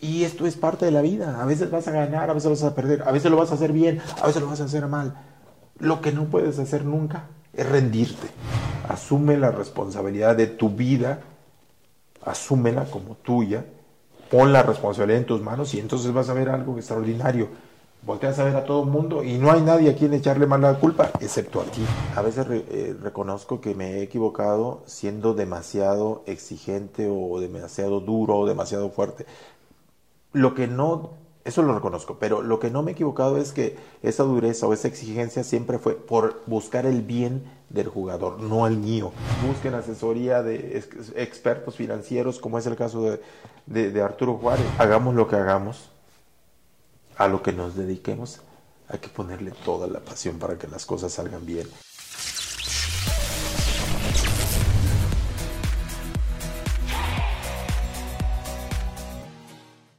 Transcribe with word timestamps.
Y 0.00 0.24
esto 0.24 0.46
es 0.46 0.56
parte 0.56 0.86
de 0.86 0.90
la 0.90 1.02
vida. 1.02 1.42
A 1.42 1.44
veces 1.44 1.70
vas 1.70 1.86
a 1.86 1.92
ganar, 1.92 2.30
a 2.30 2.32
veces 2.32 2.50
vas 2.50 2.62
a 2.62 2.74
perder, 2.74 3.02
a 3.02 3.12
veces 3.12 3.30
lo 3.30 3.36
vas 3.36 3.50
a 3.50 3.54
hacer 3.54 3.72
bien, 3.72 4.00
a 4.22 4.26
veces 4.26 4.40
lo 4.40 4.48
vas 4.48 4.60
a 4.60 4.64
hacer 4.64 4.86
mal. 4.86 5.14
Lo 5.78 6.00
que 6.00 6.12
no 6.12 6.24
puedes 6.24 6.58
hacer 6.58 6.84
nunca 6.84 7.26
es 7.52 7.68
rendirte. 7.68 8.28
Asume 8.88 9.36
la 9.36 9.50
responsabilidad 9.50 10.36
de 10.36 10.46
tu 10.46 10.70
vida, 10.70 11.20
asúmela 12.24 12.86
como 12.86 13.14
tuya, 13.16 13.64
pon 14.30 14.52
la 14.52 14.62
responsabilidad 14.62 15.20
en 15.20 15.26
tus 15.26 15.42
manos 15.42 15.74
y 15.74 15.80
entonces 15.80 16.12
vas 16.12 16.28
a 16.28 16.34
ver 16.34 16.48
algo 16.48 16.76
extraordinario. 16.76 17.48
Volteas 18.02 18.38
a 18.38 18.44
ver 18.44 18.56
a 18.56 18.64
todo 18.64 18.84
el 18.84 18.88
mundo 18.88 19.22
y 19.22 19.36
no 19.36 19.52
hay 19.52 19.60
nadie 19.60 19.90
a 19.90 19.94
quien 19.94 20.14
echarle 20.14 20.46
mala 20.46 20.78
culpa, 20.78 21.10
excepto 21.20 21.60
a 21.60 21.64
ti. 21.64 21.82
A 22.16 22.22
veces 22.22 22.46
eh, 22.48 22.96
reconozco 23.02 23.60
que 23.60 23.74
me 23.74 23.96
he 23.96 24.02
equivocado 24.02 24.82
siendo 24.86 25.34
demasiado 25.34 26.22
exigente 26.24 27.08
o 27.10 27.38
demasiado 27.40 28.00
duro 28.00 28.38
o 28.38 28.46
demasiado 28.46 28.88
fuerte. 28.88 29.26
Lo 30.32 30.54
que 30.54 30.66
no, 30.66 31.14
eso 31.44 31.62
lo 31.62 31.74
reconozco, 31.74 32.18
pero 32.18 32.42
lo 32.42 32.60
que 32.60 32.70
no 32.70 32.82
me 32.82 32.92
he 32.92 32.94
equivocado 32.94 33.38
es 33.38 33.52
que 33.52 33.76
esa 34.02 34.22
dureza 34.22 34.66
o 34.66 34.72
esa 34.72 34.88
exigencia 34.88 35.44
siempre 35.44 35.78
fue 35.78 35.94
por 35.94 36.42
buscar 36.46 36.86
el 36.86 37.02
bien 37.02 37.44
del 37.68 37.88
jugador, 37.88 38.40
no 38.40 38.66
el 38.66 38.76
mío. 38.76 39.12
Busquen 39.46 39.74
asesoría 39.74 40.42
de 40.42 40.84
expertos 41.16 41.76
financieros, 41.76 42.38
como 42.38 42.58
es 42.58 42.66
el 42.66 42.76
caso 42.76 43.18
de, 43.66 43.90
de 43.90 44.02
Arturo 44.02 44.34
Juárez. 44.34 44.66
Hagamos 44.78 45.14
lo 45.14 45.28
que 45.28 45.36
hagamos, 45.36 45.90
a 47.16 47.28
lo 47.28 47.42
que 47.42 47.52
nos 47.52 47.76
dediquemos, 47.76 48.40
hay 48.88 48.98
que 48.98 49.08
ponerle 49.08 49.52
toda 49.64 49.86
la 49.86 50.00
pasión 50.00 50.38
para 50.38 50.58
que 50.58 50.66
las 50.66 50.86
cosas 50.86 51.12
salgan 51.12 51.46
bien. 51.46 51.68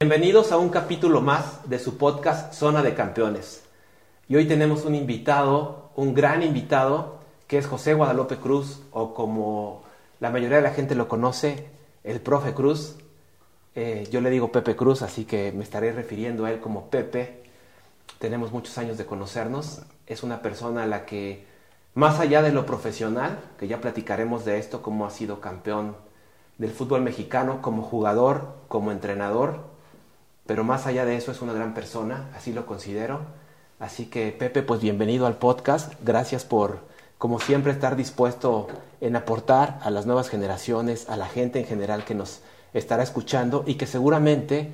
Bienvenidos 0.02 0.50
a 0.50 0.58
un 0.58 0.70
capítulo 0.70 1.20
más 1.20 1.70
de 1.70 1.78
su 1.78 1.96
podcast 1.96 2.54
Zona 2.54 2.82
de 2.82 2.92
Campeones. 2.92 3.62
Y 4.26 4.34
hoy 4.34 4.48
tenemos 4.48 4.84
un 4.84 4.96
invitado, 4.96 5.92
un 5.94 6.12
gran 6.12 6.42
invitado, 6.42 7.20
que 7.46 7.56
es 7.56 7.68
José 7.68 7.94
Guadalupe 7.94 8.38
Cruz, 8.38 8.82
o 8.90 9.14
como 9.14 9.84
la 10.18 10.30
mayoría 10.30 10.56
de 10.56 10.64
la 10.64 10.72
gente 10.72 10.96
lo 10.96 11.06
conoce, 11.06 11.68
el 12.02 12.20
profe 12.20 12.52
Cruz. 12.52 12.96
Eh, 13.76 14.08
yo 14.10 14.20
le 14.20 14.30
digo 14.30 14.50
Pepe 14.50 14.74
Cruz, 14.74 15.02
así 15.02 15.24
que 15.24 15.52
me 15.52 15.62
estaré 15.62 15.92
refiriendo 15.92 16.46
a 16.46 16.50
él 16.50 16.58
como 16.58 16.90
Pepe. 16.90 17.44
Tenemos 18.18 18.50
muchos 18.50 18.76
años 18.78 18.98
de 18.98 19.06
conocernos. 19.06 19.82
Es 20.08 20.24
una 20.24 20.42
persona 20.42 20.82
a 20.82 20.86
la 20.88 21.06
que, 21.06 21.46
más 21.94 22.18
allá 22.18 22.42
de 22.42 22.50
lo 22.50 22.66
profesional, 22.66 23.38
que 23.56 23.68
ya 23.68 23.80
platicaremos 23.80 24.44
de 24.44 24.58
esto, 24.58 24.82
cómo 24.82 25.06
ha 25.06 25.10
sido 25.10 25.40
campeón 25.40 25.94
del 26.58 26.72
fútbol 26.72 27.02
mexicano 27.02 27.62
como 27.62 27.84
jugador, 27.84 28.56
como 28.66 28.90
entrenador, 28.90 29.70
pero 30.46 30.64
más 30.64 30.86
allá 30.86 31.04
de 31.04 31.16
eso 31.16 31.32
es 31.32 31.42
una 31.42 31.52
gran 31.52 31.74
persona, 31.74 32.28
así 32.36 32.52
lo 32.52 32.66
considero. 32.66 33.20
Así 33.78 34.06
que 34.06 34.30
Pepe, 34.32 34.62
pues 34.62 34.80
bienvenido 34.80 35.26
al 35.26 35.36
podcast. 35.36 35.92
Gracias 36.02 36.44
por, 36.44 36.80
como 37.18 37.40
siempre, 37.40 37.72
estar 37.72 37.96
dispuesto 37.96 38.68
en 39.00 39.16
aportar 39.16 39.80
a 39.82 39.90
las 39.90 40.06
nuevas 40.06 40.28
generaciones, 40.28 41.08
a 41.08 41.16
la 41.16 41.26
gente 41.26 41.58
en 41.58 41.66
general 41.66 42.04
que 42.04 42.14
nos 42.14 42.40
estará 42.74 43.02
escuchando 43.02 43.64
y 43.66 43.74
que 43.74 43.86
seguramente 43.86 44.72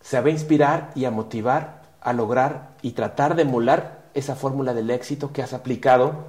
se 0.00 0.20
va 0.20 0.26
a 0.26 0.30
inspirar 0.30 0.90
y 0.94 1.06
a 1.06 1.10
motivar 1.10 1.82
a 2.02 2.12
lograr 2.12 2.70
y 2.82 2.92
tratar 2.92 3.36
de 3.36 3.42
emular 3.42 4.02
esa 4.14 4.34
fórmula 4.34 4.74
del 4.74 4.90
éxito 4.90 5.32
que 5.32 5.42
has 5.42 5.52
aplicado 5.52 6.24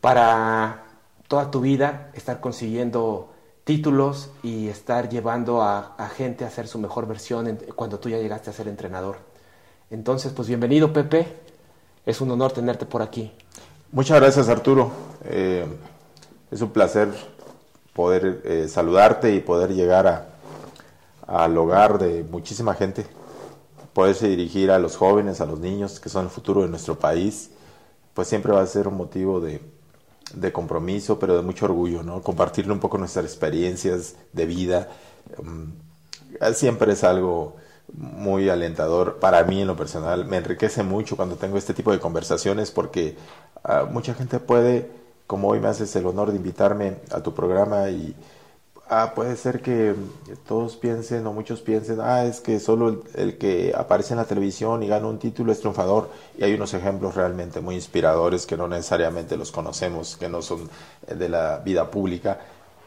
para 0.00 0.84
toda 1.28 1.50
tu 1.50 1.60
vida, 1.60 2.10
estar 2.14 2.40
consiguiendo 2.40 3.32
títulos 3.66 4.30
y 4.44 4.68
estar 4.68 5.08
llevando 5.08 5.60
a, 5.60 6.08
gente 6.16 6.44
a 6.44 6.46
hacer 6.46 6.68
su 6.68 6.78
mejor 6.78 7.08
versión 7.08 7.58
cuando 7.74 7.98
tú 7.98 8.08
ya 8.08 8.16
llegaste 8.16 8.48
a 8.48 8.52
ser 8.52 8.68
entrenador. 8.68 9.16
Entonces, 9.90 10.32
pues 10.32 10.46
bienvenido 10.46 10.92
Pepe, 10.92 11.26
es 12.06 12.20
un 12.20 12.30
honor 12.30 12.52
tenerte 12.52 12.86
por 12.86 13.02
aquí. 13.02 13.32
Muchas 13.90 14.20
gracias 14.20 14.48
Arturo, 14.48 14.92
eh, 15.24 15.66
es 16.48 16.60
un 16.60 16.70
placer 16.70 17.08
poder 17.92 18.40
eh, 18.44 18.68
saludarte 18.68 19.34
y 19.34 19.40
poder 19.40 19.74
llegar 19.74 20.06
a, 20.06 20.26
al 21.26 21.58
hogar 21.58 21.98
de 21.98 22.22
muchísima 22.22 22.72
gente, 22.74 23.04
poderse 23.92 24.28
dirigir 24.28 24.70
a 24.70 24.78
los 24.78 24.96
jóvenes, 24.96 25.40
a 25.40 25.46
los 25.46 25.58
niños 25.58 25.98
que 25.98 26.08
son 26.08 26.26
el 26.26 26.30
futuro 26.30 26.62
de 26.62 26.68
nuestro 26.68 27.00
país, 27.00 27.50
pues 28.14 28.28
siempre 28.28 28.52
va 28.52 28.62
a 28.62 28.66
ser 28.66 28.86
un 28.86 28.96
motivo 28.96 29.40
de, 29.40 29.60
de 30.34 30.52
compromiso, 30.52 31.18
pero 31.18 31.36
de 31.36 31.42
mucho 31.42 31.66
orgullo, 31.66 32.02
¿no? 32.02 32.22
Compartirle 32.22 32.72
un 32.72 32.80
poco 32.80 32.98
nuestras 32.98 33.24
experiencias 33.24 34.16
de 34.32 34.46
vida. 34.46 34.88
Mm, 35.42 36.52
siempre 36.54 36.92
es 36.92 37.04
algo 37.04 37.56
muy 37.92 38.48
alentador 38.48 39.18
para 39.18 39.42
mí 39.44 39.60
en 39.60 39.66
lo 39.66 39.76
personal. 39.76 40.24
Me 40.26 40.38
enriquece 40.38 40.82
mucho 40.82 41.16
cuando 41.16 41.36
tengo 41.36 41.56
este 41.56 41.74
tipo 41.74 41.92
de 41.92 42.00
conversaciones 42.00 42.70
porque 42.70 43.16
ah, 43.64 43.86
mucha 43.90 44.14
gente 44.14 44.38
puede, 44.40 44.90
como 45.26 45.48
hoy 45.48 45.60
me 45.60 45.68
haces 45.68 45.94
el 45.96 46.06
honor 46.06 46.30
de 46.30 46.36
invitarme 46.36 46.98
a 47.10 47.22
tu 47.22 47.34
programa 47.34 47.88
y 47.90 48.14
ah, 48.88 49.12
puede 49.14 49.36
ser 49.36 49.62
que 49.62 49.94
todos 50.46 50.76
piensen 50.76 51.26
o 51.26 51.32
muchos 51.32 51.60
piensen, 51.60 52.00
ah, 52.00 52.24
es 52.24 52.40
que 52.40 52.60
solo 52.60 53.02
el, 53.14 53.38
que 53.38 53.72
aparece 53.76 54.14
en 54.14 54.18
la 54.18 54.24
televisión 54.24 54.82
y 54.82 54.88
gana 54.88 55.06
un 55.06 55.18
título 55.18 55.52
es 55.52 55.60
triunfador. 55.60 56.10
Y 56.38 56.44
hay 56.44 56.54
unos 56.54 56.74
ejemplos 56.74 57.14
realmente 57.14 57.60
muy 57.60 57.74
inspiradores 57.74 58.46
que 58.46 58.56
no 58.56 58.68
necesariamente 58.68 59.36
los 59.36 59.52
conocemos, 59.52 60.16
que 60.16 60.28
no 60.28 60.42
son 60.42 60.68
de 61.06 61.28
la 61.28 61.58
vida 61.58 61.90
pública, 61.90 62.40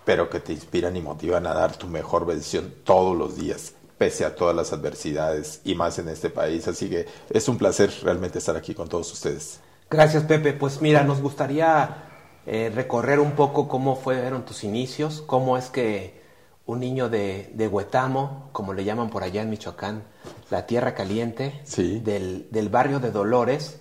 pero 0.06 0.30
que 0.30 0.40
te 0.40 0.54
inspiran 0.54 0.96
y 0.96 1.02
motivan 1.02 1.46
a 1.48 1.54
dar 1.54 1.76
tu 1.76 1.88
mejor 1.88 2.26
versión 2.26 2.74
todos 2.84 3.18
los 3.18 3.36
días 3.36 3.74
pese 3.98 4.24
a 4.24 4.34
todas 4.34 4.56
las 4.56 4.72
adversidades 4.72 5.60
y 5.66 5.76
más 5.76 6.00
en 6.00 6.08
este 6.08 6.30
país. 6.30 6.68
Así 6.68 6.90
que 6.90 7.06
es 7.30 7.50
un 7.50 7.58
placer 7.58 7.92
realmente 8.02 8.40
estar 8.40 8.56
aquí 8.56 8.74
con 8.74 8.88
todos 8.88 9.12
ustedes. 9.12 9.60
Gracias, 9.90 10.24
Pepe. 10.24 10.54
Pues 10.54 10.82
mira, 10.82 11.04
nos 11.04 11.22
gustaría 11.22 12.09
eh, 12.52 12.72
recorrer 12.74 13.20
un 13.20 13.34
poco 13.34 13.68
cómo 13.68 13.96
fueron 13.96 14.44
tus 14.44 14.64
inicios, 14.64 15.22
cómo 15.22 15.56
es 15.56 15.70
que 15.70 16.20
un 16.66 16.80
niño 16.80 17.08
de, 17.08 17.52
de 17.54 17.68
Huetamo, 17.68 18.50
como 18.54 18.74
le 18.74 18.84
llaman 18.84 19.12
por 19.12 19.22
allá 19.22 19.44
en 19.44 19.52
Michoacán, 19.52 20.02
la 20.50 20.66
tierra 20.66 20.96
caliente, 20.96 21.62
del, 21.78 22.70
barrio 22.72 23.00
de 23.00 23.12
Dolores, 23.12 23.80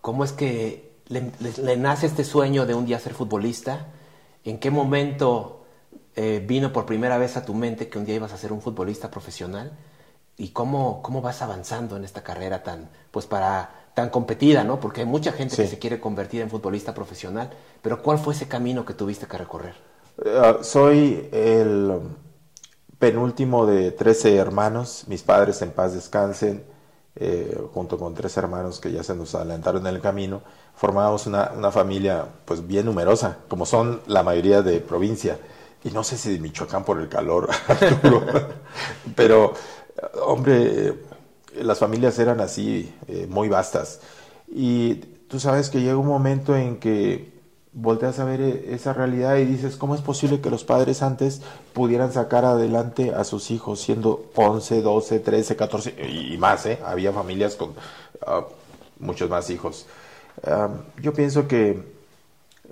cómo 0.00 0.24
es 0.24 0.32
que 0.32 0.94
le, 1.08 1.76
nace 1.76 2.06
este 2.06 2.24
sueño 2.24 2.64
de 2.64 2.72
un 2.72 2.86
día 2.86 2.98
ser 2.98 3.12
futbolista, 3.12 3.88
en 4.44 4.58
qué 4.58 4.70
momento 4.70 5.66
eh, 6.16 6.42
vino 6.42 6.72
por 6.72 6.86
primera 6.86 7.18
vez 7.18 7.36
a 7.36 7.44
tu 7.44 7.52
mente 7.52 7.90
que 7.90 7.98
un 7.98 8.06
día 8.06 8.14
ibas 8.14 8.32
a 8.32 8.38
ser 8.38 8.50
un 8.50 8.62
futbolista 8.62 9.10
profesional 9.10 9.72
y 10.38 10.48
cómo, 10.48 11.02
cómo 11.02 11.20
vas 11.20 11.42
avanzando 11.42 11.98
en 11.98 12.04
esta 12.04 12.22
carrera 12.22 12.62
tan, 12.62 12.88
pues 13.10 13.26
para 13.26 13.83
tan 13.94 14.10
competida, 14.10 14.64
¿no? 14.64 14.80
Porque 14.80 15.02
hay 15.02 15.06
mucha 15.06 15.32
gente 15.32 15.56
que 15.56 15.68
se 15.68 15.78
quiere 15.78 16.00
convertir 16.00 16.42
en 16.42 16.50
futbolista 16.50 16.92
profesional, 16.92 17.50
pero 17.80 18.02
¿cuál 18.02 18.18
fue 18.18 18.34
ese 18.34 18.48
camino 18.48 18.84
que 18.84 18.94
tuviste 18.94 19.26
que 19.26 19.38
recorrer? 19.38 19.74
Eh, 20.24 20.58
soy 20.62 21.28
el 21.32 22.00
penúltimo 22.98 23.66
de 23.66 23.92
13 23.92 24.36
hermanos, 24.36 25.04
mis 25.06 25.22
padres 25.22 25.62
en 25.62 25.70
paz 25.70 25.94
descansen, 25.94 26.64
eh, 27.16 27.56
junto 27.72 27.96
con 27.96 28.12
tres 28.12 28.36
hermanos 28.36 28.80
que 28.80 28.90
ya 28.90 29.04
se 29.04 29.14
nos 29.14 29.36
adelantaron 29.36 29.86
en 29.86 29.94
el 29.94 30.00
camino, 30.00 30.42
formábamos 30.74 31.28
una, 31.28 31.52
una, 31.56 31.70
familia 31.70 32.26
pues 32.44 32.66
bien 32.66 32.86
numerosa, 32.86 33.38
como 33.46 33.66
son 33.66 34.00
la 34.08 34.24
mayoría 34.24 34.62
de 34.62 34.80
provincia, 34.80 35.38
y 35.84 35.90
no 35.90 36.02
sé 36.02 36.18
si 36.18 36.32
de 36.32 36.40
Michoacán 36.40 36.84
por 36.84 36.98
el 36.98 37.08
calor, 37.08 37.48
pero 39.14 39.54
hombre, 40.26 40.94
las 41.62 41.78
familias 41.78 42.18
eran 42.18 42.40
así, 42.40 42.92
eh, 43.08 43.26
muy 43.28 43.48
vastas. 43.48 44.00
Y 44.48 44.96
tú 45.28 45.40
sabes 45.40 45.70
que 45.70 45.80
llega 45.80 45.96
un 45.96 46.06
momento 46.06 46.56
en 46.56 46.78
que 46.78 47.32
volteas 47.72 48.18
a 48.18 48.24
ver 48.24 48.40
eh, 48.40 48.74
esa 48.74 48.92
realidad 48.92 49.36
y 49.36 49.44
dices, 49.44 49.76
¿cómo 49.76 49.94
es 49.94 50.00
posible 50.00 50.40
que 50.40 50.50
los 50.50 50.64
padres 50.64 51.02
antes 51.02 51.42
pudieran 51.72 52.12
sacar 52.12 52.44
adelante 52.44 53.12
a 53.14 53.24
sus 53.24 53.50
hijos 53.50 53.80
siendo 53.80 54.30
11, 54.34 54.82
12, 54.82 55.20
13, 55.20 55.56
14 55.56 56.08
y 56.08 56.36
más? 56.38 56.66
¿eh? 56.66 56.78
Había 56.84 57.12
familias 57.12 57.56
con 57.56 57.74
ah, 58.26 58.44
muchos 58.98 59.28
más 59.28 59.50
hijos. 59.50 59.86
yo 61.00 61.12
pienso 61.12 61.48
que 61.48 61.94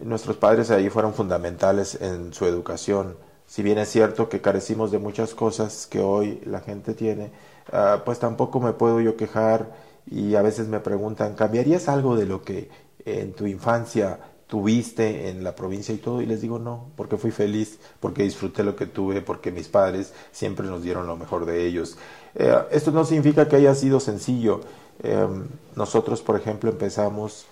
nuestros 0.00 0.36
padres 0.36 0.70
ahí 0.70 0.88
fueron 0.88 1.14
fundamentales 1.14 1.98
en 2.00 2.32
su 2.32 2.46
educación. 2.46 3.16
Si 3.46 3.62
bien 3.62 3.78
es 3.78 3.90
cierto 3.90 4.28
que 4.28 4.40
carecimos 4.40 4.90
de 4.90 4.98
muchas 4.98 5.34
cosas 5.34 5.86
que 5.86 6.00
hoy 6.00 6.40
la 6.46 6.60
gente 6.60 6.94
tiene, 6.94 7.30
Ah, 7.70 8.02
pues 8.04 8.18
tampoco 8.18 8.60
me 8.60 8.72
puedo 8.72 9.00
yo 9.00 9.16
quejar 9.16 9.72
y 10.06 10.34
a 10.34 10.42
veces 10.42 10.68
me 10.68 10.80
preguntan, 10.80 11.34
¿cambiarías 11.34 11.88
algo 11.88 12.16
de 12.16 12.26
lo 12.26 12.42
que 12.42 12.70
en 13.04 13.32
tu 13.34 13.46
infancia 13.46 14.18
tuviste 14.46 15.28
en 15.30 15.44
la 15.44 15.54
provincia 15.54 15.94
y 15.94 15.98
todo? 15.98 16.20
Y 16.20 16.26
les 16.26 16.40
digo 16.40 16.58
no, 16.58 16.90
porque 16.96 17.16
fui 17.16 17.30
feliz, 17.30 17.78
porque 18.00 18.22
disfruté 18.24 18.64
lo 18.64 18.76
que 18.76 18.86
tuve, 18.86 19.22
porque 19.22 19.50
mis 19.50 19.68
padres 19.68 20.12
siempre 20.32 20.66
nos 20.66 20.82
dieron 20.82 21.06
lo 21.06 21.16
mejor 21.16 21.46
de 21.46 21.64
ellos. 21.66 21.96
Eh, 22.34 22.54
esto 22.70 22.90
no 22.90 23.04
significa 23.04 23.48
que 23.48 23.56
haya 23.56 23.74
sido 23.74 24.00
sencillo. 24.00 24.60
Em, 25.02 25.46
nosotros, 25.76 26.22
por 26.22 26.36
ejemplo, 26.36 26.70
empezamos 26.70 27.46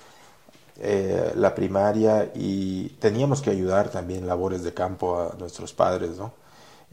eh, 0.82 1.32
la 1.36 1.54
primaria 1.54 2.30
y 2.34 2.88
teníamos 3.00 3.42
que 3.42 3.50
ayudar 3.50 3.90
también 3.90 4.26
labores 4.26 4.62
de 4.62 4.72
campo 4.74 5.20
a 5.20 5.36
nuestros 5.38 5.72
padres, 5.74 6.16
¿no? 6.18 6.32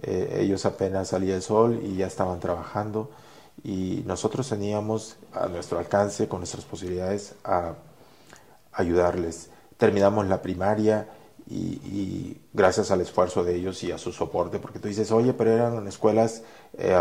Eh, 0.01 0.39
ellos 0.41 0.65
apenas 0.65 1.09
salía 1.09 1.35
el 1.35 1.41
sol 1.41 1.81
y 1.83 1.95
ya 1.95 2.07
estaban 2.07 2.39
trabajando 2.39 3.09
y 3.63 4.03
nosotros 4.05 4.47
teníamos 4.47 5.17
a 5.33 5.47
nuestro 5.47 5.79
alcance, 5.79 6.27
con 6.27 6.39
nuestras 6.39 6.65
posibilidades, 6.65 7.33
a 7.43 7.73
ayudarles. 8.71 9.49
Terminamos 9.77 10.27
la 10.27 10.41
primaria 10.41 11.07
y, 11.49 12.37
gracias 12.53 12.91
al 12.91 13.01
esfuerzo 13.01 13.43
de 13.43 13.55
ellos 13.55 13.83
y 13.83 13.91
a 13.91 13.97
su 13.97 14.11
soporte, 14.11 14.59
porque 14.59 14.79
tú 14.79 14.87
dices, 14.87 15.11
oye, 15.11 15.33
pero 15.33 15.51
eran 15.51 15.87
escuelas 15.87 16.43
eh, 16.77 16.95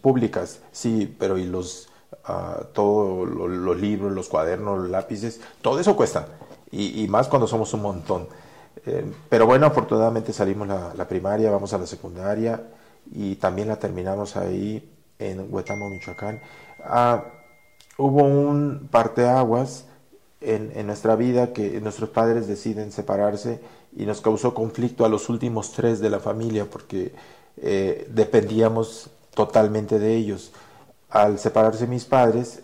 públicas, 0.00 0.60
sí, 0.72 1.14
pero 1.18 1.38
y 1.38 1.44
los, 1.46 1.88
uh, 2.28 2.64
todos 2.72 3.28
los 3.28 3.76
libros, 3.78 4.12
los 4.12 4.28
cuadernos, 4.28 4.78
los 4.78 4.90
lápices, 4.90 5.40
todo 5.60 5.78
eso 5.80 5.96
cuesta, 5.96 6.28
y 6.70 7.06
más 7.08 7.28
cuando 7.28 7.46
somos 7.46 7.72
un 7.72 7.82
montón. 7.82 8.28
Eh, 8.86 9.04
pero 9.28 9.46
bueno, 9.46 9.66
afortunadamente 9.66 10.32
salimos 10.32 10.68
la, 10.68 10.92
la, 10.94 11.08
primaria, 11.08 11.50
vamos 11.50 11.72
a 11.72 11.78
la 11.78 11.86
secundaria 11.86 12.62
y 13.12 13.36
también 13.36 13.68
la 13.68 13.76
terminamos 13.76 14.36
ahí 14.36 14.90
en 15.18 15.52
Huetamo, 15.52 15.88
Michoacán. 15.88 16.40
Ah, 16.84 17.24
hubo 17.96 18.22
un 18.24 18.88
parteaguas 18.90 19.86
en, 20.40 20.72
en 20.74 20.86
nuestra 20.86 21.16
vida 21.16 21.52
que 21.52 21.80
nuestros 21.80 22.10
padres 22.10 22.46
deciden 22.46 22.92
separarse 22.92 23.60
y 23.96 24.06
nos 24.06 24.20
causó 24.20 24.54
conflicto 24.54 25.04
a 25.04 25.08
los 25.08 25.28
últimos 25.28 25.72
tres 25.72 26.00
de 26.00 26.10
la 26.10 26.20
familia 26.20 26.66
porque 26.66 27.12
eh, 27.56 28.06
dependíamos 28.10 29.10
totalmente 29.34 29.98
de 29.98 30.14
ellos. 30.14 30.52
Al 31.10 31.38
separarse 31.38 31.86
mis 31.86 32.04
padres, 32.04 32.60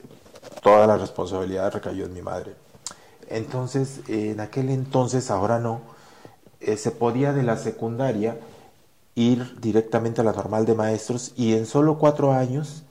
toda 0.63 0.87
la 0.87 0.97
responsabilidad 0.97 1.73
recayó 1.73 2.05
en 2.05 2.13
mi 2.13 2.23
madre. 2.23 2.55
Entonces, 3.29 4.01
en 4.09 4.41
aquel 4.41 4.71
entonces, 4.71 5.31
ahora 5.31 5.59
no, 5.59 5.81
eh, 6.67 6.77
se 6.77 6.91
podía 6.91 7.33
de 7.33 7.43
la 7.43 7.57
secundaria 7.57 8.37
ir 9.15 9.61
directamente 9.61 10.21
a 10.21 10.25
la 10.25 10.33
normal 10.33 10.67
de 10.67 10.75
maestros 10.75 11.33
y 11.37 11.55
en 11.55 11.67
solo 11.67 11.99
cuatro 11.99 12.33
años 12.33 12.83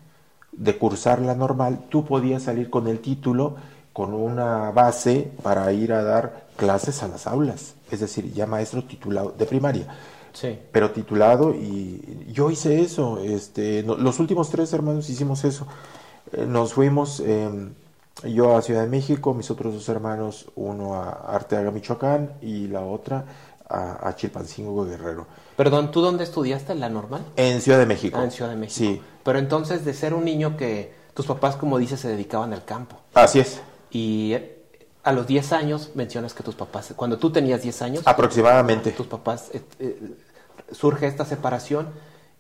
de 0.51 0.77
cursar 0.77 1.21
la 1.21 1.35
normal, 1.35 1.85
tú 1.89 2.05
podías 2.05 2.43
salir 2.43 2.69
con 2.69 2.87
el 2.87 2.99
título, 2.99 3.55
con 3.91 4.13
una 4.13 4.71
base 4.71 5.31
para 5.41 5.71
ir 5.73 5.93
a 5.93 6.03
dar 6.03 6.47
clases 6.55 7.03
a 7.03 7.07
las 7.07 7.27
aulas, 7.27 7.75
es 7.91 7.99
decir, 7.99 8.31
ya 8.33 8.45
maestro 8.45 8.83
titulado 8.83 9.33
de 9.37 9.45
primaria. 9.45 9.87
Sí. 10.33 10.57
Pero 10.71 10.91
titulado 10.91 11.53
y 11.53 12.25
yo 12.31 12.49
hice 12.49 12.81
eso, 12.81 13.19
este, 13.19 13.83
no, 13.83 13.95
los 13.95 14.19
últimos 14.19 14.49
tres 14.49 14.73
hermanos 14.73 15.09
hicimos 15.09 15.43
eso. 15.43 15.67
Eh, 16.31 16.45
nos 16.47 16.73
fuimos, 16.73 17.21
eh, 17.23 17.69
yo 18.23 18.55
a 18.57 18.61
Ciudad 18.61 18.81
de 18.81 18.89
México, 18.89 19.33
mis 19.33 19.51
otros 19.51 19.73
dos 19.73 19.87
hermanos, 19.89 20.47
uno 20.55 20.95
a 20.95 21.11
Arteaga, 21.11 21.69
Michoacán 21.69 22.33
y 22.41 22.67
la 22.67 22.81
otra 22.81 23.25
a, 23.73 24.07
a 24.07 24.15
Chilpancingo 24.15 24.85
Guerrero. 24.85 25.27
Perdón, 25.55 25.91
¿tú 25.91 26.01
dónde 26.01 26.23
estudiaste 26.23 26.75
la 26.75 26.89
normal? 26.89 27.25
En 27.35 27.61
Ciudad 27.61 27.79
de 27.79 27.85
México. 27.85 28.17
Ah, 28.19 28.23
en 28.23 28.31
Ciudad 28.31 28.51
de 28.51 28.55
México. 28.55 28.77
Sí. 28.77 29.01
Pero 29.23 29.39
entonces 29.39 29.83
de 29.83 29.93
ser 29.93 30.13
un 30.13 30.25
niño 30.25 30.57
que 30.57 30.93
tus 31.13 31.25
papás, 31.25 31.55
como 31.55 31.77
dices, 31.77 31.99
se 31.99 32.07
dedicaban 32.07 32.53
al 32.53 32.65
campo. 32.65 32.97
Así 33.13 33.39
es. 33.39 33.61
Y 33.91 34.35
a 35.03 35.11
los 35.11 35.27
10 35.27 35.53
años 35.53 35.91
mencionas 35.95 36.33
que 36.33 36.43
tus 36.43 36.55
papás, 36.55 36.93
cuando 36.95 37.17
tú 37.17 37.31
tenías 37.31 37.61
10 37.61 37.81
años, 37.81 38.03
aproximadamente, 38.05 38.91
tus 38.91 39.07
papás 39.07 39.49
eh, 39.53 39.61
eh, 39.79 40.15
surge 40.71 41.07
esta 41.07 41.25
separación 41.25 41.89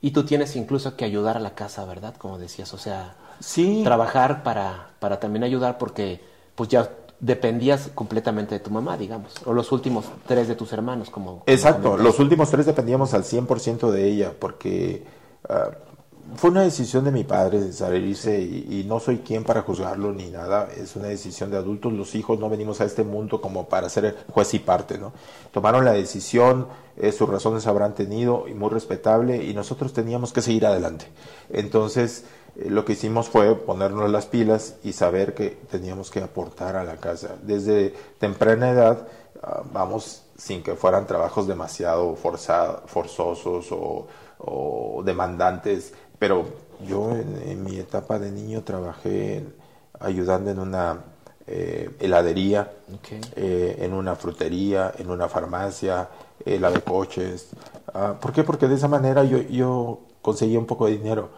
y 0.01 0.11
tú 0.11 0.25
tienes 0.25 0.55
incluso 0.55 0.95
que 0.95 1.05
ayudar 1.05 1.37
a 1.37 1.39
la 1.39 1.55
casa, 1.55 1.85
¿verdad? 1.85 2.15
Como 2.17 2.37
decías, 2.37 2.73
o 2.73 2.77
sea, 2.77 3.15
sí. 3.39 3.81
trabajar 3.83 4.43
para, 4.43 4.89
para 4.99 5.19
también 5.19 5.43
ayudar 5.43 5.77
porque 5.77 6.21
pues 6.55 6.69
ya 6.69 6.89
dependías 7.23 7.89
completamente 7.95 8.55
de 8.55 8.59
tu 8.59 8.69
mamá, 8.69 8.97
digamos, 8.97 9.33
o 9.45 9.53
los 9.53 9.71
últimos 9.71 10.05
tres 10.27 10.49
de 10.49 10.55
tus 10.55 10.73
hermanos, 10.73 11.09
como... 11.09 11.43
Exacto, 11.45 11.97
los 11.97 12.19
últimos 12.19 12.51
tres 12.51 12.65
dependíamos 12.65 13.13
al 13.13 13.23
100% 13.23 13.91
de 13.91 14.09
ella, 14.09 14.33
porque 14.37 15.05
uh, 15.47 16.35
fue 16.35 16.49
una 16.49 16.63
decisión 16.63 17.05
de 17.05 17.11
mi 17.11 17.23
padre 17.23 17.71
salirse 17.71 18.41
y, 18.41 18.81
y, 18.81 18.83
no 18.83 18.99
soy 18.99 19.19
quien 19.19 19.45
para 19.45 19.61
juzgarlo 19.61 20.11
ni 20.11 20.31
nada, 20.31 20.67
es 20.75 20.97
una 20.97 21.07
decisión 21.07 21.49
de 21.49 21.55
adultos, 21.55 21.93
los 21.93 22.13
hijos 22.13 22.39
no 22.39 22.49
venimos 22.49 22.81
a 22.81 22.83
este 22.83 23.05
mundo 23.05 23.39
como 23.39 23.69
para 23.69 23.87
ser 23.87 24.17
juez 24.29 24.53
y 24.53 24.59
parte, 24.59 24.97
¿no? 24.97 25.13
Tomaron 25.53 25.85
la 25.85 25.93
decisión, 25.93 26.67
eh, 26.97 27.13
sus 27.13 27.29
razones 27.29 27.67
habrán 27.67 27.95
tenido 27.95 28.49
y 28.49 28.53
muy 28.53 28.69
respetable 28.69 29.45
y 29.45 29.53
nosotros 29.53 29.93
teníamos 29.93 30.33
que 30.33 30.41
seguir 30.41 30.65
adelante. 30.65 31.05
Entonces, 31.49 32.25
lo 32.55 32.85
que 32.85 32.93
hicimos 32.93 33.29
fue 33.29 33.55
ponernos 33.55 34.09
las 34.11 34.27
pilas 34.27 34.75
y 34.83 34.93
saber 34.93 35.33
que 35.33 35.49
teníamos 35.71 36.11
que 36.11 36.21
aportar 36.21 36.75
a 36.75 36.83
la 36.83 36.97
casa. 36.97 37.35
Desde 37.41 37.93
temprana 38.19 38.69
edad, 38.69 39.07
uh, 39.41 39.63
vamos, 39.71 40.23
sin 40.37 40.61
que 40.61 40.75
fueran 40.75 41.07
trabajos 41.07 41.47
demasiado 41.47 42.15
forzado, 42.15 42.83
forzosos 42.85 43.71
o, 43.71 44.07
o, 44.37 45.01
demandantes, 45.03 45.93
pero 46.19 46.45
yo 46.87 47.11
en, 47.11 47.41
en, 47.45 47.63
mi 47.63 47.77
etapa 47.77 48.19
de 48.19 48.31
niño 48.31 48.63
trabajé 48.63 49.37
en, 49.37 49.55
ayudando 49.99 50.51
en 50.51 50.59
una 50.59 51.03
eh, 51.47 51.89
heladería, 51.99 52.71
Okay. 52.95 53.19
eh, 53.35 53.77
en 53.79 53.93
una 53.93 54.15
frutería, 54.15 54.93
en 54.97 55.09
una 55.09 55.27
farmacia, 55.27 56.09
eh, 56.45 56.59
la 56.59 56.69
de 56.69 56.81
coches. 56.81 57.49
Uh, 57.93 58.13
¿Por 58.19 58.31
qué? 58.31 58.43
Porque 58.43 58.67
de 58.67 58.75
esa 58.75 58.87
manera 58.87 59.23
yo, 59.23 59.39
yo 59.39 59.99
conseguía 60.21 60.59
un 60.59 60.65
poco 60.65 60.85
de 60.85 60.97
dinero 60.97 61.29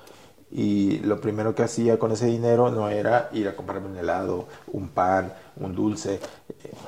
y 0.57 0.99
lo 0.99 1.19
primero 1.19 1.53
que 1.53 1.63
hacía 1.63 1.99
con 1.99 2.13
ese 2.13 2.27
dinero 2.27 2.71
no 2.71 2.87
era 2.87 3.29
ir 3.33 3.49
a 3.49 3.57
comprarme 3.57 3.89
un 3.89 3.97
helado, 3.97 4.47
un 4.71 4.87
pan, 4.87 5.33
un 5.57 5.75
dulce, 5.75 6.21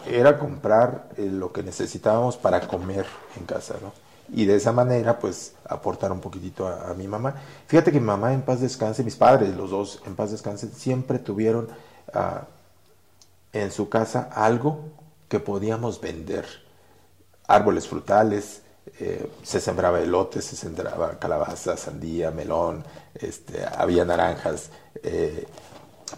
era 0.09 0.39
comprar 0.39 1.09
eh, 1.17 1.25
lo 1.29 1.51
que 1.51 1.63
necesitábamos 1.63 2.37
para 2.37 2.65
comer 2.65 3.05
en 3.37 3.45
casa, 3.45 3.75
¿no? 3.81 3.91
Y 4.33 4.45
de 4.45 4.55
esa 4.55 4.71
manera, 4.71 5.19
pues, 5.19 5.53
aportar 5.67 6.13
un 6.13 6.21
poquitito 6.21 6.65
a, 6.65 6.89
a, 6.89 6.93
mi 6.93 7.09
mamá. 7.09 7.35
Fíjate 7.67 7.91
que 7.91 7.99
mi 7.99 8.05
mamá 8.05 8.33
en 8.33 8.41
paz 8.41 8.61
descanse, 8.61 9.03
mis 9.03 9.17
padres, 9.17 9.53
los 9.53 9.69
dos 9.69 10.01
en 10.05 10.15
paz 10.15 10.31
descanse, 10.31 10.69
siempre 10.69 11.19
tuvieron 11.19 11.67
uh, 12.13 12.45
en 13.51 13.71
su 13.71 13.89
casa 13.89 14.29
algo 14.33 14.79
que 15.27 15.41
podíamos 15.41 15.99
vender. 15.99 16.45
Árboles 17.47 17.85
frutales, 17.85 18.61
eh, 18.99 19.29
se 19.43 19.59
sembraba 19.59 19.99
elote, 19.99 20.41
se 20.41 20.55
sembraba 20.55 21.19
calabaza, 21.19 21.77
sandía, 21.77 22.31
melón, 22.31 22.83
este, 23.13 23.63
había 23.65 24.05
naranjas, 24.05 24.69
eh, 25.03 25.45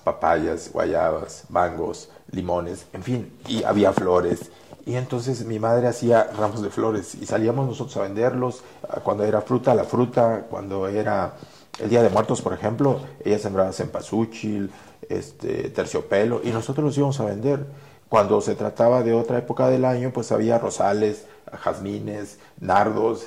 papayas, 0.03 0.71
guayabas, 0.71 1.45
mangos, 1.49 2.09
limones, 2.31 2.85
en 2.93 3.03
fin, 3.03 3.39
y 3.47 3.63
había 3.63 3.91
flores. 3.93 4.51
Y 4.85 4.95
entonces 4.95 5.45
mi 5.45 5.59
madre 5.59 5.87
hacía 5.87 6.31
ramos 6.37 6.61
de 6.61 6.69
flores 6.69 7.15
y 7.15 7.25
salíamos 7.25 7.67
nosotros 7.67 7.95
a 7.97 8.01
venderlos 8.01 8.63
cuando 9.03 9.23
era 9.23 9.41
fruta, 9.41 9.75
la 9.75 9.83
fruta, 9.83 10.45
cuando 10.49 10.87
era 10.87 11.33
el 11.79 11.89
Día 11.89 12.01
de 12.01 12.09
Muertos, 12.09 12.41
por 12.41 12.53
ejemplo, 12.53 12.99
ella 13.23 13.39
sembraba 13.39 13.71
cempasúchil, 13.71 14.71
este, 15.07 15.69
terciopelo, 15.69 16.41
y 16.43 16.49
nosotros 16.49 16.85
los 16.85 16.97
íbamos 16.97 17.19
a 17.19 17.25
vender. 17.25 17.65
Cuando 18.09 18.41
se 18.41 18.55
trataba 18.55 19.03
de 19.03 19.13
otra 19.13 19.37
época 19.37 19.69
del 19.69 19.85
año, 19.85 20.11
pues 20.11 20.31
había 20.31 20.57
rosales, 20.57 21.25
jazmines, 21.57 22.37
nardos. 22.59 23.25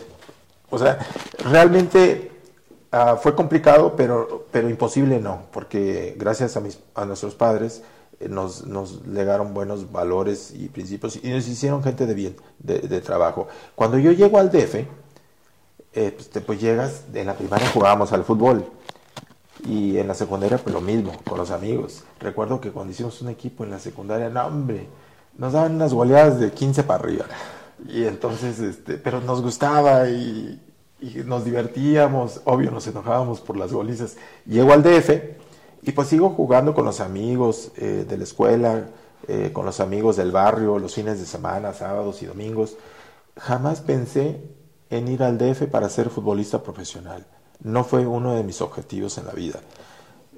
O 0.70 0.78
sea, 0.78 0.98
realmente 1.44 2.32
uh, 2.92 3.16
fue 3.16 3.34
complicado, 3.34 3.94
pero, 3.96 4.46
pero 4.50 4.68
imposible 4.68 5.20
no, 5.20 5.42
porque 5.52 6.14
gracias 6.18 6.56
a, 6.56 6.60
mis, 6.60 6.78
a 6.94 7.04
nuestros 7.04 7.34
padres 7.34 7.82
eh, 8.20 8.28
nos, 8.28 8.66
nos, 8.66 9.06
legaron 9.06 9.54
buenos 9.54 9.90
valores 9.92 10.52
y 10.54 10.68
principios 10.68 11.18
y 11.22 11.30
nos 11.30 11.46
hicieron 11.48 11.82
gente 11.82 12.06
de 12.06 12.14
bien, 12.14 12.36
de, 12.58 13.00
trabajo. 13.00 13.48
Cuando 13.74 13.98
yo 13.98 14.12
llego 14.12 14.38
al 14.38 14.50
DF, 14.50 14.74
eh, 15.94 16.16
pues, 16.16 16.30
pues 16.44 16.60
llegas, 16.60 17.04
en 17.12 17.26
la 17.26 17.34
primaria 17.34 17.68
jugábamos 17.68 18.12
al 18.12 18.24
fútbol 18.24 18.64
y 19.66 19.98
en 19.98 20.08
la 20.08 20.14
secundaria 20.14 20.58
pues 20.58 20.74
lo 20.74 20.80
mismo, 20.80 21.12
con 21.28 21.38
los 21.38 21.50
amigos. 21.50 22.04
Recuerdo 22.20 22.60
que 22.60 22.70
cuando 22.70 22.92
hicimos 22.92 23.20
un 23.22 23.28
equipo 23.28 23.64
en 23.64 23.70
la 23.70 23.78
secundaria, 23.78 24.28
no 24.28 24.46
hombre, 24.46 24.88
nos 25.36 25.52
daban 25.52 25.74
unas 25.74 25.92
goleadas 25.92 26.38
de 26.40 26.50
15 26.50 26.82
para 26.82 27.02
arriba. 27.04 27.26
Y 27.88 28.04
entonces, 28.04 28.58
este, 28.60 28.94
pero 28.94 29.20
nos 29.20 29.42
gustaba 29.42 30.08
y, 30.08 30.60
y, 31.00 31.22
nos 31.24 31.44
divertíamos, 31.44 32.40
obvio 32.44 32.70
nos 32.70 32.86
enojábamos 32.86 33.40
por 33.40 33.56
las 33.56 33.72
golizas. 33.72 34.16
Llego 34.46 34.72
al 34.72 34.82
DF 34.82 35.10
y 35.82 35.92
pues 35.92 36.08
sigo 36.08 36.30
jugando 36.30 36.74
con 36.74 36.84
los 36.84 37.00
amigos 37.00 37.72
eh, 37.76 38.06
de 38.08 38.16
la 38.16 38.24
escuela, 38.24 38.86
eh, 39.26 39.50
con 39.52 39.66
los 39.66 39.80
amigos 39.80 40.16
del 40.16 40.30
barrio, 40.30 40.78
los 40.78 40.94
fines 40.94 41.18
de 41.18 41.26
semana, 41.26 41.72
sábados 41.72 42.22
y 42.22 42.26
domingos. 42.26 42.76
Jamás 43.36 43.80
pensé 43.80 44.40
en 44.90 45.08
ir 45.08 45.22
al 45.22 45.38
DF 45.38 45.64
para 45.70 45.88
ser 45.88 46.08
futbolista 46.08 46.62
profesional. 46.62 47.26
No 47.62 47.82
fue 47.82 48.06
uno 48.06 48.34
de 48.34 48.44
mis 48.44 48.60
objetivos 48.60 49.18
en 49.18 49.26
la 49.26 49.32
vida. 49.32 49.60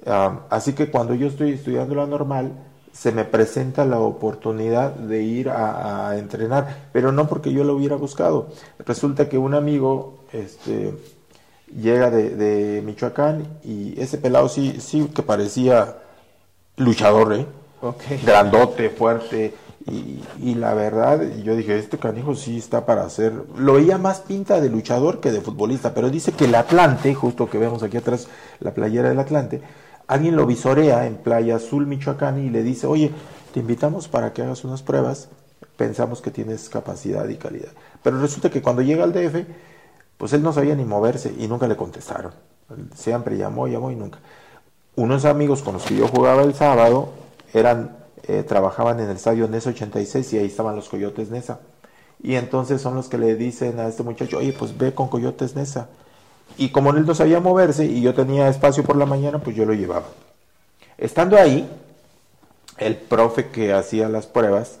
Um, 0.05 0.39
así 0.49 0.73
que 0.73 0.89
cuando 0.91 1.13
yo 1.15 1.27
estoy 1.27 1.53
estudiando 1.53 1.95
la 1.95 2.05
normal, 2.05 2.53
se 2.95 3.11
me 3.11 3.25
presenta 3.25 3.83
la 3.85 3.99
oportunidad 3.99 4.91
de 4.93 5.21
ir 5.21 5.49
a, 5.49 6.09
a, 6.09 6.17
entrenar, 6.17 6.87
pero 6.93 7.11
no 7.11 7.27
porque 7.27 7.51
yo 7.51 7.63
lo 7.65 7.75
hubiera 7.75 7.97
buscado. 7.97 8.47
Resulta 8.79 9.27
que 9.27 9.37
un 9.37 9.53
amigo 9.53 10.19
este, 10.31 10.93
llega 11.75 12.09
de, 12.09 12.29
de 12.29 12.81
Michoacán 12.81 13.59
y 13.63 13.99
ese 13.99 14.17
pelado 14.17 14.47
sí, 14.47 14.77
sí 14.79 15.09
que 15.13 15.23
parecía 15.23 15.97
luchador, 16.77 17.33
¿eh? 17.33 17.45
Okay. 17.81 18.19
grandote, 18.25 18.89
fuerte, 18.89 19.53
Y, 19.87 20.55
la 20.55 20.73
verdad, 20.73 21.21
yo 21.43 21.55
dije, 21.55 21.77
este 21.77 21.99
canijo 21.99 22.33
sí 22.33 22.57
está 22.57 22.87
para 22.87 23.03
hacer... 23.03 23.33
Lo 23.55 23.73
veía 23.73 23.99
más 23.99 24.21
pinta 24.21 24.59
de 24.59 24.69
luchador 24.69 25.19
que 25.19 25.31
de 25.31 25.41
futbolista, 25.41 25.93
pero 25.93 26.09
dice 26.09 26.31
que 26.31 26.45
el 26.45 26.55
Atlante, 26.55 27.13
justo 27.13 27.47
que 27.47 27.59
vemos 27.59 27.83
aquí 27.83 27.97
atrás, 27.97 28.27
la 28.61 28.73
playera 28.73 29.09
del 29.09 29.19
Atlante, 29.19 29.61
alguien 30.07 30.35
lo 30.35 30.45
visorea 30.45 31.07
en 31.07 31.15
Playa 31.15 31.57
Azul, 31.57 31.87
Michoacán, 31.87 32.39
y 32.39 32.49
le 32.49 32.63
dice, 32.63 32.87
oye, 32.87 33.11
te 33.53 33.59
invitamos 33.59 34.07
para 34.07 34.33
que 34.33 34.41
hagas 34.41 34.63
unas 34.63 34.81
pruebas, 34.81 35.29
pensamos 35.77 36.21
que 36.21 36.31
tienes 36.31 36.69
capacidad 36.69 37.27
y 37.27 37.37
calidad. 37.37 37.71
Pero 38.03 38.19
resulta 38.19 38.49
que 38.49 38.61
cuando 38.61 38.81
llega 38.81 39.03
al 39.03 39.13
DF, 39.13 39.45
pues 40.17 40.33
él 40.33 40.43
no 40.43 40.53
sabía 40.53 40.75
ni 40.75 40.85
moverse 40.85 41.33
y 41.37 41.47
nunca 41.47 41.67
le 41.67 41.75
contestaron. 41.75 42.33
Siempre 42.95 43.37
llamó, 43.37 43.67
llamó 43.67 43.91
y 43.91 43.95
nunca. 43.95 44.19
Unos 44.95 45.25
amigos 45.25 45.61
con 45.61 45.73
los 45.73 45.83
que 45.83 45.95
yo 45.95 46.07
jugaba 46.07 46.43
el 46.43 46.53
sábado 46.53 47.09
eran, 47.53 47.97
eh, 48.23 48.43
trabajaban 48.43 48.99
en 48.99 49.09
el 49.09 49.17
estadio 49.17 49.47
NESA 49.47 49.71
86 49.71 50.33
y 50.33 50.37
ahí 50.39 50.45
estaban 50.47 50.75
los 50.75 50.89
Coyotes 50.89 51.29
NESA. 51.29 51.59
Y 52.23 52.35
entonces 52.35 52.81
son 52.81 52.95
los 52.95 53.09
que 53.09 53.17
le 53.17 53.35
dicen 53.35 53.79
a 53.79 53.87
este 53.87 54.03
muchacho, 54.03 54.37
oye, 54.37 54.53
pues 54.53 54.77
ve 54.77 54.93
con 54.93 55.09
Coyotes 55.09 55.55
NESA. 55.55 55.89
Y 56.57 56.69
como 56.69 56.91
él 56.91 57.05
no 57.05 57.13
sabía 57.13 57.39
moverse 57.39 57.85
y 57.85 58.01
yo 58.01 58.13
tenía 58.13 58.47
espacio 58.47 58.83
por 58.83 58.95
la 58.95 59.05
mañana, 59.05 59.39
pues 59.39 59.55
yo 59.55 59.65
lo 59.65 59.73
llevaba. 59.73 60.05
Estando 60.97 61.37
ahí, 61.37 61.69
el 62.77 62.95
profe 62.95 63.49
que 63.49 63.73
hacía 63.73 64.07
las 64.07 64.25
pruebas, 64.25 64.79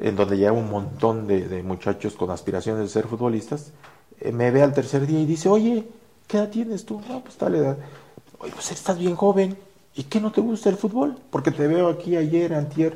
en 0.00 0.16
donde 0.16 0.36
lleva 0.36 0.52
un 0.52 0.70
montón 0.70 1.26
de, 1.26 1.62
muchachos 1.62 2.14
con 2.14 2.30
aspiraciones 2.30 2.82
de 2.82 2.88
ser 2.88 3.06
futbolistas, 3.06 3.72
eh, 4.20 4.32
me 4.32 4.50
ve 4.50 4.62
al 4.62 4.74
tercer 4.74 5.06
día 5.06 5.20
y 5.20 5.26
dice, 5.26 5.48
oye, 5.48 5.86
¿qué 6.26 6.38
edad 6.38 6.50
tienes 6.50 6.84
tú? 6.84 7.00
No, 7.08 7.20
pues 7.20 7.36
tal 7.36 7.54
edad. 7.54 7.76
Oye, 8.38 8.52
pues 8.52 8.70
estás 8.72 8.98
bien 8.98 9.16
joven. 9.16 9.56
¿Y 9.94 10.04
qué 10.04 10.20
no 10.20 10.30
te 10.30 10.40
gusta 10.40 10.68
el 10.68 10.76
fútbol? 10.76 11.16
Porque 11.30 11.50
te 11.50 11.66
veo 11.66 11.88
aquí 11.88 12.16
ayer, 12.16 12.54
antier, 12.54 12.94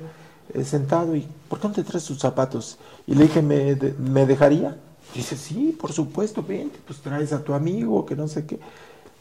eh, 0.54 0.64
sentado 0.64 1.16
y 1.16 1.26
¿por 1.48 1.58
qué 1.58 1.68
no 1.68 1.74
te 1.74 1.82
traes 1.82 2.04
tus 2.04 2.18
zapatos? 2.18 2.78
Y 3.06 3.14
le 3.14 3.24
dije, 3.24 3.42
¿me, 3.42 3.76
¿me 3.98 4.26
dejaría? 4.26 4.76
Dice, 5.14 5.36
sí, 5.36 5.76
por 5.78 5.92
supuesto, 5.92 6.42
vente, 6.42 6.78
pues 6.86 7.00
traes 7.00 7.32
a 7.32 7.42
tu 7.42 7.52
amigo, 7.52 8.06
que 8.06 8.16
no 8.16 8.28
sé 8.28 8.46
qué. 8.46 8.58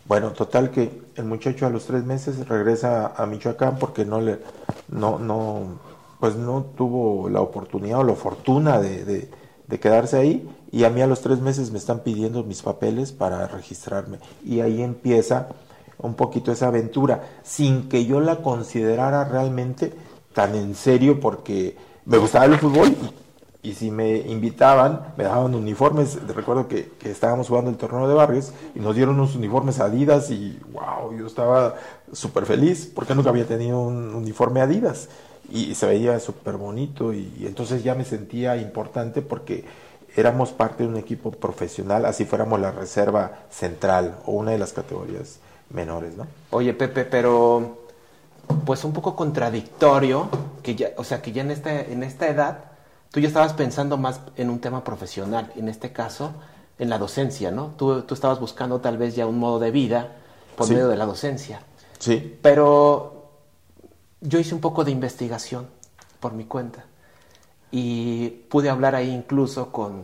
Bueno, 0.07 0.31
total 0.31 0.71
que 0.71 1.01
el 1.15 1.25
muchacho 1.25 1.65
a 1.65 1.69
los 1.69 1.85
tres 1.85 2.05
meses 2.05 2.47
regresa 2.47 3.13
a 3.15 3.25
Michoacán 3.25 3.77
porque 3.77 4.05
no 4.05 4.19
le, 4.19 4.39
no, 4.89 5.19
no, 5.19 5.79
pues 6.19 6.35
no 6.35 6.65
tuvo 6.75 7.29
la 7.29 7.41
oportunidad 7.41 7.99
o 7.99 8.03
la 8.03 8.15
fortuna 8.15 8.79
de, 8.79 9.29
de, 9.67 9.79
quedarse 9.79 10.17
ahí 10.17 10.49
y 10.69 10.83
a 10.83 10.89
mí 10.89 11.01
a 11.01 11.07
los 11.07 11.21
tres 11.21 11.39
meses 11.39 11.71
me 11.71 11.77
están 11.77 11.99
pidiendo 12.01 12.43
mis 12.43 12.61
papeles 12.61 13.13
para 13.13 13.47
registrarme 13.47 14.19
y 14.43 14.59
ahí 14.59 14.81
empieza 14.81 15.47
un 15.97 16.15
poquito 16.15 16.51
esa 16.51 16.67
aventura 16.67 17.23
sin 17.41 17.87
que 17.87 18.05
yo 18.05 18.19
la 18.19 18.41
considerara 18.41 19.23
realmente 19.23 19.93
tan 20.33 20.55
en 20.55 20.75
serio 20.75 21.21
porque 21.21 21.77
me 22.03 22.17
gustaba 22.17 22.45
el 22.45 22.57
fútbol 22.57 22.93
y 23.63 23.73
si 23.73 23.91
me 23.91 24.17
invitaban, 24.17 25.13
me 25.17 25.23
daban 25.23 25.53
uniformes. 25.53 26.17
Recuerdo 26.27 26.67
que, 26.67 26.91
estábamos 27.03 27.47
jugando 27.47 27.69
el 27.69 27.77
torneo 27.77 28.07
de 28.07 28.15
barrios 28.15 28.53
y 28.73 28.79
nos 28.79 28.95
dieron 28.95 29.15
unos 29.15 29.35
uniformes 29.35 29.79
Adidas 29.79 30.31
y 30.31 30.59
wow, 30.71 31.15
yo 31.17 31.27
estaba 31.27 31.75
súper 32.11 32.45
feliz 32.45 32.91
porque 32.93 33.13
nunca 33.13 33.29
había 33.29 33.45
tenido 33.45 33.79
un 33.79 34.15
uniforme 34.15 34.61
Adidas 34.61 35.09
y, 35.51 35.75
se 35.75 35.85
veía 35.85 36.19
súper 36.19 36.57
bonito 36.57 37.13
y, 37.13 37.43
entonces 37.45 37.83
ya 37.83 37.93
me 37.93 38.05
sentía 38.05 38.57
importante 38.57 39.21
porque 39.21 39.65
éramos 40.15 40.51
parte 40.51 40.83
de 40.83 40.89
un 40.89 40.97
equipo 40.97 41.31
profesional, 41.31 42.05
así 42.05 42.25
fuéramos 42.25 42.59
la 42.59 42.71
reserva 42.71 43.43
central 43.49 44.17
o 44.25 44.33
una 44.33 44.51
de 44.51 44.57
las 44.57 44.73
categorías 44.73 45.39
menores, 45.69 46.17
¿no? 46.17 46.27
Oye, 46.49 46.73
Pepe, 46.73 47.05
pero 47.05 47.77
pues 48.65 48.83
un 48.83 48.91
poco 48.91 49.15
contradictorio 49.15 50.27
que 50.63 50.75
ya, 50.75 50.89
o 50.97 51.03
sea, 51.03 51.21
que 51.21 51.31
ya 51.31 51.43
en 51.43 51.51
esta, 51.51 51.79
en 51.79 52.03
esta 52.03 52.27
edad 52.27 52.70
tú 53.11 53.19
ya 53.19 53.27
estabas 53.27 53.53
pensando 53.53 53.97
más 53.97 54.21
en 54.37 54.49
un 54.49 54.59
tema 54.59 54.83
profesional, 54.83 55.51
en 55.55 55.67
este 55.67 55.91
caso, 55.91 56.33
en 56.79 56.89
la 56.89 56.97
docencia, 56.97 57.51
¿no? 57.51 57.73
Tú, 57.77 58.01
tú 58.03 58.13
estabas 58.13 58.39
buscando 58.39 58.79
tal 58.79 58.97
vez 58.97 59.15
ya 59.15 59.27
un 59.27 59.37
modo 59.37 59.59
de 59.59 59.71
vida 59.71 60.15
por 60.55 60.69
medio 60.69 60.87
de 60.87 60.97
la 60.97 61.05
docencia. 61.05 61.61
Sí. 61.99 62.39
Pero 62.41 63.29
yo 64.21 64.39
hice 64.39 64.55
un 64.55 64.61
poco 64.61 64.83
de 64.83 64.91
investigación 64.91 65.67
por 66.19 66.33
mi 66.33 66.45
cuenta 66.45 66.85
y 67.71 68.29
pude 68.49 68.69
hablar 68.69 68.95
ahí 68.95 69.09
incluso 69.09 69.71
con, 69.71 70.03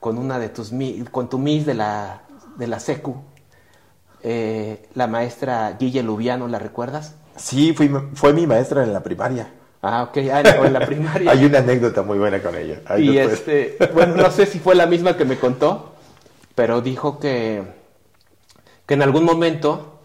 con 0.00 0.18
una 0.18 0.38
de 0.38 0.48
tus 0.48 0.72
con 1.10 1.28
tu 1.28 1.38
miss 1.38 1.64
de 1.66 1.74
la, 1.74 2.22
de 2.56 2.66
la 2.66 2.80
SECU, 2.80 3.16
eh, 4.22 4.88
la 4.94 5.06
maestra 5.06 5.76
Guille 5.78 6.02
Lubiano, 6.02 6.48
¿la 6.48 6.58
recuerdas? 6.58 7.14
Sí, 7.36 7.72
fui, 7.72 7.90
fue 8.14 8.32
mi 8.32 8.46
maestra 8.46 8.84
en 8.84 8.92
la 8.92 9.02
primaria. 9.02 9.52
Ah, 9.86 10.04
ok, 10.04 10.16
ah, 10.32 10.40
en 10.40 10.72
la 10.72 10.80
primaria. 10.86 11.30
Hay 11.30 11.44
una 11.44 11.58
anécdota 11.58 12.02
muy 12.02 12.16
buena 12.16 12.42
con 12.42 12.56
ella. 12.56 12.80
y 12.96 13.18
este, 13.18 13.76
bueno, 13.92 14.16
no 14.16 14.30
sé 14.30 14.46
si 14.46 14.58
fue 14.58 14.74
la 14.74 14.86
misma 14.86 15.14
que 15.14 15.26
me 15.26 15.36
contó, 15.36 15.94
pero 16.54 16.80
dijo 16.80 17.18
que, 17.18 17.62
que 18.86 18.94
en 18.94 19.02
algún 19.02 19.24
momento 19.24 20.00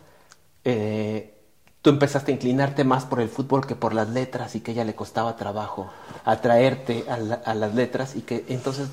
eh, 0.66 1.34
tú 1.82 1.92
empezaste 1.92 2.34
a 2.34 2.36
inclinarte 2.36 2.84
más 2.84 3.06
por 3.06 3.22
el 3.22 3.30
fútbol 3.30 3.66
que 3.66 3.76
por 3.76 3.94
las 3.94 4.10
letras 4.10 4.54
y 4.56 4.60
que 4.60 4.72
a 4.72 4.74
ella 4.74 4.84
le 4.84 4.96
costaba 4.96 5.38
trabajo 5.38 5.90
atraerte 6.26 7.06
a, 7.08 7.54
las 7.54 7.74
letras 7.74 8.18
y 8.18 8.22
que 8.22 8.44
entonces 8.50 8.90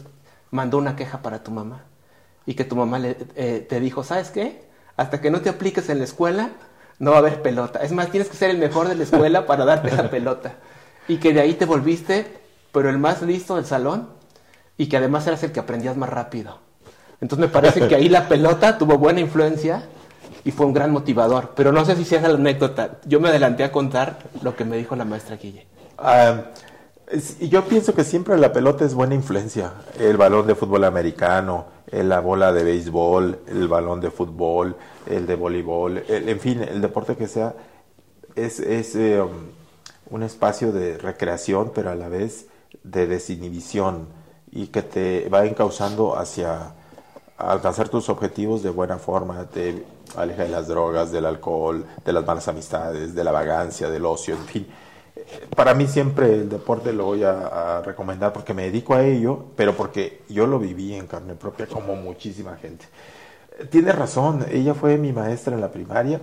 mandó 0.53 0.79
una 0.79 0.95
queja 0.95 1.21
para 1.21 1.43
tu 1.43 1.51
mamá 1.51 1.83
y 2.47 2.55
que 2.55 2.65
tu 2.65 2.77
mamá 2.77 3.01
le, 3.01 3.17
eh, 3.35 3.67
te 3.69 3.81
dijo, 3.81 4.05
¿sabes 4.05 4.31
qué? 4.31 4.69
Hasta 4.97 5.21
que 5.21 5.33
no 5.33 5.41
te 5.41 5.49
apliques 5.49 5.89
en 5.89 5.99
la 5.99 6.05
escuela, 6.05 6.51
no 7.01 7.11
va 7.11 7.17
a 7.17 7.21
haber 7.21 7.43
pelota. 7.43 7.81
Es 7.81 7.91
más, 7.91 8.09
tienes 8.13 8.29
que 8.29 8.37
ser 8.37 8.51
el 8.51 8.59
mejor 8.59 8.87
de 8.87 8.95
la 8.95 9.03
escuela 9.03 9.47
para 9.47 9.65
darte 9.65 9.91
la 9.91 10.09
pelota 10.13 10.55
y 11.09 11.19
que 11.19 11.33
de 11.33 11.41
ahí 11.41 11.55
te 11.55 11.65
volviste, 11.65 12.27
pero 12.73 12.91
el 12.91 12.99
más 12.99 13.23
listo 13.23 13.57
del 13.57 13.65
salón 13.65 14.09
y 14.77 14.89
que 14.89 14.97
además 14.97 15.27
eras 15.27 15.43
el 15.43 15.53
que 15.53 15.61
aprendías 15.61 15.97
más 15.97 16.11
rápido. 16.11 16.59
Entonces 17.21 17.47
me 17.47 17.53
parece 17.53 17.89
que 17.89 17.95
ahí 17.95 18.09
la 18.09 18.29
pelota 18.29 18.79
tuvo 18.79 18.99
buena 18.99 19.21
influencia 19.21 19.85
y 20.45 20.51
fue 20.51 20.67
un 20.67 20.73
gran 20.73 20.91
motivador. 20.93 21.53
Pero 21.57 21.73
no 21.73 21.85
sé 21.85 21.97
si 21.97 22.05
sea 22.05 22.21
la 22.21 22.35
anécdota. 22.35 22.99
Yo 23.07 23.21
me 23.21 23.29
adelanté 23.29 23.65
a 23.65 23.73
contar 23.73 24.19
lo 24.43 24.55
que 24.55 24.65
me 24.65 24.77
dijo 24.77 24.95
la 24.97 25.05
maestra 25.05 25.37
Guille. 25.37 25.67
Ah, 25.99 26.43
yo 27.41 27.65
pienso 27.65 27.95
que 27.95 28.05
siempre 28.05 28.37
la 28.37 28.53
pelota 28.53 28.85
es 28.85 28.95
buena 28.95 29.15
influencia. 29.15 29.73
El 29.99 30.17
balón 30.17 30.47
de 30.47 30.55
fútbol 30.55 30.85
americano, 30.85 31.67
la 31.91 32.21
bola 32.21 32.53
de 32.53 32.65
béisbol, 32.65 33.41
el 33.47 33.69
balón 33.69 34.01
de 34.01 34.11
fútbol, 34.11 34.77
el 35.07 35.27
de 35.27 35.37
voleibol, 35.37 36.03
en 36.09 36.41
fin, 36.41 36.63
el 36.63 36.81
deporte 36.81 37.17
que 37.17 37.29
sea, 37.29 37.55
es, 38.35 38.61
es 38.61 38.97
eh, 38.97 39.21
um, 39.21 39.31
un 40.11 40.23
espacio 40.23 40.73
de 40.73 40.99
recreación, 40.99 41.73
pero 41.75 41.91
a 41.91 41.95
la 41.95 42.09
vez 42.09 42.47
de 42.83 43.07
desinhibición 43.07 44.09
y 44.51 44.69
que 44.69 44.83
te 44.83 45.29
va 45.29 45.45
encauzando 45.45 46.17
hacia 46.17 46.75
alcanzar 47.37 47.89
tus 47.89 48.09
objetivos 48.09 48.63
de 48.63 48.71
buena 48.71 48.99
forma, 48.99 49.45
te 49.47 49.85
aleja 50.17 50.45
de 50.45 50.49
las 50.49 50.69
drogas, 50.69 51.13
del 51.13 51.27
alcohol, 51.27 51.85
de 52.05 52.13
las 52.13 52.25
malas 52.25 52.49
amistades, 52.49 53.15
de 53.15 53.25
la 53.25 53.33
vagancia, 53.33 53.91
del 53.91 54.07
ocio, 54.07 54.35
en 54.35 54.45
fin. 54.45 54.67
Para 55.55 55.75
mí 55.75 55.87
siempre 55.87 56.33
el 56.33 56.49
deporte 56.49 56.93
lo 56.93 57.07
voy 57.07 57.25
a, 57.25 57.79
a, 57.79 57.83
recomendar 57.83 58.33
porque 58.33 58.55
me 58.55 58.65
dedico 58.65 58.95
a 58.95 59.05
ello, 59.05 59.47
pero 59.57 59.77
porque 59.77 60.23
yo 60.29 60.47
lo 60.47 60.59
viví 60.59 60.95
en 60.95 61.07
carne 61.07 61.35
propia 61.35 61.67
como 61.67 61.97
muchísima 61.97 62.57
gente. 62.57 62.87
Tiene 63.71 63.93
razón, 63.93 64.47
ella 64.51 64.75
fue 64.75 64.99
mi 64.99 65.13
maestra 65.13 65.55
en 65.55 65.61
la 65.61 65.71
primaria 65.71 66.21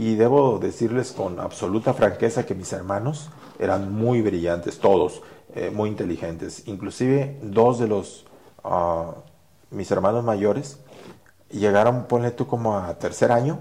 y 0.00 0.14
debo 0.14 0.58
decirles 0.58 1.12
con 1.12 1.38
absoluta 1.40 1.92
franqueza 1.92 2.46
que 2.46 2.54
mis 2.54 2.72
hermanos 2.72 3.28
eran 3.58 3.92
muy 3.92 4.22
brillantes, 4.22 4.78
todos, 4.78 5.20
eh, 5.54 5.70
muy 5.70 5.90
inteligentes. 5.90 6.62
Inclusive 6.66 7.38
dos 7.42 7.78
de 7.78 7.86
los, 7.86 8.24
uh, 8.64 9.12
mis 9.70 9.90
hermanos 9.90 10.24
mayores, 10.24 10.80
llegaron, 11.50 12.06
ponle 12.06 12.30
tú 12.30 12.46
como 12.46 12.78
a 12.78 12.94
tercer 12.94 13.30
año, 13.30 13.58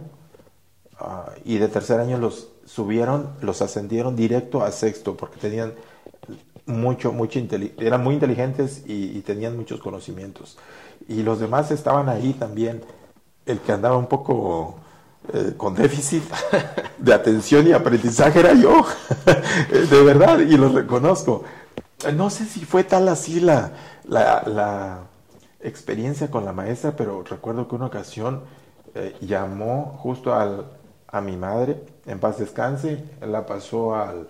uh, 1.01 1.29
y 1.43 1.57
de 1.57 1.67
tercer 1.67 1.99
año 1.99 2.17
los 2.17 2.47
subieron, 2.63 3.31
los 3.41 3.61
ascendieron 3.61 4.15
directo 4.15 4.63
a 4.63 4.71
sexto, 4.71 5.17
porque 5.17 5.41
tenían 5.41 5.73
mucho, 6.65 7.11
mucho 7.11 7.37
eran 7.79 8.01
muy 8.01 8.13
inteligentes 8.13 8.83
y, 8.87 9.17
y 9.17 9.21
tenían 9.23 9.57
muchos 9.57 9.81
conocimientos. 9.81 10.57
Y 11.05 11.21
los 11.23 11.41
demás 11.41 11.69
estaban 11.71 12.07
ahí 12.07 12.31
también. 12.31 12.81
El 13.45 13.59
que 13.59 13.73
andaba 13.73 13.97
un 13.97 14.07
poco 14.07 14.79
eh, 15.33 15.53
con 15.55 15.75
déficit 15.75 16.23
de 16.97 17.13
atención 17.13 17.67
y 17.67 17.71
aprendizaje 17.71 18.39
era 18.39 18.53
yo, 18.53 18.85
de 19.89 20.03
verdad, 20.03 20.39
y 20.39 20.57
lo 20.57 20.69
reconozco. 20.69 21.43
No 22.15 22.29
sé 22.29 22.45
si 22.45 22.65
fue 22.65 22.83
tal 22.83 23.09
así 23.09 23.39
la, 23.39 23.73
la, 24.05 25.03
experiencia 25.61 26.31
con 26.31 26.45
la 26.45 26.53
maestra, 26.53 26.95
pero 26.95 27.21
recuerdo 27.23 27.67
que 27.67 27.75
una 27.75 27.87
ocasión 27.87 28.43
eh, 28.95 29.15
llamó 29.19 29.97
justo 30.01 30.33
al, 30.33 30.65
a 31.07 31.19
mi 31.19 31.35
madre, 31.35 31.83
en 32.05 32.19
paz 32.19 32.39
descanse, 32.39 33.03
la 33.21 33.45
pasó 33.45 33.95
al, 33.95 34.29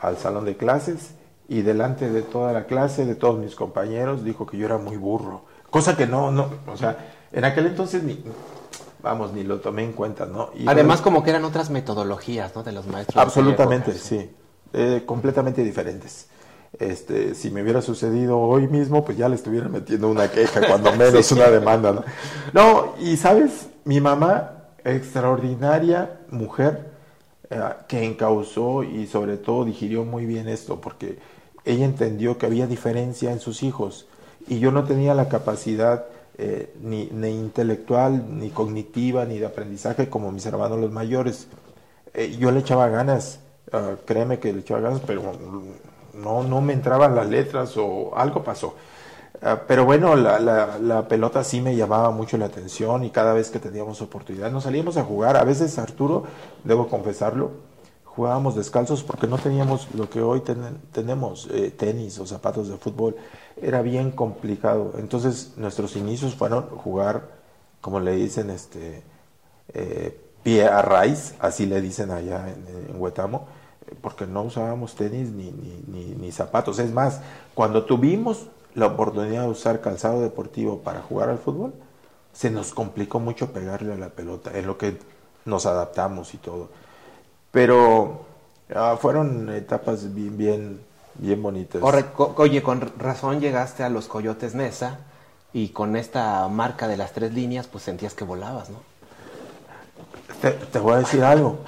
al 0.00 0.18
salón 0.18 0.44
de 0.44 0.56
clases 0.56 1.14
y 1.48 1.62
delante 1.62 2.10
de 2.10 2.22
toda 2.22 2.52
la 2.52 2.66
clase, 2.66 3.06
de 3.06 3.14
todos 3.14 3.38
mis 3.38 3.54
compañeros, 3.54 4.22
dijo 4.22 4.46
que 4.46 4.58
yo 4.58 4.66
era 4.66 4.76
muy 4.76 4.96
burro. 4.98 5.42
Cosa 5.70 5.96
que 5.96 6.06
no, 6.06 6.30
no, 6.30 6.50
o 6.66 6.76
sea, 6.76 6.96
en 7.32 7.44
aquel 7.44 7.66
entonces 7.66 8.02
ni, 8.02 8.22
vamos, 9.02 9.32
ni 9.32 9.44
lo 9.44 9.60
tomé 9.60 9.84
en 9.84 9.92
cuenta, 9.92 10.26
¿no? 10.26 10.50
Además, 10.66 11.00
como 11.00 11.22
que 11.22 11.30
eran 11.30 11.44
otras 11.44 11.70
metodologías, 11.70 12.54
¿no? 12.54 12.62
De 12.62 12.72
los 12.72 12.86
maestros. 12.86 13.16
Absolutamente, 13.22 13.92
sí. 13.94 14.30
Eh, 14.72 15.02
completamente 15.06 15.62
diferentes. 15.62 16.28
Este, 16.78 17.34
si 17.34 17.50
me 17.50 17.62
hubiera 17.62 17.80
sucedido 17.80 18.38
hoy 18.38 18.68
mismo, 18.68 19.04
pues 19.04 19.16
ya 19.16 19.28
le 19.28 19.36
estuviera 19.36 19.68
metiendo 19.68 20.08
una 20.08 20.30
queja, 20.30 20.66
cuando 20.66 20.92
menos 20.96 21.32
una 21.32 21.48
demanda. 21.48 21.92
¿no? 21.92 22.04
no, 22.52 22.94
y 23.00 23.16
sabes, 23.16 23.68
mi 23.84 24.00
mamá, 24.00 24.64
extraordinaria 24.84 26.20
mujer, 26.30 26.90
eh, 27.50 27.60
que 27.86 28.04
encausó 28.04 28.82
y 28.82 29.06
sobre 29.06 29.38
todo 29.38 29.64
digirió 29.64 30.04
muy 30.04 30.26
bien 30.26 30.48
esto, 30.48 30.80
porque 30.80 31.18
ella 31.64 31.86
entendió 31.86 32.36
que 32.36 32.46
había 32.46 32.66
diferencia 32.66 33.32
en 33.32 33.40
sus 33.40 33.62
hijos 33.62 34.06
y 34.46 34.58
yo 34.58 34.70
no 34.70 34.84
tenía 34.84 35.14
la 35.14 35.28
capacidad 35.28 36.06
eh, 36.38 36.72
ni, 36.80 37.06
ni, 37.06 37.30
intelectual, 37.30 38.38
ni 38.38 38.50
cognitiva, 38.50 39.24
ni 39.24 39.38
de 39.38 39.46
aprendizaje 39.46 40.08
como 40.08 40.30
mis 40.30 40.46
hermanos 40.46 40.78
los 40.78 40.92
mayores. 40.92 41.48
Eh, 42.14 42.36
yo 42.38 42.52
le 42.52 42.60
echaba 42.60 42.88
ganas, 42.88 43.40
ah, 43.72 43.96
créeme 44.06 44.38
que 44.38 44.52
le 44.52 44.60
echaba 44.60 44.80
ganas, 44.80 45.00
pero 45.06 45.22
no, 46.14 46.42
no 46.44 46.60
me 46.60 46.72
entraban 46.72 47.14
las 47.16 47.28
letras 47.28 47.76
o 47.76 48.16
algo 48.16 48.44
pasó. 48.44 48.74
Ah, 49.42 49.62
pero 49.66 49.84
bueno, 49.84 50.16
la, 50.16 50.38
la, 50.38 50.78
la, 50.78 51.08
pelota 51.08 51.44
sí 51.44 51.60
me 51.60 51.76
llamaba 51.76 52.10
mucho 52.10 52.36
la 52.38 52.46
atención 52.46 53.04
y 53.04 53.10
cada 53.10 53.32
vez 53.32 53.50
que 53.50 53.58
teníamos 53.58 54.00
oportunidad 54.02 54.50
nos 54.50 54.64
salíamos 54.64 54.96
a 54.96 55.04
jugar. 55.04 55.36
A 55.36 55.44
veces, 55.44 55.78
Arturo, 55.78 56.24
debo 56.64 56.88
confesarlo, 56.88 57.50
jugábamos 58.04 58.56
descalzos 58.56 59.04
porque 59.04 59.28
no 59.28 59.38
teníamos 59.38 59.88
lo 59.94 60.10
que 60.10 60.20
hoy 60.20 60.42
tenemos, 60.92 61.48
eh, 61.52 61.70
tenis 61.70 62.18
o 62.18 62.26
zapatos 62.26 62.68
de 62.68 62.76
fútbol 62.76 63.14
era 63.62 63.82
bien 63.82 64.10
complicado. 64.10 64.94
Entonces 64.98 65.54
nuestros 65.56 65.96
inicios 65.96 66.34
fueron 66.34 66.68
jugar, 66.68 67.28
como 67.80 68.00
le 68.00 68.12
dicen, 68.12 68.50
este 68.50 69.02
eh, 69.74 70.20
pie 70.42 70.66
a 70.66 70.82
raíz, 70.82 71.34
así 71.40 71.66
le 71.66 71.80
dicen 71.80 72.10
allá 72.10 72.48
en, 72.48 72.90
en 72.90 73.00
Huetamo, 73.00 73.46
porque 74.00 74.26
no 74.26 74.42
usábamos 74.42 74.94
tenis 74.94 75.30
ni, 75.30 75.50
ni, 75.50 76.32
zapatos. 76.32 76.78
Es 76.78 76.92
más, 76.92 77.20
cuando 77.54 77.84
tuvimos 77.84 78.48
la 78.74 78.86
oportunidad 78.86 79.42
de 79.42 79.48
usar 79.48 79.80
calzado 79.80 80.20
deportivo 80.20 80.80
para 80.80 81.02
jugar 81.02 81.30
al 81.30 81.38
fútbol, 81.38 81.72
se 82.32 82.50
nos 82.50 82.72
complicó 82.72 83.18
mucho 83.18 83.52
pegarle 83.52 83.94
a 83.94 83.96
la 83.96 84.10
pelota, 84.10 84.56
en 84.56 84.66
lo 84.66 84.78
que 84.78 84.98
nos 85.44 85.66
adaptamos 85.66 86.34
y 86.34 86.36
todo. 86.36 86.68
Pero 87.50 88.20
ah, 88.74 88.96
fueron 89.00 89.50
etapas 89.50 90.14
bien, 90.14 90.80
bien 91.18 91.42
bonitas. 91.42 91.82
Oye, 92.36 92.62
con 92.62 92.92
razón 92.98 93.40
llegaste 93.40 93.82
a 93.82 93.88
los 93.88 94.08
Coyotes 94.08 94.54
Nesa 94.54 95.00
y 95.52 95.70
con 95.70 95.96
esta 95.96 96.48
marca 96.48 96.88
de 96.88 96.96
las 96.96 97.12
tres 97.12 97.32
líneas, 97.32 97.66
pues 97.66 97.84
sentías 97.84 98.14
que 98.14 98.24
volabas, 98.24 98.70
¿no? 98.70 98.78
Te, 100.40 100.78
voy 100.78 100.94
a 100.94 100.98
decir 100.98 101.24
algo. 101.24 101.58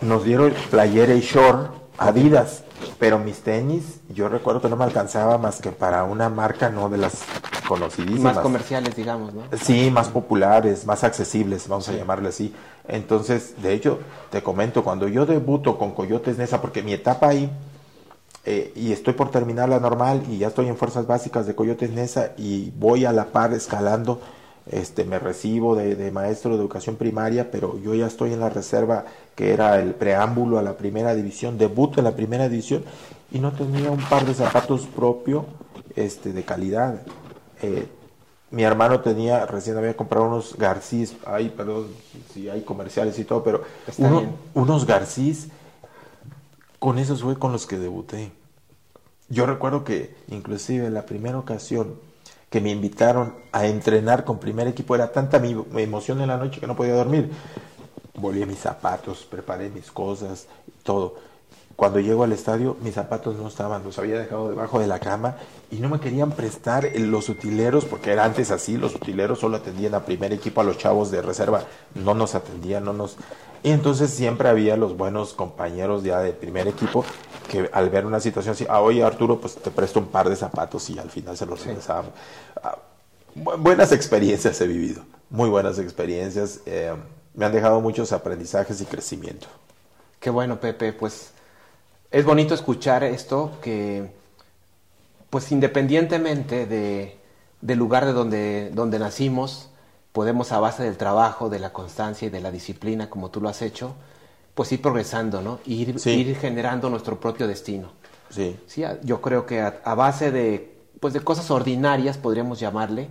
Nos 0.00 0.24
dieron 0.24 0.54
playera 0.70 1.14
y 1.14 1.20
short, 1.20 1.70
Adidas, 1.98 2.62
pero 2.98 3.18
mis 3.18 3.40
tenis, 3.40 4.00
yo 4.10 4.28
recuerdo 4.28 4.60
que 4.60 4.68
no 4.68 4.76
me 4.76 4.84
alcanzaba 4.84 5.38
más 5.38 5.62
que 5.62 5.72
para 5.72 6.04
una 6.04 6.28
marca 6.28 6.68
no 6.68 6.90
de 6.90 6.98
las 6.98 7.22
conocidísimas. 7.66 8.34
Más 8.34 8.38
comerciales, 8.38 8.94
digamos, 8.94 9.32
¿no? 9.32 9.42
Sí, 9.58 9.90
más 9.90 10.08
populares, 10.08 10.84
más 10.84 11.02
accesibles, 11.02 11.66
vamos 11.68 11.88
a 11.88 11.92
llamarle 11.92 12.28
así. 12.28 12.54
Entonces, 12.86 13.54
de 13.62 13.72
hecho, 13.72 14.00
te 14.30 14.42
comento, 14.42 14.84
cuando 14.84 15.08
yo 15.08 15.24
debuto 15.24 15.78
con 15.78 15.92
Coyotes 15.92 16.36
Nesa, 16.36 16.60
porque 16.60 16.82
mi 16.82 16.92
etapa 16.92 17.28
ahí 17.28 17.50
eh, 18.48 18.72
y 18.76 18.92
estoy 18.92 19.14
por 19.14 19.32
terminar 19.32 19.68
la 19.68 19.80
normal 19.80 20.22
y 20.30 20.38
ya 20.38 20.46
estoy 20.46 20.68
en 20.68 20.76
fuerzas 20.76 21.08
básicas 21.08 21.48
de 21.48 21.56
Coyotes 21.56 21.90
Nesa 21.90 22.30
y 22.36 22.70
voy 22.78 23.04
a 23.04 23.10
la 23.10 23.26
par 23.32 23.52
escalando, 23.52 24.20
este, 24.70 25.04
me 25.04 25.18
recibo 25.18 25.74
de, 25.74 26.12
maestro 26.12 26.52
de 26.52 26.58
educación 26.58 26.94
primaria, 26.94 27.50
pero 27.50 27.76
yo 27.80 27.92
ya 27.96 28.06
estoy 28.06 28.32
en 28.32 28.38
la 28.38 28.48
reserva 28.48 29.04
que 29.34 29.52
era 29.52 29.80
el 29.80 29.94
preámbulo 29.94 30.60
a 30.60 30.62
la 30.62 30.76
primera 30.76 31.12
división, 31.16 31.58
debuto 31.58 31.98
en 31.98 32.04
la 32.04 32.14
primera 32.14 32.48
división 32.48 32.84
y 33.32 33.40
no 33.40 33.50
tenía 33.50 33.90
un 33.90 34.02
par 34.08 34.24
de 34.24 34.34
zapatos 34.34 34.86
propio 34.86 35.46
este, 35.96 36.32
de 36.32 36.44
calidad. 36.44 37.02
Eh, 37.62 37.88
mi 38.52 38.62
hermano 38.62 39.00
tenía, 39.00 39.44
recién 39.46 39.76
había 39.76 39.96
comprado 39.96 40.26
unos 40.26 40.56
Garcís, 40.56 41.16
ay, 41.26 41.48
perdón, 41.48 41.88
si 42.32 42.48
hay 42.48 42.62
comerciales 42.62 43.18
y 43.18 43.24
todo, 43.24 43.42
pero 43.42 43.62
unos 44.54 44.86
Garcís 44.86 45.48
con 46.86 47.00
esos 47.00 47.22
fue 47.22 47.36
con 47.36 47.50
los 47.50 47.66
que 47.66 47.78
debuté. 47.78 48.30
Yo 49.28 49.44
recuerdo 49.44 49.82
que 49.82 50.14
inclusive 50.28 50.88
la 50.88 51.04
primera 51.04 51.36
ocasión 51.36 51.98
que 52.48 52.60
me 52.60 52.70
invitaron 52.70 53.34
a 53.50 53.66
entrenar 53.66 54.24
con 54.24 54.38
primer 54.38 54.68
equipo 54.68 54.94
era 54.94 55.10
tanta 55.10 55.40
mi, 55.40 55.50
emoción 55.78 56.20
en 56.20 56.28
la 56.28 56.36
noche 56.36 56.60
que 56.60 56.66
no 56.68 56.76
podía 56.76 56.94
dormir. 56.94 57.32
Volví 58.14 58.46
mis 58.46 58.60
zapatos, 58.60 59.26
preparé 59.28 59.68
mis 59.68 59.90
cosas, 59.90 60.46
todo. 60.84 61.16
Cuando 61.76 62.00
llego 62.00 62.24
al 62.24 62.32
estadio, 62.32 62.78
mis 62.80 62.94
zapatos 62.94 63.36
no 63.36 63.48
estaban, 63.48 63.84
los 63.84 63.98
había 63.98 64.18
dejado 64.18 64.48
debajo 64.48 64.80
de 64.80 64.86
la 64.86 64.98
cama 64.98 65.36
y 65.70 65.76
no 65.76 65.90
me 65.90 66.00
querían 66.00 66.32
prestar 66.32 66.90
los 66.98 67.28
utileros, 67.28 67.84
porque 67.84 68.12
era 68.12 68.24
antes 68.24 68.50
así, 68.50 68.78
los 68.78 68.94
utileros 68.94 69.40
solo 69.40 69.58
atendían 69.58 69.94
a 69.94 70.06
primer 70.06 70.32
equipo, 70.32 70.62
a 70.62 70.64
los 70.64 70.78
chavos 70.78 71.10
de 71.10 71.20
reserva, 71.20 71.64
no 71.94 72.14
nos 72.14 72.34
atendían, 72.34 72.84
no 72.84 72.94
nos... 72.94 73.18
Y 73.62 73.72
entonces 73.72 74.10
siempre 74.10 74.48
había 74.48 74.78
los 74.78 74.96
buenos 74.96 75.34
compañeros 75.34 76.02
ya 76.02 76.20
de 76.20 76.32
primer 76.32 76.66
equipo 76.66 77.04
que 77.50 77.68
al 77.70 77.90
ver 77.90 78.06
una 78.06 78.20
situación 78.20 78.54
así, 78.54 78.66
ah, 78.70 78.80
oye 78.80 79.04
Arturo, 79.04 79.38
pues 79.38 79.56
te 79.56 79.70
presto 79.70 80.00
un 80.00 80.06
par 80.06 80.30
de 80.30 80.36
zapatos 80.36 80.88
y 80.88 80.98
al 80.98 81.10
final 81.10 81.36
se 81.36 81.44
los 81.44 81.62
regresábamos. 81.62 82.12
Ah, 82.62 82.78
buenas 83.34 83.92
experiencias 83.92 84.58
he 84.62 84.66
vivido, 84.66 85.02
muy 85.28 85.50
buenas 85.50 85.78
experiencias, 85.78 86.60
eh, 86.64 86.94
me 87.34 87.44
han 87.44 87.52
dejado 87.52 87.82
muchos 87.82 88.12
aprendizajes 88.12 88.80
y 88.80 88.86
crecimiento. 88.86 89.46
Qué 90.20 90.30
bueno, 90.30 90.58
Pepe, 90.58 90.94
pues 90.94 91.32
es 92.10 92.24
bonito 92.24 92.54
escuchar 92.54 93.04
esto 93.04 93.52
que, 93.62 94.10
pues 95.30 95.50
independientemente 95.52 96.66
de, 96.66 97.16
del 97.60 97.78
lugar 97.78 98.06
de 98.06 98.12
donde, 98.12 98.70
donde 98.70 98.98
nacimos, 98.98 99.70
podemos 100.12 100.52
a 100.52 100.60
base 100.60 100.82
del 100.82 100.96
trabajo, 100.96 101.50
de 101.50 101.58
la 101.58 101.72
constancia 101.72 102.26
y 102.26 102.30
de 102.30 102.40
la 102.40 102.50
disciplina, 102.50 103.10
como 103.10 103.30
tú 103.30 103.40
lo 103.40 103.48
has 103.48 103.60
hecho, 103.60 103.94
pues 104.54 104.72
ir 104.72 104.80
progresando, 104.80 105.42
¿no? 105.42 105.60
Ir, 105.66 105.96
ir 106.06 106.36
generando 106.36 106.88
nuestro 106.88 107.20
propio 107.20 107.46
destino. 107.46 107.90
Sí. 108.30 108.58
sí 108.66 108.82
yo 109.02 109.20
creo 109.20 109.44
que 109.44 109.60
a, 109.60 109.94
base 109.94 110.32
de, 110.32 110.74
pues 111.00 111.12
de 111.12 111.20
cosas 111.20 111.50
ordinarias, 111.50 112.16
podríamos 112.16 112.58
llamarle, 112.58 113.08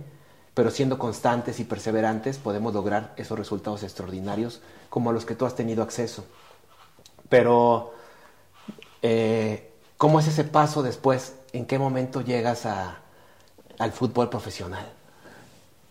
pero 0.54 0.70
siendo 0.70 0.98
constantes 0.98 1.60
y 1.60 1.64
perseverantes, 1.64 2.38
podemos 2.38 2.74
lograr 2.74 3.14
esos 3.16 3.38
resultados 3.38 3.82
extraordinarios 3.84 4.60
como 4.90 5.10
a 5.10 5.12
los 5.12 5.24
que 5.24 5.36
tú 5.36 5.46
has 5.46 5.54
tenido 5.54 5.84
acceso. 5.84 6.24
Pero 7.28 7.92
eh, 9.08 9.70
¿Cómo 9.96 10.18
es 10.20 10.26
ese 10.26 10.44
paso 10.44 10.82
después? 10.82 11.34
¿En 11.52 11.64
qué 11.64 11.78
momento 11.78 12.20
llegas 12.20 12.66
a, 12.66 12.98
al 13.78 13.92
fútbol 13.92 14.28
profesional? 14.28 14.84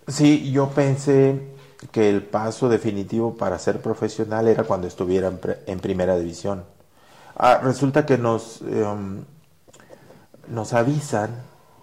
Sí, 0.08 0.52
yo 0.52 0.70
pensé 0.70 1.42
que 1.92 2.10
el 2.10 2.22
paso 2.24 2.70
definitivo 2.70 3.36
para 3.36 3.58
ser 3.58 3.82
profesional 3.82 4.48
era 4.48 4.64
cuando 4.64 4.88
estuviera 4.88 5.32
en, 5.66 5.80
primera 5.80 6.18
división. 6.18 6.66
Ah, 7.38 7.60
resulta 7.64 8.06
que 8.06 8.18
nos, 8.18 8.62
em, 8.62 9.24
nos 10.48 10.74
avisan 10.74 11.32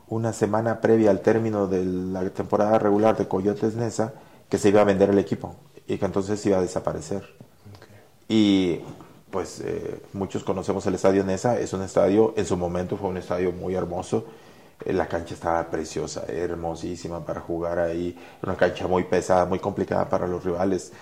una 0.09 0.33
semana 0.33 0.81
previa 0.81 1.11
al 1.11 1.21
término 1.21 1.66
de 1.66 1.85
la 1.85 2.29
temporada 2.31 2.79
regular 2.79 3.16
de 3.16 3.27
Coyotes 3.27 3.75
Nesa 3.75 4.12
que 4.49 4.59
se 4.59 4.68
iba 4.68 4.83
a 4.83 4.85
vender 4.85 5.11
el 5.11 5.18
equipo 5.18 5.57
y 5.87 5.97
que 5.97 6.05
entonces 6.05 6.45
iba 6.45 6.59
a 6.59 6.62
desaparecer. 6.62 7.25
Y 8.29 8.81
pues 9.33 9.61
eh, 9.64 10.01
muchos 10.12 10.45
conocemos 10.45 10.87
el 10.87 10.95
estadio 10.95 11.25
Nesa, 11.25 11.59
es 11.59 11.73
un 11.73 11.83
estadio, 11.83 12.35
en 12.37 12.45
su 12.45 12.57
momento 12.57 12.97
fue 12.97 13.09
un 13.09 13.16
estadio 13.16 13.51
muy 13.51 13.75
hermoso, 13.75 14.27
eh, 14.85 14.92
la 14.92 15.09
cancha 15.09 15.35
estaba 15.35 15.68
preciosa, 15.71 16.25
hermosísima 16.29 17.25
para 17.25 17.40
jugar 17.40 17.79
ahí, 17.79 18.16
una 18.42 18.57
cancha 18.57 18.87
muy 18.87 19.05
pesada, 19.05 19.47
muy 19.47 19.59
complicada 19.59 20.09
para 20.09 20.29
los 20.29 20.45
rivales, 20.45 20.92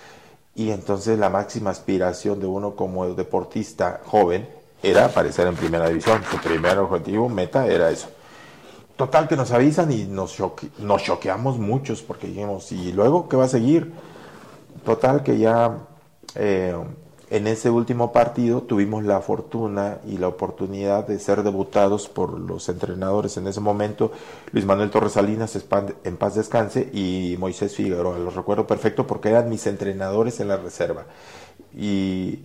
y 0.54 0.70
entonces 0.70 1.18
la 1.18 1.28
máxima 1.28 1.70
aspiración 1.70 2.40
de 2.40 2.46
uno 2.46 2.76
como 2.76 3.12
deportista 3.14 4.00
joven 4.06 4.48
era 4.82 5.06
aparecer 5.06 5.48
en 5.48 5.56
primera 5.56 5.88
división, 5.88 6.22
su 6.30 6.38
primer 6.38 6.78
objetivo, 6.78 7.28
meta 7.28 7.66
era 7.66 7.90
eso. 7.90 8.08
Total 8.96 9.26
que 9.26 9.36
nos 9.36 9.50
avisan 9.50 9.90
y 9.90 10.04
nos, 10.04 10.36
nos 10.78 11.02
choqueamos 11.02 11.58
muchos 11.58 12.02
porque 12.02 12.28
dijimos, 12.28 12.70
¿y 12.70 12.92
luego 12.92 13.28
qué 13.28 13.36
va 13.36 13.44
a 13.44 13.48
seguir? 13.48 13.92
Total 14.84 15.22
que 15.22 15.38
ya... 15.38 15.78
Eh, 16.36 16.76
en 17.30 17.46
ese 17.46 17.70
último 17.70 18.10
partido 18.10 18.62
tuvimos 18.62 19.04
la 19.04 19.20
fortuna 19.20 19.98
y 20.04 20.18
la 20.18 20.26
oportunidad 20.26 21.06
de 21.06 21.20
ser 21.20 21.44
debutados 21.44 22.08
por 22.08 22.38
los 22.38 22.68
entrenadores 22.68 23.36
en 23.36 23.46
ese 23.46 23.60
momento, 23.60 24.10
Luis 24.50 24.66
Manuel 24.66 24.90
Torres 24.90 25.12
Salinas, 25.12 25.56
en 26.04 26.16
paz 26.16 26.34
descanse, 26.34 26.90
y 26.92 27.36
Moisés 27.38 27.76
Figueroa. 27.76 28.18
Los 28.18 28.34
recuerdo 28.34 28.66
perfecto 28.66 29.06
porque 29.06 29.28
eran 29.28 29.48
mis 29.48 29.64
entrenadores 29.68 30.40
en 30.40 30.48
la 30.48 30.56
reserva. 30.56 31.04
Y, 31.72 32.40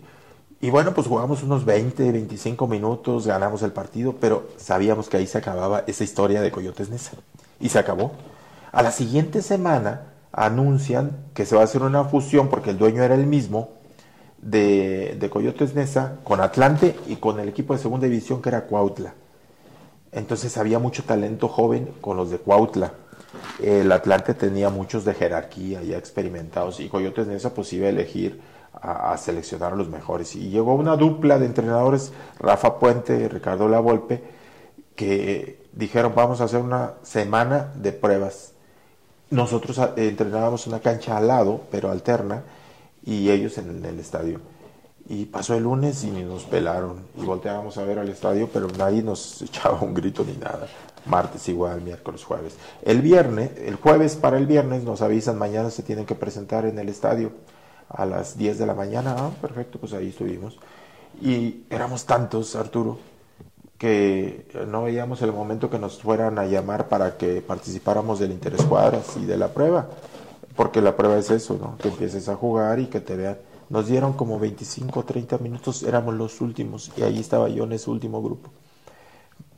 bueno, 0.70 0.94
pues 0.94 1.08
jugamos 1.08 1.42
unos 1.42 1.66
20, 1.66 2.12
25 2.12 2.68
minutos, 2.68 3.26
ganamos 3.26 3.64
el 3.64 3.72
partido, 3.72 4.16
pero 4.20 4.50
sabíamos 4.58 5.10
que 5.10 5.18
ahí 5.18 5.26
se 5.26 5.40
acababa 5.40 5.84
esa 5.88 6.04
historia 6.04 6.42
de 6.42 6.52
Coyotes 6.52 6.90
Nesa. 6.90 7.14
Y 7.60 7.70
se 7.70 7.80
acabó. 7.80 8.12
A 8.72 8.84
la 8.84 8.92
siguiente 8.92 9.42
semana 9.42 10.14
anuncian 10.32 11.26
que 11.34 11.48
se 11.48 11.56
va 11.56 11.62
a 11.62 11.66
hacer 11.66 11.82
una 11.82 12.04
fusión 12.04 12.50
porque 12.50 12.70
el 12.70 12.78
dueño 12.78 13.02
era 13.02 13.16
el 13.16 13.26
mismo 13.26 13.70
de, 14.46 15.30
Coyotes 15.32 15.74
Nesa 15.74 16.20
con 16.24 16.40
Atlante 16.40 16.96
y 17.08 17.16
con 17.16 17.40
el 17.40 17.50
equipo 17.50 17.74
de 17.74 17.80
segunda 17.80 18.08
división 18.08 18.42
que 18.42 18.50
era 18.50 18.66
Cuautla. 18.66 19.14
Entonces 20.12 20.58
había 20.58 20.80
mucho 20.80 21.04
talento 21.04 21.48
joven 21.48 21.90
con 22.00 22.16
los 22.16 22.30
de 22.30 22.38
Cuautla. 22.38 22.94
El 23.62 23.92
Atlante 23.92 24.34
tenía 24.34 24.70
muchos 24.70 25.04
de 25.04 25.14
jerarquía 25.14 25.82
ya 25.82 25.98
experimentados 25.98 26.80
y 26.80 26.88
Coyotes 26.88 27.28
en 27.28 27.34
esa 27.34 27.54
pues 27.54 27.74
iba 27.74 27.88
a 27.88 27.90
elegir 27.90 28.40
a, 28.74 29.18
seleccionar 29.18 29.74
a 29.74 29.76
los 29.76 29.90
mejores. 29.90 30.36
Y 30.36 30.50
llegó 30.50 30.76
una 30.76 30.96
dupla 30.96 31.40
de 31.40 31.48
entrenadores, 31.48 32.14
Rafa 32.40 32.78
Puente 32.78 33.18
y 33.18 33.28
Ricardo 33.28 33.68
Lavolpe, 33.68 34.24
que 34.96 35.66
dijeron 35.74 36.14
vamos 36.16 36.40
a 36.40 36.46
hacer 36.46 36.62
una 36.62 36.94
semana 37.02 37.72
de 37.76 37.92
pruebas. 37.94 38.54
Nosotros 39.32 39.80
eh, 39.80 40.08
entrenábamos 40.08 40.68
una 40.68 40.80
cancha 40.80 41.18
al 41.18 41.28
lado, 41.28 41.62
pero 41.72 41.90
alterna, 41.90 42.44
y 43.06 43.30
ellos 43.30 43.58
en 43.58 43.86
el 43.86 44.00
estadio. 44.00 44.40
Y 45.08 45.26
pasó 45.26 45.54
el 45.54 45.64
lunes 45.64 46.04
y 46.04 46.10
nos 46.10 46.44
pelaron. 46.44 47.06
Y 47.16 47.24
volteábamos 47.24 47.78
a 47.78 47.84
ver 47.84 48.00
al 48.00 48.10
estadio, 48.10 48.50
pero 48.52 48.68
nadie 48.78 49.04
nos 49.04 49.42
echaba 49.42 49.80
un 49.82 49.94
grito 49.94 50.24
ni 50.26 50.34
nada. 50.34 50.68
Martes 51.06 51.48
igual, 51.48 51.82
miércoles, 51.82 52.24
jueves. 52.24 52.56
El 52.82 53.02
viernes, 53.02 53.52
el 53.58 53.76
jueves 53.76 54.16
para 54.16 54.38
el 54.38 54.48
viernes 54.48 54.84
nos 54.84 55.04
avisan, 55.04 55.38
mañana 55.38 55.70
se 55.70 55.84
tienen 55.84 56.06
que 56.06 56.16
presentar 56.16 56.66
en 56.66 56.80
el 56.80 56.90
estadio 56.90 57.32
a 57.90 58.06
las 58.08 58.38
10 58.38 58.58
de 58.58 58.66
la 58.66 58.74
mañana. 58.74 59.16
Ah, 59.18 59.30
perfecto, 59.40 59.80
pues 59.80 59.94
ahí 59.94 60.10
estuvimos. 60.10 60.58
Y 61.22 61.64
éramos 61.70 62.06
tantos, 62.06 62.56
Arturo, 62.56 62.98
que 63.78 64.48
no 64.68 64.84
veíamos 64.84 65.22
el 65.22 65.32
momento 65.32 65.70
que 65.70 65.78
nos 65.78 66.02
fueran 66.02 66.40
a 66.40 66.46
llamar 66.46 66.88
para 66.88 67.18
que 67.18 67.42
participáramos 67.42 68.18
del 68.18 68.32
interés 68.32 68.64
cuadras 68.64 69.16
y 69.18 69.26
de 69.26 69.38
la 69.38 69.50
prueba. 69.50 69.88
Porque 70.56 70.82
la 70.82 70.96
prueba 70.96 71.18
es 71.18 71.30
eso, 71.32 71.58
¿no? 71.60 71.78
Que 71.78 71.90
empieces 71.90 72.30
a 72.30 72.36
jugar 72.36 72.80
y 72.80 72.88
que 72.88 73.02
te 73.02 73.16
vean 73.16 73.38
nos 73.70 73.88
dieron 73.88 74.14
como 74.14 74.40
25 74.40 75.00
o 75.00 75.04
30 75.04 75.38
minutos, 75.40 75.84
éramos 75.84 76.14
los 76.16 76.42
últimos 76.42 76.92
y 76.98 77.02
ahí 77.02 77.20
estaba 77.20 77.50
yo 77.50 77.64
en 77.64 77.74
ese 77.74 77.90
último 77.90 78.22
grupo. 78.22 78.52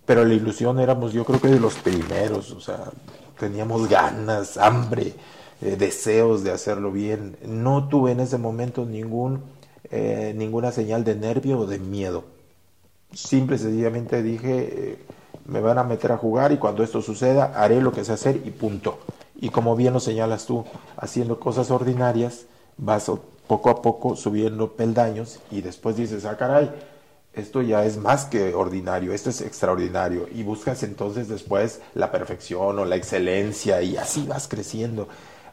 Pero 0.05 0.23
la 0.23 0.33
ilusión 0.33 0.79
éramos 0.79 1.11
yo 1.11 1.25
creo 1.25 1.41
que 1.41 1.49
de 1.49 1.59
los 1.59 1.75
primeros, 1.75 2.51
o 2.51 2.61
sea, 2.61 2.91
teníamos 3.37 3.89
ganas, 3.89 4.57
hambre, 4.57 5.13
eh, 5.61 5.75
deseos 5.75 6.43
de 6.43 6.51
hacerlo 6.51 6.91
bien. 6.91 7.37
No 7.45 7.89
tuve 7.89 8.13
en 8.13 8.21
ese 8.21 8.37
momento 8.37 8.85
ningún, 8.85 9.43
eh, 9.91 10.33
ninguna 10.35 10.71
señal 10.71 11.03
de 11.03 11.15
nervio 11.15 11.59
o 11.59 11.65
de 11.65 11.79
miedo. 11.79 12.23
Simple 13.11 13.57
y 13.57 13.59
sencillamente 13.59 14.23
dije, 14.23 14.91
eh, 14.91 14.97
me 15.45 15.59
van 15.59 15.77
a 15.77 15.83
meter 15.83 16.13
a 16.13 16.17
jugar 16.17 16.53
y 16.53 16.57
cuando 16.57 16.83
esto 16.83 17.01
suceda 17.01 17.53
haré 17.55 17.81
lo 17.81 17.91
que 17.91 18.05
sé 18.05 18.13
hacer 18.13 18.41
y 18.45 18.51
punto. 18.51 18.99
Y 19.39 19.49
como 19.49 19.75
bien 19.75 19.93
lo 19.93 19.99
señalas 19.99 20.45
tú, 20.45 20.65
haciendo 20.97 21.39
cosas 21.39 21.71
ordinarias, 21.71 22.45
vas 22.77 23.11
poco 23.47 23.69
a 23.69 23.81
poco 23.81 24.15
subiendo 24.15 24.73
peldaños 24.73 25.39
y 25.51 25.61
después 25.61 25.95
dices, 25.95 26.25
ah, 26.25 26.37
caray, 26.37 26.71
esto 27.33 27.61
ya 27.61 27.85
es 27.85 27.97
más 27.97 28.25
que 28.25 28.55
ordinario, 28.55 29.13
esto 29.13 29.29
es 29.29 29.41
extraordinario. 29.41 30.27
Y 30.33 30.43
buscas 30.43 30.81
entonces 30.83 31.27
después 31.27 31.81
la 31.93 32.11
perfección 32.11 32.79
o 32.79 32.85
la 32.85 32.95
excelencia 32.95 33.81
y 33.81 33.95
así 33.95 34.25
vas 34.27 34.47
creciendo. 34.47 35.07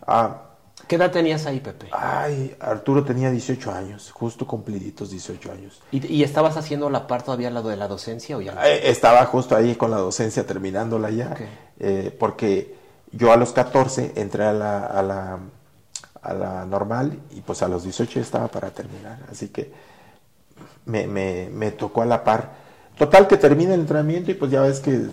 Ah, 0.07 0.51
¿Qué 0.89 0.97
edad 0.97 1.11
tenías 1.11 1.47
ahí, 1.47 1.61
Pepe? 1.61 1.87
Ay, 1.93 2.55
Arturo 2.61 3.05
tenía 3.05 3.31
18 3.31 3.71
años, 3.71 4.11
justo 4.11 4.47
cumpliditos 4.47 5.11
18 5.11 5.53
años. 5.53 5.81
¿Y, 5.93 6.23
estabas 6.23 6.57
haciendo 6.57 6.91
la 6.91 7.07
parte 7.07 7.27
todavía 7.27 7.51
lado 7.51 7.69
de 7.69 7.77
la 7.77 7.89
docencia 7.89 8.37
o 8.37 8.41
ya? 8.41 8.53
Eh, 8.67 8.91
estaba 8.91 9.25
justo 9.27 9.57
ahí 9.57 9.77
con 9.77 9.91
la 9.91 9.99
docencia 9.99 10.47
terminándola 10.47 11.11
ya, 11.11 11.35
eh, 11.79 12.15
porque 12.19 12.75
yo 13.17 13.33
a 13.33 13.37
los 13.37 13.53
14 13.53 14.13
entré 14.17 14.45
a 14.45 14.53
la 14.53 15.41
a 16.25 16.33
la 16.33 16.65
normal 16.65 17.19
y 17.33 17.43
pues 17.43 17.63
a 17.63 17.69
los 17.69 17.85
18 17.85 18.19
estaba 18.19 18.49
para 18.49 18.71
terminar. 18.71 19.19
Así 19.31 19.49
que 19.49 19.71
me, 20.87 21.07
me, 21.07 21.51
me 21.53 21.71
tocó 21.71 22.03
a 22.03 22.07
la 22.07 22.25
par. 22.25 22.65
Total 22.97 23.29
que 23.29 23.37
termina 23.37 23.75
el 23.75 23.81
entrenamiento 23.81 24.31
y 24.31 24.35
pues 24.35 24.51
ya 24.51 24.63
ves 24.63 24.81
que 24.81 25.09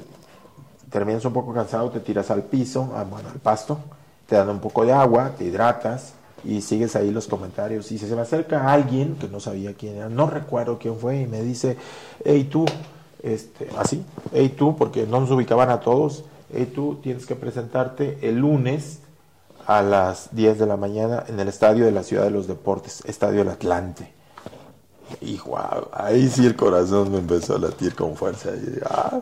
terminas 0.90 1.26
un 1.26 1.34
poco 1.34 1.54
cansado, 1.54 1.90
te 1.90 2.00
tiras 2.00 2.32
al 2.32 2.44
piso, 2.44 2.94
ah, 2.96 3.04
bueno, 3.04 3.30
al 3.30 3.40
pasto, 3.40 3.80
te 4.28 4.36
dan 4.36 4.50
un 4.50 4.60
poco 4.60 4.86
de 4.86 4.94
agua, 4.94 5.32
te 5.38 5.44
hidratas 5.44 6.14
y 6.44 6.62
sigues 6.62 6.96
ahí 6.96 7.12
los 7.12 7.28
comentarios. 7.28 7.92
Y 7.92 7.98
si 7.98 8.08
se 8.08 8.16
me 8.16 8.22
acerca 8.22 8.72
alguien 8.72 9.16
que 9.16 9.28
no 9.28 9.42
sabía 9.42 9.74
quién 9.74 9.98
era, 9.98 10.10
no 10.10 10.28
recuerdo 10.28 10.80
quién 10.80 10.98
fue, 10.98 11.22
y 11.22 11.28
me 11.28 11.42
dice, 11.42 11.78
hey 12.24 12.48
tú, 12.50 12.66
este, 13.22 13.68
así, 13.78 14.06
hey 14.32 14.54
tú, 14.58 14.78
porque 14.78 15.06
no 15.06 15.20
nos 15.20 15.32
ubicaban 15.32 15.70
a 15.70 15.82
todos, 15.82 16.24
hey 16.54 16.72
tú, 16.74 17.00
tienes 17.02 17.26
que 17.26 17.36
presentarte 17.36 18.18
el 18.22 18.38
lunes 18.38 19.00
a 19.66 19.82
las 19.82 20.34
10 20.36 20.60
de 20.60 20.66
la 20.66 20.78
mañana 20.78 21.24
en 21.28 21.40
el 21.40 21.48
estadio 21.48 21.86
de 21.86 21.92
la 21.92 22.04
Ciudad 22.04 22.24
de 22.24 22.32
los 22.32 22.48
Deportes, 22.48 23.04
Estadio 23.06 23.40
del 23.40 23.50
Atlante. 23.50 24.12
Y 25.20 25.38
wow, 25.40 25.90
ahí 25.94 26.30
sí 26.30 26.46
el 26.46 26.56
corazón 26.56 27.12
me 27.12 27.20
empezó 27.20 27.56
a 27.56 27.60
latir 27.60 27.96
con 27.96 28.16
fuerza. 28.16 28.50
Y, 28.52 28.80
ah, 28.90 29.22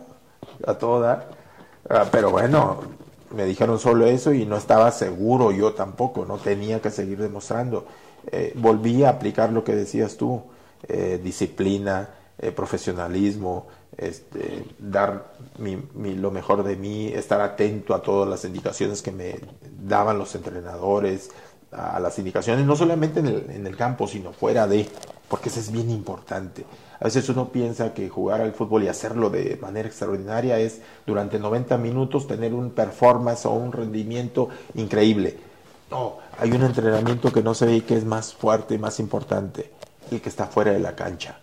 a 0.66 0.74
toda. 0.76 1.30
Ah, 1.90 2.06
pero 2.12 2.30
bueno, 2.32 2.80
me 3.36 3.46
dijeron 3.46 3.80
solo 3.80 4.06
eso 4.06 4.34
y 4.34 4.46
no 4.46 4.58
estaba 4.58 4.92
seguro 4.92 5.52
yo 5.52 5.74
tampoco, 5.74 6.26
no 6.26 6.38
tenía 6.38 6.82
que 6.82 6.92
seguir 6.92 7.20
demostrando. 7.20 7.86
Eh, 8.32 8.54
volví 8.56 9.04
a 9.04 9.10
aplicar 9.10 9.52
lo 9.52 9.64
que 9.64 9.76
decías 9.76 10.18
tú, 10.18 10.42
eh, 10.88 11.20
disciplina, 11.24 12.10
eh, 12.38 12.52
profesionalismo, 12.52 13.68
este, 14.00 14.66
dar 14.80 15.34
lo 15.58 16.32
mejor 16.32 16.64
de 16.64 16.76
mí, 16.76 17.08
estar 17.08 17.42
atento 17.42 17.94
a 17.94 18.02
todas 18.02 18.30
las 18.30 18.46
indicaciones 18.46 19.02
que 19.02 19.12
me 19.12 19.36
daban 19.84 20.18
los 20.18 20.34
entrenadores, 20.36 21.32
a 21.72 22.00
las 22.00 22.18
indicaciones, 22.18 22.66
no 22.66 22.76
solamente 22.76 23.20
en 23.20 23.28
el, 23.28 23.50
en 23.50 23.68
el 23.68 23.76
campo, 23.76 24.08
sino 24.08 24.32
fuera 24.32 24.68
de, 24.68 24.88
porque 25.28 25.50
eso 25.50 25.60
es 25.60 25.72
bien 25.72 25.90
importante. 25.92 26.66
A 27.00 27.06
veces 27.06 27.28
uno 27.30 27.50
piensa 27.50 27.94
que 27.94 28.10
jugar 28.10 28.42
al 28.42 28.54
fútbol 28.54 28.84
y 28.84 28.88
hacerlo 28.88 29.30
de 29.30 29.58
manera 29.62 29.88
extraordinaria 29.88 30.60
es 30.60 30.82
durante 31.06 31.38
90 31.38 31.78
minutos 31.78 32.28
tener 32.28 32.54
un 32.54 32.72
performance 32.72 33.46
o 33.46 33.52
un 33.52 33.72
rendimiento 33.72 34.50
increíble. 34.76 35.38
No, 35.92 36.18
hay 36.38 36.52
un 36.52 36.64
entrenamiento 36.64 37.34
que 37.34 37.44
no 37.44 37.54
se 37.54 37.66
ve 37.66 37.82
que 37.82 37.98
es 37.98 38.06
más 38.06 38.34
fuerte 38.34 38.78
más 38.78 39.00
importante, 39.00 39.72
el 40.10 40.22
que 40.22 40.30
está 40.30 40.46
fuera 40.46 40.72
de 40.72 40.80
la 40.80 40.96
cancha 40.96 41.40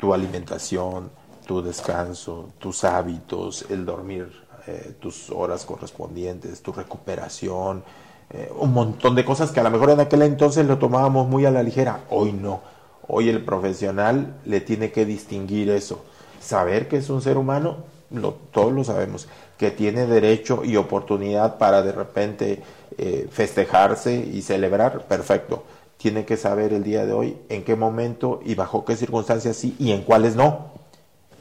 tu 0.00 0.14
alimentación, 0.14 1.10
tu 1.46 1.62
descanso, 1.62 2.48
tus 2.58 2.84
hábitos, 2.84 3.66
el 3.68 3.84
dormir 3.84 4.32
eh, 4.66 4.94
tus 4.98 5.30
horas 5.30 5.64
correspondientes, 5.64 6.62
tu 6.62 6.72
recuperación, 6.72 7.84
eh, 8.30 8.50
un 8.58 8.72
montón 8.72 9.14
de 9.14 9.24
cosas 9.24 9.50
que 9.50 9.60
a 9.60 9.62
lo 9.62 9.70
mejor 9.70 9.90
en 9.90 10.00
aquel 10.00 10.22
entonces 10.22 10.66
lo 10.66 10.78
tomábamos 10.78 11.28
muy 11.28 11.44
a 11.44 11.50
la 11.50 11.62
ligera, 11.62 12.00
hoy 12.08 12.32
no. 12.32 12.60
Hoy 13.08 13.28
el 13.28 13.44
profesional 13.44 14.36
le 14.44 14.60
tiene 14.60 14.92
que 14.92 15.04
distinguir 15.04 15.70
eso, 15.70 16.04
saber 16.40 16.88
que 16.88 16.98
es 16.98 17.10
un 17.10 17.20
ser 17.20 17.36
humano, 17.36 17.78
lo, 18.10 18.32
todos 18.52 18.72
lo 18.72 18.84
sabemos, 18.84 19.28
que 19.58 19.70
tiene 19.70 20.06
derecho 20.06 20.64
y 20.64 20.76
oportunidad 20.76 21.58
para 21.58 21.82
de 21.82 21.92
repente 21.92 22.62
eh, 22.96 23.28
festejarse 23.30 24.14
y 24.14 24.42
celebrar, 24.42 25.06
perfecto 25.06 25.64
tiene 26.00 26.24
que 26.24 26.38
saber 26.38 26.72
el 26.72 26.82
día 26.82 27.04
de 27.04 27.12
hoy 27.12 27.36
en 27.50 27.62
qué 27.62 27.76
momento 27.76 28.40
y 28.42 28.54
bajo 28.54 28.86
qué 28.86 28.96
circunstancias 28.96 29.56
sí 29.56 29.76
y 29.78 29.92
en 29.92 30.02
cuáles 30.02 30.34
no. 30.34 30.70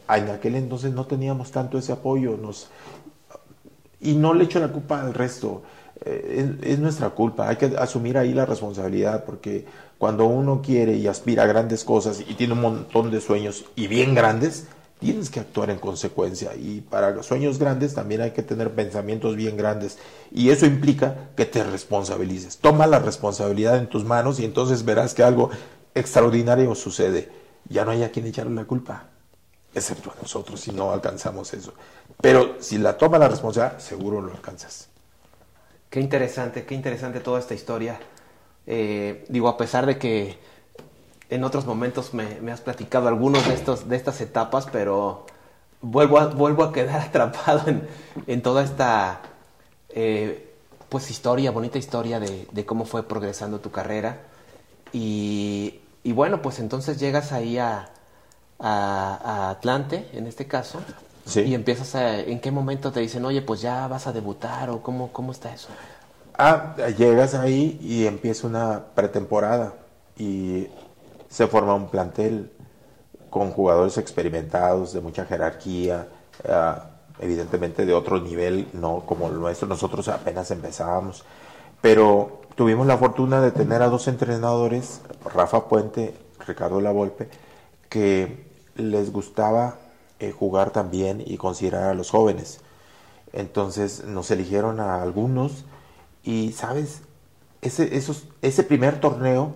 En 0.10 0.28
aquel 0.30 0.56
entonces 0.56 0.92
no 0.92 1.06
teníamos 1.06 1.52
tanto 1.52 1.78
ese 1.78 1.94
apoyo 1.94 2.36
nos, 2.36 2.68
y 4.02 4.16
no 4.16 4.34
le 4.34 4.44
echo 4.44 4.60
la 4.60 4.68
culpa 4.68 5.00
al 5.00 5.14
resto. 5.14 5.62
Eh, 6.04 6.58
es, 6.62 6.72
es, 6.72 6.80
nuestra 6.80 7.12
culpa, 7.12 7.48
hay 7.48 7.56
que 7.56 7.68
asumir 7.78 8.18
ahí 8.18 8.34
la 8.34 8.46
responsabilidad 8.46 9.24
porque 9.24 9.66
cuando 9.98 10.26
uno 10.26 10.62
quiere 10.62 10.96
y 10.96 11.08
aspira 11.08 11.44
a 11.44 11.48
grandes 11.48 11.86
cosas 11.86 12.20
y 12.20 12.34
tiene 12.34 12.52
un 12.52 12.62
montón 12.62 13.12
de 13.12 13.22
sueños 13.22 13.64
y 13.78 13.88
bien 13.88 14.14
grandes, 14.14 14.68
tienes 15.00 15.30
que 15.30 15.40
actuar 15.40 15.70
en 15.70 15.80
consecuencia. 15.80 16.54
Y 16.56 16.82
para 16.82 17.24
sueños 17.24 17.58
grandes 17.58 17.94
también 17.94 18.22
hay 18.22 18.32
que 18.32 18.44
tener 18.44 18.74
pensamientos 18.74 19.36
bien 19.36 19.58
grandes. 19.58 19.98
Y 20.32 20.50
eso 20.50 20.66
implica 20.66 21.30
que 21.36 21.46
te 21.46 21.64
responsabilices. 21.64 22.58
Toma 22.58 22.86
la 22.86 23.00
responsabilidad 23.00 23.78
en 23.78 23.88
tus 23.88 24.04
manos 24.04 24.40
y 24.40 24.46
entonces 24.46 24.86
verás 24.86 25.14
que 25.14 25.24
algo 25.24 25.50
extraordinario 25.96 26.76
sucede. 26.76 27.30
Ya 27.68 27.86
no 27.86 27.92
hay 27.92 28.04
a 28.04 28.12
quien 28.12 28.26
echarle 28.26 28.54
la 28.54 28.66
culpa, 28.66 29.06
excepto 29.74 30.12
a 30.12 30.22
nosotros 30.22 30.60
si 30.60 30.72
no 30.72 30.92
alcanzamos 30.92 31.54
eso. 31.54 31.74
Pero 32.22 32.58
si 32.60 32.78
la 32.78 32.98
toma 32.98 33.18
la 33.18 33.30
responsabilidad, 33.30 33.80
seguro 33.80 34.22
lo 34.22 34.32
alcanzas. 34.32 34.90
Qué 35.90 36.00
interesante, 36.00 36.66
qué 36.66 36.76
interesante 36.76 37.20
toda 37.20 37.40
esta 37.40 37.54
historia. 37.54 38.00
Eh, 38.68 39.26
digo, 39.30 39.48
a 39.48 39.58
pesar 39.58 39.86
de 39.86 39.98
que 39.98 40.38
en 41.30 41.44
otros 41.44 41.66
momentos 41.66 42.14
me, 42.14 42.52
has 42.52 42.62
platicado 42.62 43.08
algunos 43.08 43.48
de, 43.48 43.54
estos, 43.54 43.88
de 43.88 43.96
estas 43.96 44.20
etapas, 44.22 44.68
pero 44.72 45.26
vuelvo 45.82 46.20
a, 46.20 46.28
vuelvo 46.28 46.64
a 46.64 46.74
quedar 46.74 47.02
atrapado 47.08 47.64
en, 48.28 48.42
toda 48.42 48.64
esta 48.64 49.22
eh, 49.90 50.54
pues 50.90 51.12
historia, 51.12 51.52
bonita 51.52 51.78
historia 51.78 52.20
de, 52.20 52.66
cómo 52.66 52.86
fue 52.86 53.04
progresando 53.04 53.60
tu 53.60 53.72
carrera. 53.72 54.22
Y, 54.92 55.80
bueno, 56.04 56.42
pues 56.42 56.60
entonces 56.60 57.00
llegas 57.00 57.32
ahí 57.32 57.60
a, 57.60 57.90
a, 58.58 59.52
Atlante, 59.52 60.10
en 60.14 60.26
este 60.26 60.48
caso, 60.48 60.80
y 61.36 61.54
empiezas 61.54 61.94
a... 61.94 62.20
¿En 62.22 62.40
qué 62.40 62.50
momento 62.50 62.92
te 62.92 63.02
dicen, 63.02 63.24
oye, 63.24 63.44
pues 63.44 63.62
ya 63.62 63.88
vas 63.88 64.08
a 64.08 64.12
debutar 64.12 64.72
o 64.72 64.82
cómo, 64.82 65.14
cómo 65.14 65.32
está 65.32 65.54
eso? 65.54 65.68
Ah, 66.36 66.76
llegas 66.98 67.36
ahí 67.36 67.78
y 67.82 68.08
empieza 68.08 68.48
una 68.48 68.86
pretemporada 68.96 69.76
y 70.18 70.68
se 71.30 71.48
forma 71.48 71.76
un 71.76 71.88
plantel 71.90 72.52
con 73.30 73.52
jugadores 73.52 73.98
experimentados, 73.98 74.94
de 74.94 75.02
mucha 75.02 75.26
jerarquía, 75.26 76.08
ah, 76.48 76.90
evidentemente 77.20 77.86
de 77.86 77.94
otro 77.94 78.20
nivel, 78.20 78.68
no 78.74 79.06
como 79.06 79.28
el 79.28 79.40
nuestro, 79.40 79.68
nosotros 79.68 80.08
apenas 80.08 80.52
empezábamos, 80.52 81.24
pero 81.82 82.42
tuvimos 82.56 82.88
la 82.88 82.98
fortuna 82.98 83.42
de 83.42 83.52
tener 83.52 83.82
a 83.82 83.90
dos 83.90 84.08
entrenadores, 84.08 85.02
Rafa 85.34 85.68
Puente, 85.68 86.16
Ricardo 86.46 86.82
Lavolpe, 86.82 87.30
que 87.90 88.50
les 88.76 89.12
gustaba 89.12 89.78
eh, 90.20 90.32
jugar 90.32 90.72
también 90.72 91.24
y 91.26 91.38
considerar 91.38 91.84
a 91.84 91.94
los 91.94 92.10
jóvenes. 92.10 92.60
Entonces 93.34 94.06
nos 94.06 94.32
eligieron 94.32 94.80
a 94.80 95.02
algunos 95.02 95.66
y, 96.24 96.52
¿sabes? 96.54 97.02
Ese, 97.62 97.96
esos, 97.96 98.28
ese 98.42 98.64
primer 98.64 99.00
torneo, 99.00 99.54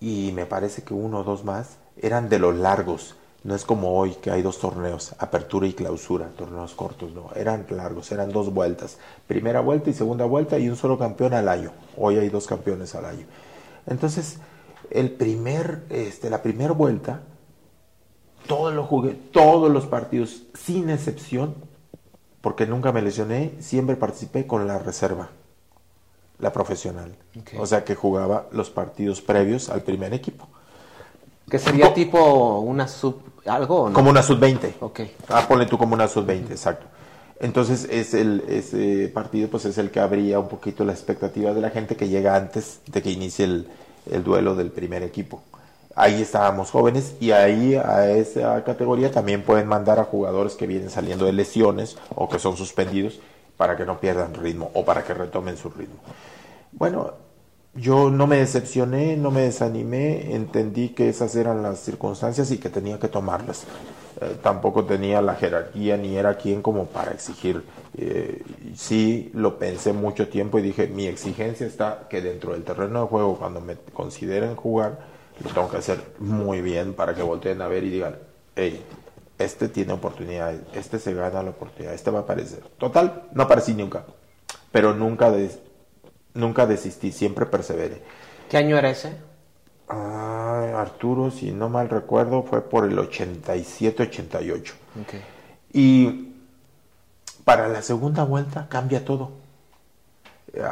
y 0.00 0.32
me 0.32 0.46
parece 0.46 0.82
que 0.82 0.94
uno 0.94 1.20
o 1.20 1.24
dos 1.24 1.44
más, 1.44 1.76
eran 2.00 2.28
de 2.28 2.38
los 2.38 2.56
largos. 2.56 3.16
No 3.42 3.54
es 3.54 3.64
como 3.64 3.98
hoy 3.98 4.14
que 4.14 4.30
hay 4.30 4.42
dos 4.42 4.58
torneos, 4.58 5.14
apertura 5.18 5.66
y 5.66 5.72
clausura, 5.72 6.28
torneos 6.36 6.74
cortos, 6.74 7.12
no, 7.12 7.30
eran 7.34 7.66
largos, 7.70 8.12
eran 8.12 8.32
dos 8.32 8.52
vueltas, 8.52 8.98
primera 9.26 9.60
vuelta 9.60 9.88
y 9.88 9.94
segunda 9.94 10.26
vuelta 10.26 10.58
y 10.58 10.68
un 10.68 10.76
solo 10.76 10.98
campeón 10.98 11.32
al 11.32 11.48
año. 11.48 11.72
Hoy 11.96 12.18
hay 12.18 12.28
dos 12.28 12.46
campeones 12.46 12.94
al 12.94 13.06
año. 13.06 13.24
Entonces, 13.86 14.38
el 14.90 15.10
primer, 15.10 15.84
este, 15.88 16.28
la 16.28 16.42
primera 16.42 16.72
vuelta, 16.72 17.22
todo 18.46 18.70
lo 18.72 18.84
jugué, 18.84 19.14
todos 19.14 19.70
los 19.70 19.86
partidos, 19.86 20.42
sin 20.54 20.90
excepción, 20.90 21.54
porque 22.40 22.66
nunca 22.66 22.92
me 22.92 23.02
lesioné, 23.02 23.54
siempre 23.60 23.96
participé 23.96 24.46
con 24.46 24.66
la 24.66 24.78
reserva, 24.78 25.30
la 26.40 26.52
profesional. 26.52 27.14
O 27.58 27.66
sea 27.66 27.84
que 27.84 27.94
jugaba 27.94 28.46
los 28.52 28.70
partidos 28.70 29.20
previos 29.20 29.68
al 29.68 29.82
primer 29.82 30.14
equipo. 30.14 30.48
Que 31.48 31.58
sería 31.58 31.92
tipo 31.92 32.60
una 32.60 32.86
sub 32.86 33.22
algo 33.46 33.82
o 33.82 33.88
no? 33.88 33.94
Como 33.94 34.10
una 34.10 34.22
sub-20. 34.22 34.74
Ok. 34.80 35.00
Ah, 35.28 35.46
ponle 35.48 35.66
tú 35.66 35.78
como 35.78 35.94
una 35.94 36.06
sub-20, 36.06 36.50
exacto. 36.50 36.86
Entonces 37.40 37.88
es 37.90 38.12
el, 38.12 38.44
ese 38.48 39.08
partido 39.08 39.48
pues 39.48 39.64
es 39.64 39.78
el 39.78 39.90
que 39.90 39.98
abría 39.98 40.38
un 40.38 40.48
poquito 40.48 40.84
la 40.84 40.92
expectativa 40.92 41.54
de 41.54 41.60
la 41.62 41.70
gente 41.70 41.96
que 41.96 42.08
llega 42.08 42.36
antes 42.36 42.80
de 42.86 43.00
que 43.02 43.10
inicie 43.10 43.46
el, 43.46 43.68
el 44.10 44.22
duelo 44.22 44.54
del 44.54 44.70
primer 44.70 45.02
equipo. 45.02 45.42
Ahí 45.96 46.20
estábamos 46.20 46.70
jóvenes 46.70 47.14
y 47.18 47.32
ahí 47.32 47.74
a 47.74 48.10
esa 48.10 48.62
categoría 48.62 49.10
también 49.10 49.42
pueden 49.42 49.66
mandar 49.66 49.98
a 49.98 50.04
jugadores 50.04 50.54
que 50.54 50.66
vienen 50.66 50.90
saliendo 50.90 51.24
de 51.24 51.32
lesiones 51.32 51.96
o 52.14 52.28
que 52.28 52.38
son 52.38 52.56
suspendidos 52.56 53.20
para 53.60 53.76
que 53.76 53.84
no 53.84 54.00
pierdan 54.00 54.32
ritmo 54.32 54.70
o 54.72 54.86
para 54.86 55.04
que 55.04 55.12
retomen 55.12 55.58
su 55.58 55.68
ritmo. 55.68 56.00
Bueno, 56.72 57.12
yo 57.74 58.08
no 58.08 58.26
me 58.26 58.38
decepcioné, 58.38 59.18
no 59.18 59.30
me 59.30 59.42
desanimé, 59.42 60.34
entendí 60.34 60.88
que 60.88 61.10
esas 61.10 61.36
eran 61.36 61.62
las 61.62 61.80
circunstancias 61.80 62.50
y 62.52 62.56
que 62.56 62.70
tenía 62.70 62.98
que 62.98 63.08
tomarlas. 63.08 63.64
Eh, 64.22 64.38
tampoco 64.42 64.86
tenía 64.86 65.20
la 65.20 65.34
jerarquía 65.34 65.98
ni 65.98 66.16
era 66.16 66.38
quien 66.38 66.62
como 66.62 66.86
para 66.86 67.10
exigir. 67.10 67.62
Eh, 67.98 68.42
sí, 68.74 69.30
lo 69.34 69.58
pensé 69.58 69.92
mucho 69.92 70.30
tiempo 70.30 70.58
y 70.58 70.62
dije, 70.62 70.86
mi 70.86 71.06
exigencia 71.06 71.66
está 71.66 72.06
que 72.08 72.22
dentro 72.22 72.54
del 72.54 72.64
terreno 72.64 73.02
de 73.02 73.08
juego, 73.08 73.36
cuando 73.36 73.60
me 73.60 73.76
consideren 73.92 74.56
jugar, 74.56 75.00
lo 75.44 75.50
tengo 75.50 75.68
que 75.68 75.76
hacer 75.76 76.00
muy 76.18 76.62
bien 76.62 76.94
para 76.94 77.14
que 77.14 77.20
volteen 77.20 77.60
a 77.60 77.68
ver 77.68 77.84
y 77.84 77.90
digan, 77.90 78.16
hey, 78.56 78.82
este 79.40 79.68
tiene 79.68 79.92
oportunidad, 79.92 80.54
este 80.74 80.98
se 80.98 81.14
gana 81.14 81.42
la 81.42 81.50
oportunidad, 81.50 81.94
este 81.94 82.10
va 82.10 82.20
a 82.20 82.22
aparecer. 82.22 82.62
Total, 82.78 83.28
no 83.32 83.42
aparecí 83.42 83.74
nunca, 83.74 84.04
pero 84.70 84.94
nunca 84.94 85.32
nunca 86.34 86.66
desistí, 86.66 87.12
siempre 87.12 87.46
perseveré. 87.46 88.02
¿Qué 88.48 88.56
año 88.56 88.76
era 88.76 88.90
ese? 88.90 89.16
Ah, 89.88 90.72
Arturo, 90.76 91.30
si 91.30 91.52
no 91.52 91.68
mal 91.68 91.88
recuerdo, 91.88 92.42
fue 92.42 92.62
por 92.62 92.84
el 92.84 92.96
87-88. 92.98 94.72
Y 95.72 96.34
para 97.44 97.68
la 97.68 97.82
segunda 97.82 98.24
vuelta 98.24 98.68
cambia 98.68 99.04
todo. 99.04 99.32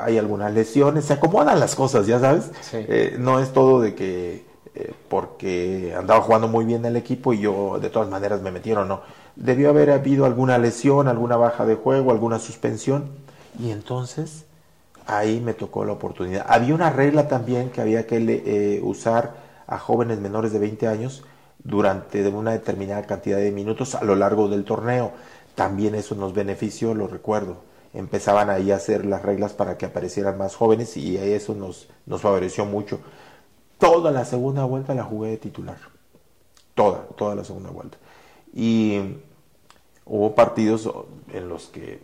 Hay 0.00 0.18
algunas 0.18 0.52
lesiones, 0.52 1.04
se 1.04 1.14
acomodan 1.14 1.60
las 1.60 1.74
cosas, 1.74 2.06
ya 2.06 2.18
sabes. 2.18 2.50
Eh, 2.72 3.16
no 3.18 3.38
es 3.38 3.52
todo 3.52 3.80
de 3.80 3.94
que 3.94 4.47
eh, 4.78 4.94
porque 5.08 5.92
andaba 5.98 6.20
jugando 6.20 6.46
muy 6.46 6.64
bien 6.64 6.84
el 6.84 6.96
equipo 6.96 7.32
y 7.32 7.40
yo 7.40 7.78
de 7.80 7.90
todas 7.90 8.08
maneras 8.08 8.42
me 8.42 8.52
metieron, 8.52 8.86
no. 8.86 9.00
Debió 9.34 9.70
haber 9.70 9.90
habido 9.90 10.24
alguna 10.24 10.56
lesión, 10.58 11.08
alguna 11.08 11.36
baja 11.36 11.66
de 11.66 11.74
juego, 11.74 12.12
alguna 12.12 12.38
suspensión. 12.38 13.10
Y 13.58 13.72
entonces 13.72 14.44
ahí 15.06 15.40
me 15.40 15.54
tocó 15.54 15.84
la 15.84 15.92
oportunidad. 15.92 16.46
Había 16.48 16.74
una 16.74 16.90
regla 16.90 17.26
también 17.26 17.70
que 17.70 17.80
había 17.80 18.06
que 18.06 18.18
eh, 18.18 18.80
usar 18.84 19.34
a 19.66 19.78
jóvenes 19.78 20.20
menores 20.20 20.52
de 20.52 20.60
20 20.60 20.86
años 20.86 21.24
durante 21.64 22.26
una 22.28 22.52
determinada 22.52 23.02
cantidad 23.02 23.38
de 23.38 23.50
minutos 23.50 23.96
a 23.96 24.04
lo 24.04 24.14
largo 24.14 24.48
del 24.48 24.64
torneo. 24.64 25.12
También 25.56 25.96
eso 25.96 26.14
nos 26.14 26.34
benefició, 26.34 26.94
lo 26.94 27.08
recuerdo. 27.08 27.56
Empezaban 27.94 28.48
ahí 28.48 28.70
a 28.70 28.76
hacer 28.76 29.04
las 29.04 29.22
reglas 29.22 29.54
para 29.54 29.76
que 29.76 29.86
aparecieran 29.86 30.38
más 30.38 30.54
jóvenes 30.54 30.96
y 30.96 31.16
eso 31.16 31.54
nos, 31.54 31.88
nos 32.06 32.20
favoreció 32.20 32.64
mucho. 32.64 33.00
Toda 33.78 34.10
la 34.10 34.24
segunda 34.24 34.64
vuelta 34.64 34.94
la 34.94 35.04
jugué 35.04 35.30
de 35.30 35.36
titular. 35.36 35.78
Toda, 36.74 37.06
toda 37.16 37.34
la 37.34 37.44
segunda 37.44 37.70
vuelta. 37.70 37.98
Y 38.54 38.98
hubo 40.04 40.34
partidos 40.34 40.90
en 41.32 41.48
los 41.48 41.66
que 41.66 42.00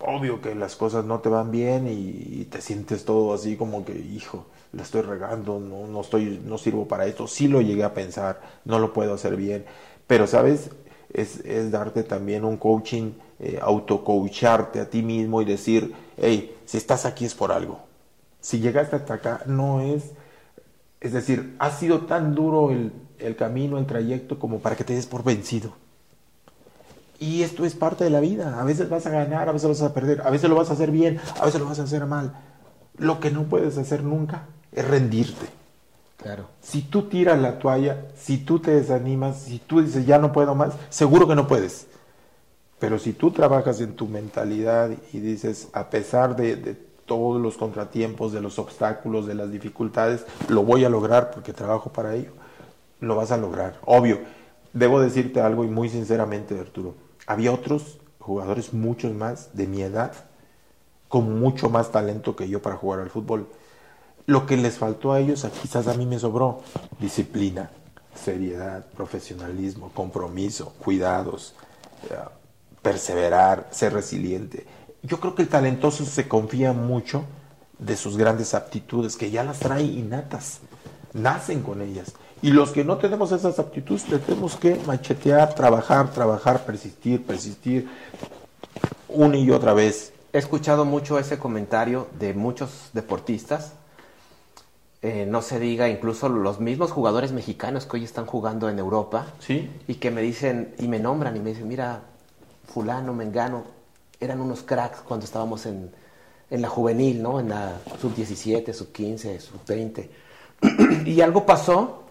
obvio 0.00 0.40
que 0.40 0.54
las 0.54 0.76
cosas 0.76 1.04
no 1.04 1.20
te 1.20 1.28
van 1.28 1.50
bien 1.50 1.86
y, 1.88 2.44
te 2.46 2.60
sientes 2.60 3.04
todo 3.04 3.32
así 3.32 3.56
como 3.56 3.84
que, 3.84 3.96
hijo, 3.96 4.46
la 4.72 4.82
estoy 4.82 5.02
regando, 5.02 5.60
no, 5.60 5.86
no, 5.86 6.00
estoy, 6.00 6.40
no 6.44 6.58
sirvo 6.58 6.88
para 6.88 7.06
esto. 7.06 7.26
Sí 7.28 7.48
lo 7.48 7.60
llegué 7.60 7.84
a 7.84 7.94
pensar, 7.94 8.40
no 8.64 8.78
lo 8.78 8.92
puedo 8.92 9.14
hacer 9.14 9.36
bien. 9.36 9.64
Pero, 10.06 10.26
¿sabes? 10.26 10.70
Es, 11.12 11.40
es 11.44 11.70
darte 11.70 12.02
también 12.02 12.44
un 12.44 12.56
coaching, 12.56 13.12
eh, 13.38 13.58
autocoacharte 13.60 14.80
a 14.80 14.90
ti 14.90 15.02
mismo 15.02 15.42
y 15.42 15.44
decir, 15.44 15.94
hey, 16.16 16.56
si 16.64 16.76
estás 16.76 17.04
aquí 17.04 17.24
es 17.24 17.34
por 17.34 17.52
algo. 17.52 17.89
Si 18.40 18.60
llegaste 18.60 18.96
hasta 18.96 19.14
acá, 19.14 19.42
no 19.46 19.80
es... 19.80 20.10
Es 21.00 21.12
decir, 21.12 21.56
ha 21.58 21.70
sido 21.70 22.02
tan 22.02 22.34
duro 22.34 22.70
el, 22.70 22.92
el 23.18 23.36
camino, 23.36 23.78
el 23.78 23.86
trayecto, 23.86 24.38
como 24.38 24.58
para 24.58 24.76
que 24.76 24.84
te 24.84 24.94
des 24.94 25.06
por 25.06 25.24
vencido. 25.24 25.72
Y 27.18 27.42
esto 27.42 27.64
es 27.64 27.74
parte 27.74 28.04
de 28.04 28.10
la 28.10 28.20
vida. 28.20 28.60
A 28.60 28.64
veces 28.64 28.88
vas 28.88 29.06
a 29.06 29.10
ganar, 29.10 29.48
a 29.48 29.52
veces 29.52 29.68
vas 29.68 29.82
a 29.82 29.94
perder, 29.94 30.22
a 30.22 30.30
veces 30.30 30.48
lo 30.48 30.56
vas 30.56 30.70
a 30.70 30.72
hacer 30.72 30.90
bien, 30.90 31.20
a 31.38 31.44
veces 31.44 31.60
lo 31.60 31.66
vas 31.66 31.78
a 31.78 31.84
hacer 31.84 32.06
mal. 32.06 32.34
Lo 32.96 33.20
que 33.20 33.30
no 33.30 33.44
puedes 33.44 33.76
hacer 33.78 34.02
nunca 34.02 34.46
es 34.72 34.86
rendirte. 34.86 35.46
Claro. 36.16 36.48
Si 36.62 36.82
tú 36.82 37.08
tiras 37.08 37.38
la 37.38 37.58
toalla, 37.58 38.06
si 38.14 38.38
tú 38.38 38.58
te 38.58 38.72
desanimas, 38.72 39.40
si 39.42 39.58
tú 39.58 39.82
dices 39.82 40.06
ya 40.06 40.18
no 40.18 40.32
puedo 40.32 40.54
más, 40.54 40.74
seguro 40.88 41.28
que 41.28 41.34
no 41.34 41.46
puedes. 41.46 41.86
Pero 42.78 42.98
si 42.98 43.12
tú 43.12 43.30
trabajas 43.30 43.80
en 43.80 43.94
tu 43.94 44.06
mentalidad 44.06 44.90
y 45.12 45.20
dices, 45.20 45.68
a 45.72 45.90
pesar 45.90 46.36
de, 46.36 46.56
de 46.56 46.74
todos 47.10 47.42
los 47.42 47.56
contratiempos, 47.56 48.32
de 48.32 48.40
los 48.40 48.60
obstáculos, 48.60 49.26
de 49.26 49.34
las 49.34 49.50
dificultades, 49.50 50.24
lo 50.46 50.62
voy 50.62 50.84
a 50.84 50.88
lograr 50.88 51.32
porque 51.32 51.52
trabajo 51.52 51.92
para 51.92 52.14
ello, 52.14 52.30
lo 53.00 53.16
vas 53.16 53.32
a 53.32 53.36
lograr. 53.36 53.80
Obvio, 53.84 54.20
debo 54.72 55.00
decirte 55.00 55.40
algo 55.40 55.64
y 55.64 55.66
muy 55.66 55.88
sinceramente, 55.88 56.56
Arturo 56.56 56.94
había 57.26 57.50
otros 57.50 57.98
jugadores, 58.20 58.72
muchos 58.72 59.12
más 59.12 59.56
de 59.56 59.66
mi 59.66 59.82
edad, 59.82 60.12
con 61.08 61.40
mucho 61.40 61.68
más 61.68 61.90
talento 61.90 62.36
que 62.36 62.48
yo 62.48 62.62
para 62.62 62.76
jugar 62.76 63.00
al 63.00 63.10
fútbol. 63.10 63.48
Lo 64.26 64.46
que 64.46 64.56
les 64.56 64.78
faltó 64.78 65.12
a 65.12 65.18
ellos, 65.18 65.44
quizás 65.60 65.88
a 65.88 65.94
mí 65.94 66.06
me 66.06 66.20
sobró 66.20 66.60
disciplina, 67.00 67.72
seriedad, 68.14 68.86
profesionalismo, 68.94 69.90
compromiso, 69.92 70.74
cuidados, 70.78 71.56
eh, 72.08 72.14
perseverar, 72.82 73.66
ser 73.72 73.94
resiliente. 73.94 74.64
Yo 75.02 75.18
creo 75.20 75.34
que 75.34 75.42
el 75.42 75.48
talentoso 75.48 76.04
se 76.04 76.28
confía 76.28 76.72
mucho 76.72 77.24
de 77.78 77.96
sus 77.96 78.16
grandes 78.16 78.54
aptitudes, 78.54 79.16
que 79.16 79.30
ya 79.30 79.42
las 79.42 79.58
trae 79.58 79.82
innatas, 79.82 80.60
nacen 81.14 81.62
con 81.62 81.80
ellas. 81.80 82.12
Y 82.42 82.50
los 82.50 82.70
que 82.70 82.84
no 82.84 82.98
tenemos 82.98 83.32
esas 83.32 83.58
aptitudes, 83.58 84.04
tenemos 84.04 84.56
que 84.56 84.80
machetear, 84.86 85.54
trabajar, 85.54 86.10
trabajar, 86.10 86.64
persistir, 86.64 87.24
persistir, 87.24 87.88
una 89.08 89.36
y 89.36 89.50
otra 89.50 89.74
vez. 89.74 90.12
He 90.32 90.38
escuchado 90.38 90.84
mucho 90.84 91.18
ese 91.18 91.38
comentario 91.38 92.08
de 92.18 92.34
muchos 92.34 92.90
deportistas. 92.92 93.72
Eh, 95.02 95.26
no 95.26 95.42
se 95.42 95.58
diga, 95.58 95.88
incluso 95.88 96.28
los 96.28 96.60
mismos 96.60 96.92
jugadores 96.92 97.32
mexicanos 97.32 97.86
que 97.86 97.96
hoy 97.96 98.04
están 98.04 98.26
jugando 98.26 98.68
en 98.68 98.78
Europa. 98.78 99.26
Sí. 99.40 99.70
Y 99.88 99.94
que 99.94 100.10
me 100.10 100.22
dicen, 100.22 100.74
y 100.78 100.88
me 100.88 100.98
nombran 100.98 101.36
y 101.36 101.40
me 101.40 101.50
dicen, 101.50 101.68
mira, 101.68 102.02
fulano, 102.66 103.12
mengano, 103.12 103.64
eran 104.20 104.40
unos 104.40 104.62
cracks 104.62 105.00
cuando 105.00 105.24
estábamos 105.24 105.66
en, 105.66 105.90
en 106.50 106.62
la 106.62 106.68
juvenil, 106.68 107.22
¿no? 107.22 107.40
En 107.40 107.48
la 107.48 107.78
sub-17, 108.00 108.72
sub-15, 108.72 109.40
sub-20. 109.40 110.08
y 111.06 111.20
algo 111.20 111.46
pasó 111.46 112.04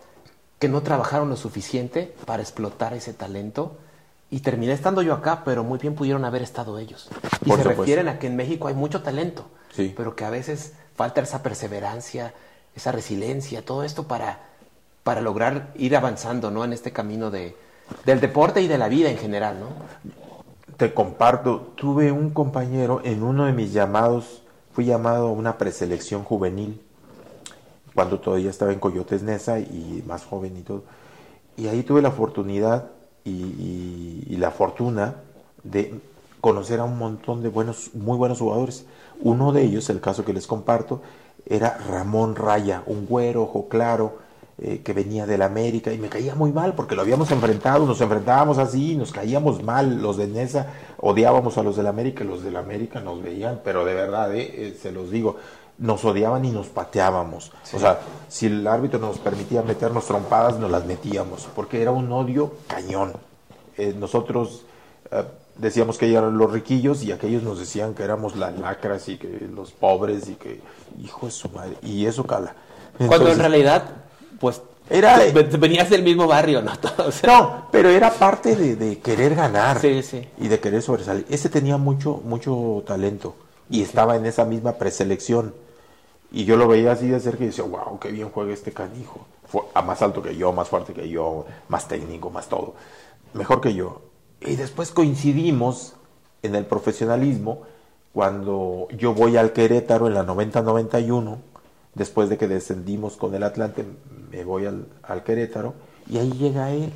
que 0.58 0.67
no 0.67 0.82
trabajaron 0.82 1.30
lo 1.30 1.38
suficiente 1.38 2.13
para 2.26 2.41
explotar 2.41 2.93
ese 2.93 3.13
talento 3.13 3.78
y 4.32 4.41
terminé 4.41 4.74
estando 4.74 5.02
yo 5.02 5.13
acá, 5.13 5.43
pero 5.43 5.63
muy 5.63 5.80
bien 5.80 5.95
pudieron 5.95 6.26
haber 6.26 6.41
estado 6.41 6.78
ellos. 6.78 7.10
Y 7.45 7.52
se 7.52 7.63
refieren 7.63 8.08
a 8.08 8.19
que 8.19 8.28
en 8.28 8.36
México 8.36 8.67
hay 8.67 8.76
mucho 8.76 9.02
talento, 9.02 9.45
sí. 9.74 9.93
pero 9.95 10.15
que 10.15 10.26
a 10.26 10.30
veces 10.30 10.74
falta 10.95 11.22
esa 11.22 11.41
perseverancia, 11.41 12.34
esa 12.76 12.91
resiliencia, 12.91 13.63
todo 13.63 13.84
esto 13.84 14.08
para, 14.08 14.39
para 15.04 15.22
lograr 15.22 15.72
ir 15.76 15.95
avanzando 15.95 16.52
¿no? 16.52 16.63
en 16.63 16.74
este 16.74 16.91
camino 16.91 17.32
de, 17.32 17.56
del 18.06 18.19
deporte 18.19 18.62
y 18.62 18.67
de 18.67 18.78
la 18.78 18.88
vida 18.88 19.10
en 19.10 19.17
general, 19.17 19.60
¿no? 19.60 20.29
Te 20.80 20.94
comparto, 20.94 21.74
tuve 21.76 22.10
un 22.13 22.30
compañero 22.30 23.02
en 23.04 23.22
uno 23.22 23.48
de 23.48 23.52
mis 23.52 23.74
llamados, 23.74 24.44
fui 24.72 24.86
llamado 24.86 25.28
a 25.28 25.32
una 25.34 25.58
preselección 25.58 26.24
juvenil, 26.24 26.82
cuando 27.94 28.22
todavía 28.22 28.50
estaba 28.50 28.72
en 28.72 28.80
Coyotes 28.80 29.22
Nesa 29.22 29.60
y 29.60 30.02
más 30.08 30.24
joven 30.24 30.56
y 30.56 30.62
todo. 30.62 30.84
Y 31.58 31.68
ahí 31.68 31.84
tuve 31.84 32.02
la 32.02 32.08
oportunidad 32.08 32.92
y, 33.26 34.24
y 34.26 34.38
la 34.38 34.52
fortuna 34.52 35.15
de 35.65 36.00
conocer 36.39 36.80
a 36.80 36.86
un 36.86 36.98
montón 36.98 37.44
de 37.44 37.50
buenos, 37.50 37.94
muy 37.94 38.15
buenos 38.15 38.39
jugadores. 38.39 38.86
Uno 39.20 39.52
de 39.52 39.63
ellos, 39.63 39.89
el 39.89 40.00
caso 40.00 40.24
que 40.24 40.32
les 40.32 40.48
comparto, 40.48 41.02
era 41.46 41.78
Ramón 41.89 42.38
Raya, 42.38 42.84
un 42.86 43.06
güero, 43.06 43.44
ojo 43.44 43.68
claro, 43.68 44.20
eh, 44.62 44.82
que 44.84 44.91
venía 44.91 45.26
del 45.26 45.41
América 45.41 45.93
y 45.93 45.98
me 45.98 46.10
caía 46.10 46.36
muy 46.36 46.52
mal 46.52 46.74
porque 46.74 46.93
lo 46.93 47.02
habíamos 47.02 47.32
enfrentado, 47.32 47.86
nos 47.86 48.02
enfrentábamos 48.02 48.58
así, 48.58 48.93
nos 48.95 49.13
caíamos 49.13 49.63
mal, 49.63 50.02
los 50.02 50.17
de 50.17 50.28
Nesa 50.28 50.67
odiábamos 50.98 51.58
a 51.58 51.63
los 51.63 51.78
del 51.78 51.88
América, 51.88 52.26
los 52.26 52.43
del 52.43 52.58
América 52.58 53.00
nos 53.00 53.24
veían, 53.24 53.62
pero 53.63 53.86
de 53.86 53.93
verdad, 53.93 54.36
eh, 54.36 54.52
eh, 54.54 54.78
se 54.78 54.91
los 54.91 55.12
digo, 55.12 55.38
nos 55.78 56.04
odiaban 56.04 56.43
y 56.43 56.52
nos 56.52 56.67
pateábamos. 56.67 57.54
O 57.74 57.80
sea, 57.80 58.02
si 58.28 58.48
el 58.48 58.67
árbitro 58.67 59.00
nos 59.00 59.17
permitía 59.19 59.62
meternos 59.62 60.06
trompadas, 60.06 60.60
nos 60.60 60.69
las 60.69 60.86
metíamos, 60.86 61.48
porque 61.56 61.82
era 61.82 61.91
un 61.91 62.12
odio 62.12 62.52
cañón. 62.67 63.13
nosotros 63.95 64.65
decíamos 65.56 65.98
que 65.98 66.12
eran 66.12 66.38
los 66.38 66.52
riquillos 66.52 67.02
y 67.04 67.13
aquellos 67.13 67.43
nos 67.43 67.60
decían 67.60 67.93
que 67.93 68.04
éramos 68.04 68.36
las 68.36 68.60
lacras 68.60 69.08
y 69.08 69.17
que 69.17 69.48
los 69.56 69.72
pobres 69.72 70.28
y 70.28 70.36
que, 70.36 70.60
hijo 71.02 71.28
de 71.28 71.32
su 71.32 71.48
madre, 71.48 71.78
y 71.82 72.06
eso 72.06 72.26
cala. 72.26 72.56
Cuando 73.08 73.32
en 73.32 73.39
realidad 73.39 74.09
pues 74.39 74.62
era, 74.89 75.19
venías 75.60 75.89
del 75.89 76.04
mismo 76.04 76.28
barrio, 76.28 76.62
¿no? 76.62 76.71
No, 77.28 77.67
pero 77.71 77.89
era 77.89 78.12
parte 78.12 78.56
de, 78.56 78.99
querer 78.99 79.36
ganar 79.36 79.80
y 79.84 80.47
de 80.47 80.60
querer 80.60 80.82
sobresalir. 80.82 81.25
Ese 81.30 81.49
tenía 81.49 81.78
mucho, 81.78 82.21
mucho 82.23 82.84
talento 82.88 83.36
y 83.69 83.84
estaba 83.84 84.15
en 84.15 84.25
esa 84.25 84.45
misma 84.45 84.73
preselección. 84.73 85.54
Y 86.32 86.45
yo 86.45 86.58
lo 86.58 86.67
veía 86.67 86.91
así 86.91 87.08
de 87.08 87.19
cerca 87.19 87.43
y 87.43 87.47
decía, 87.47 87.63
wow, 87.63 87.99
qué 87.99 88.12
bien 88.12 88.30
juega 88.30 88.54
este 88.54 88.71
canijo. 88.71 89.25
Fue 89.47 89.62
a 89.73 89.82
más 89.82 90.02
alto 90.02 90.21
que 90.21 90.36
yo, 90.36 90.54
más 90.54 90.69
fuerte 90.69 90.93
que 90.93 91.10
yo, 91.10 91.45
más 91.67 91.88
técnico, 91.88 92.30
más 92.30 92.47
todo. 92.47 92.75
Mejor 93.34 93.62
que 93.62 93.73
yo. 93.73 94.02
Y 94.41 94.56
después 94.56 94.91
coincidimos 94.91 95.93
en 96.41 96.56
el 96.56 96.65
profesionalismo 96.65 97.63
cuando 98.13 98.88
yo 98.91 99.13
voy 99.13 99.38
al 99.38 99.54
Querétaro 99.54 100.08
en 100.08 100.15
la 100.15 100.25
90-91 100.25 101.38
Después 102.00 102.30
de 102.30 102.38
que 102.38 102.48
descendimos 102.48 103.18
con 103.18 103.36
el 103.36 103.44
Atlante, 103.44 103.84
me 104.32 104.46
voy 104.46 104.66
al, 104.66 105.24
Querétaro 105.26 105.74
y 106.10 106.18
ahí 106.18 106.32
llega 106.32 106.72
él. 106.72 106.94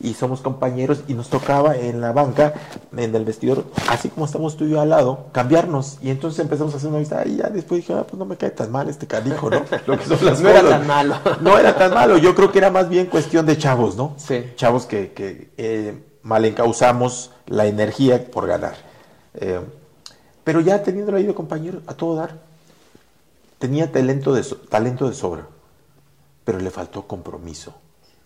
Y 0.00 0.14
somos 0.14 0.40
compañeros 0.40 1.04
y 1.06 1.12
nos 1.12 1.28
tocaba 1.28 1.76
en 1.76 2.00
la 2.00 2.12
banca, 2.12 2.54
en 2.96 3.14
el 3.14 3.26
vestidor, 3.26 3.66
así 3.90 4.08
como 4.08 4.24
estamos 4.24 4.56
tú 4.56 4.64
y 4.64 4.70
yo 4.70 4.80
al 4.80 4.88
lado, 4.88 5.26
cambiarnos. 5.32 5.98
Y 6.00 6.08
entonces 6.08 6.40
empezamos 6.40 6.72
a 6.72 6.78
hacer 6.78 6.88
una 6.88 6.98
vista 6.98 7.22
y 7.26 7.36
ya 7.36 7.50
después 7.50 7.82
dije, 7.82 7.92
ah, 7.92 8.04
pues 8.04 8.18
no 8.18 8.24
me 8.24 8.38
cae 8.38 8.50
tan 8.50 8.72
mal 8.72 8.88
este 8.88 9.06
canijo, 9.06 9.50
¿no? 9.50 9.64
Lo 9.86 9.98
que 9.98 10.06
son 10.06 10.24
las 10.24 10.40
no 10.40 10.48
era 10.48 10.66
tan 10.66 10.86
malo. 10.86 11.16
no 11.42 11.58
era 11.58 11.76
tan 11.76 11.92
malo, 11.92 12.16
yo 12.16 12.34
creo 12.34 12.50
que 12.50 12.58
era 12.58 12.70
más 12.70 12.88
bien 12.88 13.06
cuestión 13.06 13.44
de 13.44 13.58
chavos, 13.58 13.96
¿no? 13.96 14.14
Sí. 14.16 14.46
Chavos 14.56 14.86
que, 14.86 15.12
que 15.12 15.50
eh, 15.58 16.02
mal 16.22 16.46
encauzamos 16.46 17.32
la 17.46 17.66
energía 17.66 18.30
por 18.30 18.46
ganar. 18.46 18.76
Eh, 19.34 19.60
pero 20.42 20.62
ya 20.62 20.82
teniendo 20.82 21.14
ahí 21.14 21.24
de 21.24 21.34
compañero, 21.34 21.82
a 21.86 21.92
todo 21.92 22.16
dar, 22.16 22.51
Tenía 23.62 23.92
talento 23.92 24.34
de, 24.34 24.42
talento 24.68 25.08
de 25.08 25.14
sobra, 25.14 25.46
pero 26.44 26.58
le 26.58 26.72
faltó 26.72 27.06
compromiso. 27.06 27.72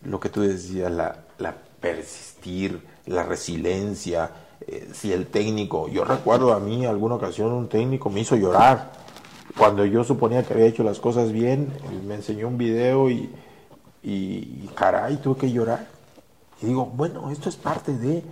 Lo 0.03 0.19
que 0.19 0.31
tú 0.31 0.41
decías, 0.41 0.91
la, 0.91 1.55
persistir, 1.79 2.81
la 3.05 3.23
resiliencia. 3.23 4.31
Eh, 4.67 4.89
si 4.95 5.13
el 5.13 5.27
técnico, 5.27 5.89
yo 5.89 6.07
recuerdo 6.07 6.55
a 6.55 6.59
mí 6.59 6.87
alguna 6.87 7.17
ocasión 7.17 7.53
un 7.53 7.69
técnico 7.69 8.09
me 8.09 8.21
hizo 8.21 8.35
llorar. 8.35 8.93
Cuando 9.59 9.85
yo 9.85 10.05
suponía 10.05 10.43
que 10.43 10.55
había 10.55 10.65
hecho 10.65 10.83
las 10.83 11.01
cosas 11.01 11.31
bien, 11.33 11.71
me 12.07 12.15
enseñó 12.15 12.49
un 12.49 12.57
video 12.57 13.11
y, 13.11 13.31
y, 14.03 14.71
caray, 14.75 15.19
tuve 15.19 15.37
que 15.41 15.53
llorar. 15.53 15.87
Y 16.63 16.67
digo, 16.69 16.87
bueno, 16.87 17.31
esto 17.31 17.51
es 17.51 17.57
parte 17.57 17.93
de... 17.93 18.23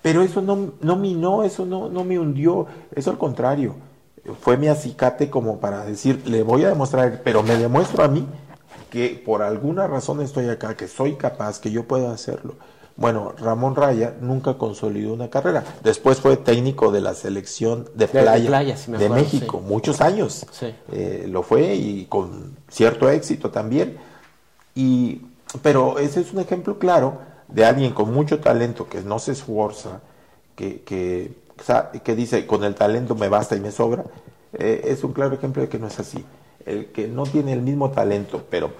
Pero 0.00 0.22
eso 0.22 0.40
no, 0.40 0.72
no 0.80 0.96
minó, 0.96 1.42
eso 1.42 1.66
no, 1.66 1.90
no 1.90 2.02
me 2.02 2.18
hundió, 2.18 2.66
eso 2.94 3.10
al 3.10 3.18
contrario 3.18 3.74
fue 4.40 4.56
mi 4.56 4.68
acicate 4.68 5.30
como 5.30 5.58
para 5.58 5.84
decir, 5.84 6.22
le 6.26 6.42
voy 6.42 6.64
a 6.64 6.68
demostrar, 6.68 7.20
pero 7.22 7.42
me 7.42 7.56
demuestro 7.56 8.04
a 8.04 8.08
mí 8.08 8.26
que 8.90 9.22
por 9.24 9.42
alguna 9.42 9.86
razón 9.86 10.20
estoy 10.22 10.48
acá, 10.48 10.76
que 10.76 10.88
soy 10.88 11.14
capaz, 11.14 11.58
que 11.60 11.70
yo 11.70 11.84
puedo 11.84 12.10
hacerlo. 12.10 12.54
Bueno, 12.96 13.34
Ramón 13.38 13.76
Raya 13.76 14.14
nunca 14.20 14.54
consolidó 14.54 15.12
una 15.12 15.28
carrera. 15.28 15.62
Después 15.82 16.18
fue 16.18 16.38
técnico 16.38 16.90
de 16.90 17.02
la 17.02 17.12
selección 17.12 17.88
de 17.94 18.08
playa 18.08 18.72
de, 18.86 19.08
México, 19.10 19.60
muchos 19.60 20.00
años. 20.00 20.46
Eh, 20.92 21.26
lo 21.28 21.42
fue 21.42 21.74
y 21.74 22.06
con 22.06 22.56
cierto 22.68 23.10
éxito 23.10 23.50
también. 23.50 23.98
Y, 24.74 25.20
pero 25.60 25.98
ese 25.98 26.22
es 26.22 26.32
un 26.32 26.40
ejemplo 26.40 26.78
claro 26.78 27.18
de 27.48 27.66
alguien 27.66 27.92
con 27.92 28.14
mucho 28.14 28.40
talento 28.40 28.88
que 28.88 29.02
no 29.02 29.18
se 29.18 29.32
esfuerza, 29.32 30.00
que, 30.54 30.80
que 30.80 31.34
que 32.02 32.14
dice, 32.14 32.46
con 32.46 32.64
el 32.64 32.74
talento 32.74 33.14
me 33.14 33.28
basta 33.28 33.56
y 33.56 33.60
me 33.60 33.72
sobra, 33.72 34.04
eh, 34.52 34.82
es 34.84 35.04
un 35.04 35.12
claro 35.12 35.34
ejemplo 35.34 35.62
de 35.62 35.68
que 35.68 35.78
no 35.78 35.86
es 35.86 35.98
así. 35.98 36.24
El 36.64 36.86
que 36.92 37.06
no 37.06 37.24
tiene 37.24 37.52
el 37.52 37.62
mismo 37.62 37.90
talento, 37.90 38.44
pero 38.50 38.72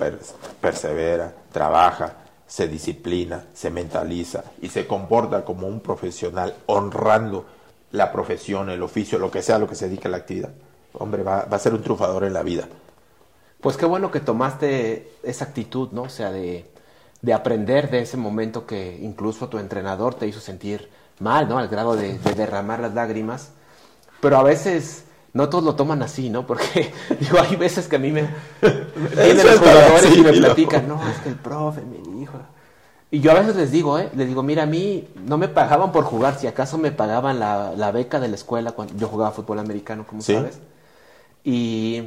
persevera, 0.61 1.33
trabaja, 1.53 2.15
se 2.47 2.69
disciplina, 2.69 3.45
se 3.53 3.71
mentaliza 3.71 4.45
y 4.61 4.69
se 4.69 4.87
comporta 4.87 5.45
como 5.45 5.67
un 5.67 5.81
profesional, 5.81 6.55
honrando 6.67 7.47
la 7.93 8.13
profesión, 8.13 8.71
el 8.71 8.83
oficio, 8.83 9.19
lo 9.19 9.31
que 9.31 9.43
sea, 9.43 9.59
lo 9.59 9.69
que 9.69 9.75
se 9.75 9.89
dedique 9.89 10.09
a 10.09 10.11
la 10.11 10.19
actividad, 10.19 10.51
hombre, 10.95 11.23
va, 11.23 11.45
va 11.45 11.57
a 11.57 11.61
ser 11.61 11.75
un 11.75 11.83
triunfador 11.83 12.25
en 12.25 12.33
la 12.33 12.43
vida. 12.43 12.69
Pues 13.61 13.77
qué 13.77 13.87
bueno 13.87 14.11
que 14.11 14.21
tomaste 14.21 15.11
esa 15.23 15.45
actitud, 15.47 15.91
¿no? 15.93 16.03
O 16.03 16.09
sea, 16.09 16.31
de, 16.31 16.67
de 17.23 17.33
aprender 17.33 17.91
de 17.91 18.01
ese 18.01 18.17
momento 18.17 18.67
que 18.67 18.99
incluso 19.01 19.49
tu 19.49 19.59
entrenador 19.59 20.15
te 20.15 20.27
hizo 20.27 20.41
sentir 20.41 20.89
mal, 21.21 21.49
¿no? 21.49 21.59
Al 21.59 21.69
grado 21.69 21.97
de, 21.97 22.19
derramar 22.19 22.81
las 22.81 22.95
lágrimas. 22.95 23.51
Pero 24.21 24.39
a 24.39 24.43
veces 24.43 25.05
no 25.33 25.49
todos 25.49 25.65
lo 25.65 25.75
toman 25.75 26.03
así, 26.03 26.31
¿no? 26.31 26.47
Porque, 26.47 26.93
digo, 27.21 27.39
hay 27.39 27.57
veces 27.57 27.89
que 27.89 27.97
a 27.97 27.99
mí 27.99 28.11
me 28.11 28.23
vienen 28.63 29.47
los 29.47 29.59
jugadores 29.59 30.17
y 30.17 30.21
me 30.23 30.33
platican, 30.33 30.89
no, 30.89 31.01
es 31.09 31.19
que 31.19 31.29
el 31.29 31.37
profe 31.37 31.83
me 31.83 31.99
dijo. 32.19 32.39
Y 33.11 33.21
yo 33.21 33.31
a 33.31 33.35
veces 33.35 33.55
les 33.57 33.71
digo, 33.71 33.99
¿eh? 33.99 34.11
Les 34.17 34.27
digo, 34.27 34.43
mira, 34.43 34.65
a 34.65 34.67
mí 34.67 35.09
no 35.15 35.39
me 35.39 35.49
pagaban 35.49 35.93
por 35.93 36.05
jugar, 36.05 36.39
si 36.39 36.47
acaso 36.49 36.77
me 36.77 36.91
pagaban 36.91 37.39
la, 37.39 37.73
la 37.77 37.93
beca 37.93 38.19
de 38.19 38.29
la 38.29 38.35
escuela 38.35 38.73
cuando 38.73 38.95
yo 38.97 39.07
jugaba 39.07 39.31
fútbol 39.31 39.61
americano, 39.61 40.07
como 40.07 40.23
sabes. 40.23 40.59
Y, 41.45 42.03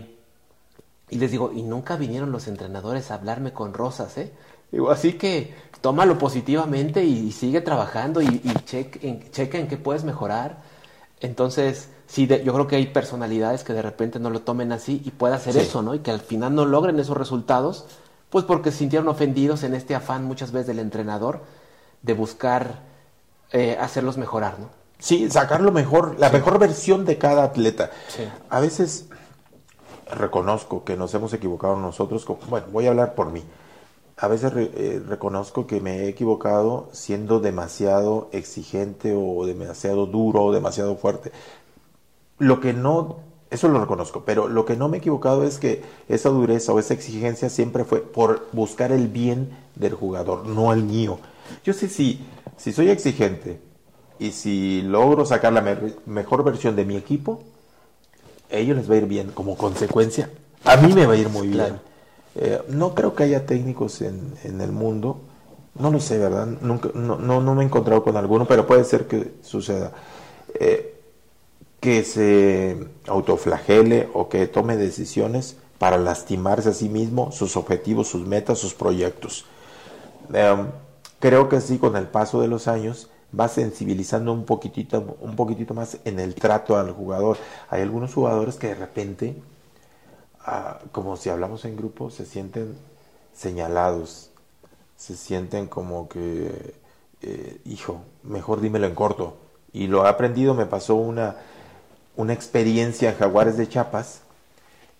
y 1.09 1.17
les 1.17 1.31
digo, 1.31 1.51
y 1.55 1.61
nunca 1.61 1.95
vinieron 1.95 2.31
los 2.31 2.47
entrenadores 2.47 3.11
a 3.11 3.15
hablarme 3.15 3.53
con 3.53 3.73
rosas, 3.73 4.17
¿eh? 4.17 4.33
Digo, 4.71 4.91
así 4.91 5.13
que 5.13 5.55
tómalo 5.81 6.17
positivamente 6.17 7.03
y, 7.03 7.31
sigue 7.31 7.61
trabajando 7.61 8.21
y, 8.21 8.41
y 8.43 8.53
checa, 8.65 8.99
en, 9.01 9.31
checa 9.31 9.57
en 9.57 9.67
qué 9.67 9.77
puedes 9.77 10.03
mejorar. 10.03 10.57
Entonces, 11.21 11.89
sí, 12.07 12.27
yo 12.27 12.53
creo 12.53 12.67
que 12.67 12.75
hay 12.75 12.87
personalidades 12.87 13.63
que 13.63 13.73
de 13.73 13.81
repente 13.81 14.19
no 14.19 14.29
lo 14.29 14.41
tomen 14.41 14.71
así 14.71 15.01
y 15.05 15.11
pueda 15.11 15.35
hacer 15.35 15.57
eso, 15.57 15.81
¿no? 15.81 15.95
Y 15.95 15.99
que 15.99 16.11
al 16.11 16.21
final 16.21 16.55
no 16.55 16.65
logren 16.65 16.99
esos 16.99 17.17
resultados, 17.17 17.85
pues 18.29 18.45
porque 18.45 18.71
se 18.71 18.79
sintieron 18.79 19.07
ofendidos 19.07 19.63
en 19.63 19.73
este 19.73 19.95
afán 19.95 20.25
muchas 20.25 20.51
veces 20.51 20.67
del 20.67 20.79
entrenador 20.79 21.41
de 22.01 22.13
buscar 22.13 22.79
eh, 23.51 23.77
hacerlos 23.79 24.17
mejorar, 24.17 24.59
¿no? 24.59 24.69
Sí, 24.99 25.29
sacar 25.29 25.61
lo 25.61 25.71
mejor, 25.71 26.19
la 26.19 26.29
mejor 26.29 26.59
versión 26.59 27.05
de 27.05 27.17
cada 27.17 27.43
atleta. 27.43 27.89
A 28.49 28.59
veces 28.59 29.07
reconozco 30.11 30.83
que 30.83 30.97
nos 30.97 31.13
hemos 31.13 31.31
equivocado 31.33 31.77
nosotros, 31.77 32.25
bueno, 32.49 32.67
voy 32.71 32.87
a 32.87 32.89
hablar 32.89 33.15
por 33.15 33.31
mí 33.31 33.43
a 34.21 34.27
veces 34.27 34.51
eh, 34.55 35.01
reconozco 35.07 35.65
que 35.65 35.79
me 35.79 35.99
he 35.99 36.09
equivocado 36.09 36.89
siendo 36.91 37.39
demasiado 37.39 38.27
exigente 38.33 39.13
o 39.15 39.45
demasiado 39.45 40.07
duro 40.07 40.43
o 40.43 40.51
demasiado 40.51 40.97
fuerte. 40.97 41.31
Lo 42.37 42.59
que 42.59 42.73
no, 42.73 43.19
eso 43.49 43.69
lo 43.69 43.79
reconozco, 43.79 44.23
pero 44.25 44.49
lo 44.49 44.65
que 44.65 44.75
no 44.75 44.89
me 44.89 44.97
he 44.97 44.99
equivocado 44.99 45.45
es 45.45 45.57
que 45.57 45.83
esa 46.09 46.27
dureza 46.29 46.73
o 46.73 46.79
esa 46.79 46.93
exigencia 46.93 47.49
siempre 47.49 47.85
fue 47.85 48.01
por 48.01 48.47
buscar 48.51 48.91
el 48.91 49.07
bien 49.07 49.57
del 49.75 49.93
jugador, 49.93 50.45
no 50.45 50.73
el 50.73 50.83
mío. 50.83 51.19
Yo 51.63 51.71
sé 51.71 51.87
si, 51.87 52.19
si 52.57 52.73
soy 52.73 52.89
exigente 52.89 53.61
y 54.19 54.31
si 54.31 54.81
logro 54.81 55.25
sacar 55.25 55.53
la 55.53 55.63
mejor 56.05 56.43
versión 56.43 56.75
de 56.75 56.83
mi 56.83 56.97
equipo, 56.97 57.41
a 58.51 58.55
ellos 58.57 58.75
les 58.75 58.89
va 58.89 58.95
a 58.95 58.97
ir 58.97 59.05
bien. 59.05 59.31
Como 59.31 59.55
consecuencia, 59.55 60.29
a 60.65 60.75
mí 60.75 60.91
me 60.93 61.05
va 61.05 61.13
a 61.13 61.17
ir 61.17 61.29
muy 61.29 61.47
bien. 61.47 61.79
Eh, 62.41 62.61
no 62.69 62.95
creo 62.95 63.15
que 63.15 63.23
haya 63.23 63.45
técnicos 63.45 64.01
en, 64.01 64.61
el 64.61 64.71
mundo, 64.71 65.19
no 65.75 65.91
lo 65.91 65.99
sé, 65.99 66.17
¿verdad? 66.17 66.47
Nunca, 66.61 66.89
no, 66.93 67.17
no, 67.17 67.53
me 67.53 67.63
he 67.63 67.65
encontrado 67.65 68.01
con 68.01 68.15
alguno, 68.15 68.45
pero 68.45 68.65
puede 68.65 68.85
ser 68.85 69.07
que 69.07 69.33
suceda. 69.41 69.91
Eh, 70.57 70.95
que 71.81 72.03
se 72.03 72.77
autoflagele 73.07 74.09
o 74.13 74.29
que 74.29 74.47
tome 74.47 74.77
decisiones 74.77 75.57
para 75.79 75.97
lastimarse 75.97 76.69
a 76.69 76.73
sí 76.73 76.87
mismo, 76.87 77.33
sus 77.33 77.57
objetivos, 77.57 78.07
sus 78.07 78.25
metas, 78.25 78.57
sus 78.57 78.73
proyectos. 78.73 79.45
Em, 80.33 80.67
creo 81.19 81.49
que 81.49 81.59
sí, 81.59 81.77
con 81.77 81.97
el 81.97 82.07
paso 82.07 82.41
de 82.41 82.47
los 82.47 82.69
años, 82.69 83.09
va 83.37 83.49
sensibilizando 83.49 84.31
un 84.31 84.45
poquitito, 84.45 85.17
un 85.19 85.35
poquitito 85.35 85.73
más 85.73 85.97
en 86.05 86.19
el 86.19 86.35
trato 86.35 86.77
al 86.77 86.91
jugador. 86.91 87.37
Hay 87.69 87.81
algunos 87.81 88.13
jugadores 88.13 88.55
que 88.55 88.67
de 88.67 88.75
repente, 88.75 89.35
ah, 90.45 90.79
como 90.91 91.17
si 91.17 91.29
hablamos 91.29 91.65
en 91.65 91.75
grupo, 91.75 92.09
se 92.09 92.25
sienten 92.25 92.77
señalados, 93.33 94.29
se 94.97 95.15
sienten 95.15 95.67
como 95.67 96.09
que, 96.09 96.75
eh, 97.21 97.61
hijo, 97.65 98.01
mejor 98.23 98.61
dímelo 98.61 98.87
en 98.87 98.95
corto. 98.95 99.37
Y 99.71 99.87
lo 99.87 100.05
he 100.05 100.09
aprendido, 100.09 100.53
me 100.53 100.65
pasó 100.65 100.95
una, 100.95 101.35
una 102.15 102.33
experiencia 102.33 103.11
en 103.11 103.17
Jaguares 103.17 103.57
de 103.57 103.69
Chiapas 103.69 104.21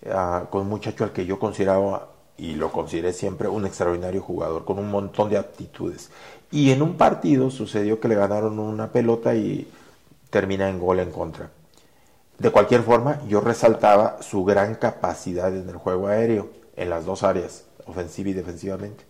ah, 0.10 0.46
con 0.50 0.62
un 0.62 0.70
muchacho 0.70 1.04
al 1.04 1.12
que 1.12 1.26
yo 1.26 1.40
consideraba 1.40 2.10
y 2.38 2.56
lo 2.56 2.72
consideré 2.72 3.12
siempre 3.12 3.50
un 3.50 3.66
extraordinario 3.66 4.22
jugador 4.22 4.64
con 4.64 4.80
un 4.80 4.90
montón 4.90 5.30
de 5.30 5.38
aptitudes. 5.38 6.10
Y 6.52 6.72
en 6.72 6.82
un 6.82 6.96
partido 6.96 7.52
sucedió 7.52 8.00
que 8.00 8.08
le 8.08 8.16
ganaron 8.16 8.58
una 8.60 8.92
pelota 8.92 9.36
y 9.36 9.68
termina 10.30 10.70
en 10.70 10.80
gol 10.80 11.00
en 11.00 11.12
contra. 11.12 11.52
De 12.40 12.52
cualquier 12.52 12.84
forma, 12.84 13.22
yo 13.28 13.42
resaltaba 13.42 14.22
su 14.22 14.46
gran 14.46 14.76
capacidad 14.76 15.56
en 15.56 15.70
el 15.70 15.76
juego 15.76 16.08
aéreo, 16.08 16.50
en 16.76 16.90
las 16.90 17.06
dos 17.06 17.24
áreas, 17.24 17.66
ofensiva 17.86 18.30
y 18.30 18.34
defensivamente. 18.34 19.06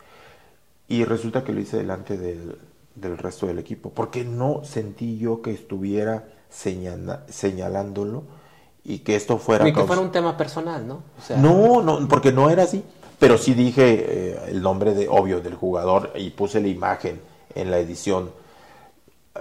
Y 0.88 1.06
resulta 1.06 1.44
que 1.44 1.54
lo 1.54 1.60
hice 1.60 1.78
delante 1.78 2.18
del, 2.18 2.58
resto 3.18 3.46
del 3.46 3.60
equipo, 3.60 3.92
porque 3.92 4.24
no 4.24 4.64
sentí 4.64 5.20
yo 5.20 5.44
que 5.44 5.52
estuviera 5.52 6.28
señalándolo 6.50 8.24
y 8.84 9.00
que 9.00 9.16
esto 9.16 9.38
fuera... 9.38 9.64
Ni 9.64 9.74
que 9.74 9.84
fuera 9.84 10.02
un 10.02 10.12
tema 10.12 10.36
personal, 10.36 10.88
¿no? 10.88 11.04
No, 11.38 11.84
no, 11.84 12.08
porque 12.08 12.32
no 12.32 12.50
era 12.50 12.64
así. 12.64 12.84
Pero 13.20 13.38
sí 13.38 13.54
dije 13.54 14.06
eh, 14.08 14.40
el 14.48 14.62
nombre 14.62 14.94
de 14.94 15.08
obvio 15.08 15.42
del 15.42 15.54
jugador 15.54 16.14
y 16.16 16.32
puse 16.32 16.62
la 16.62 16.70
imagen 16.70 17.22
en 17.54 17.70
la 17.70 17.78
edición. 17.78 18.32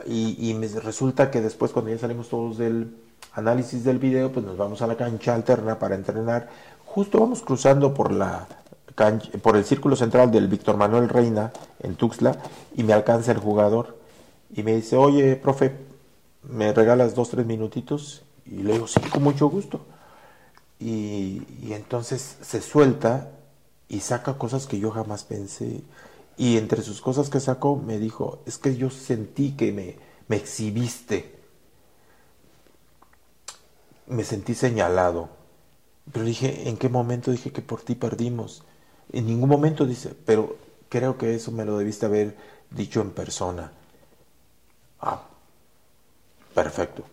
Y, 0.06 0.54
me 0.54 0.68
resulta 0.68 1.30
que 1.30 1.40
después 1.40 1.72
cuando 1.72 1.90
ya 1.90 1.98
salimos 1.98 2.28
todos 2.28 2.58
del 2.58 2.94
análisis 3.32 3.84
del 3.84 3.98
video, 3.98 4.32
pues 4.32 4.44
nos 4.44 4.56
vamos 4.56 4.82
a 4.82 4.86
la 4.86 4.96
cancha 4.96 5.34
alterna 5.34 5.78
para 5.78 5.94
entrenar. 5.94 6.48
Justo 6.84 7.20
vamos 7.20 7.42
cruzando 7.42 7.94
por 7.94 8.12
la 8.12 8.46
por 9.42 9.56
el 9.56 9.64
círculo 9.64 9.94
central 9.94 10.32
del 10.32 10.48
Víctor 10.48 10.76
Manuel 10.76 11.08
Reina 11.08 11.52
en 11.80 11.94
Tuxtla 11.94 12.36
y 12.74 12.82
me 12.82 12.92
alcanza 12.92 13.30
el 13.30 13.38
jugador 13.38 13.96
y 14.54 14.64
me 14.64 14.74
dice, 14.74 14.96
oye, 14.96 15.36
profe, 15.36 15.72
¿me 16.42 16.72
regalas 16.72 17.14
dos, 17.14 17.30
tres 17.30 17.46
minutitos? 17.46 18.22
Y 18.44 18.62
le 18.62 18.72
digo, 18.72 18.88
sí, 18.88 19.00
con 19.00 19.22
mucho 19.22 19.48
gusto. 19.48 19.80
Y, 20.80 21.42
y 21.62 21.74
entonces 21.74 22.38
se 22.40 22.60
suelta 22.60 23.30
y 23.88 24.00
saca 24.00 24.38
cosas 24.38 24.66
que 24.66 24.78
yo 24.78 24.90
jamás 24.90 25.24
pensé. 25.24 25.82
Y 26.36 26.56
entre 26.56 26.82
sus 26.82 27.00
cosas 27.00 27.30
que 27.30 27.40
sacó 27.40 27.76
me 27.76 27.98
dijo, 27.98 28.40
es 28.46 28.58
que 28.58 28.76
yo 28.76 28.90
sentí 28.90 29.52
que 29.52 29.72
me, 29.72 29.96
me 30.28 30.36
exhibiste. 30.36 31.37
Me 34.08 34.24
sentí 34.24 34.54
señalado. 34.54 35.28
Pero 36.12 36.24
dije, 36.24 36.68
¿en 36.68 36.76
qué 36.76 36.88
momento 36.88 37.30
dije 37.30 37.52
que 37.52 37.62
por 37.62 37.82
ti 37.82 37.94
perdimos? 37.94 38.64
En 39.12 39.26
ningún 39.26 39.48
momento 39.48 39.86
dice, 39.86 40.14
pero 40.24 40.56
creo 40.88 41.18
que 41.18 41.34
eso 41.34 41.52
me 41.52 41.64
lo 41.64 41.78
debiste 41.78 42.06
haber 42.06 42.36
dicho 42.70 43.00
en 43.00 43.10
persona. 43.10 43.72
Ah, 45.00 45.22
perfecto. 46.54 47.04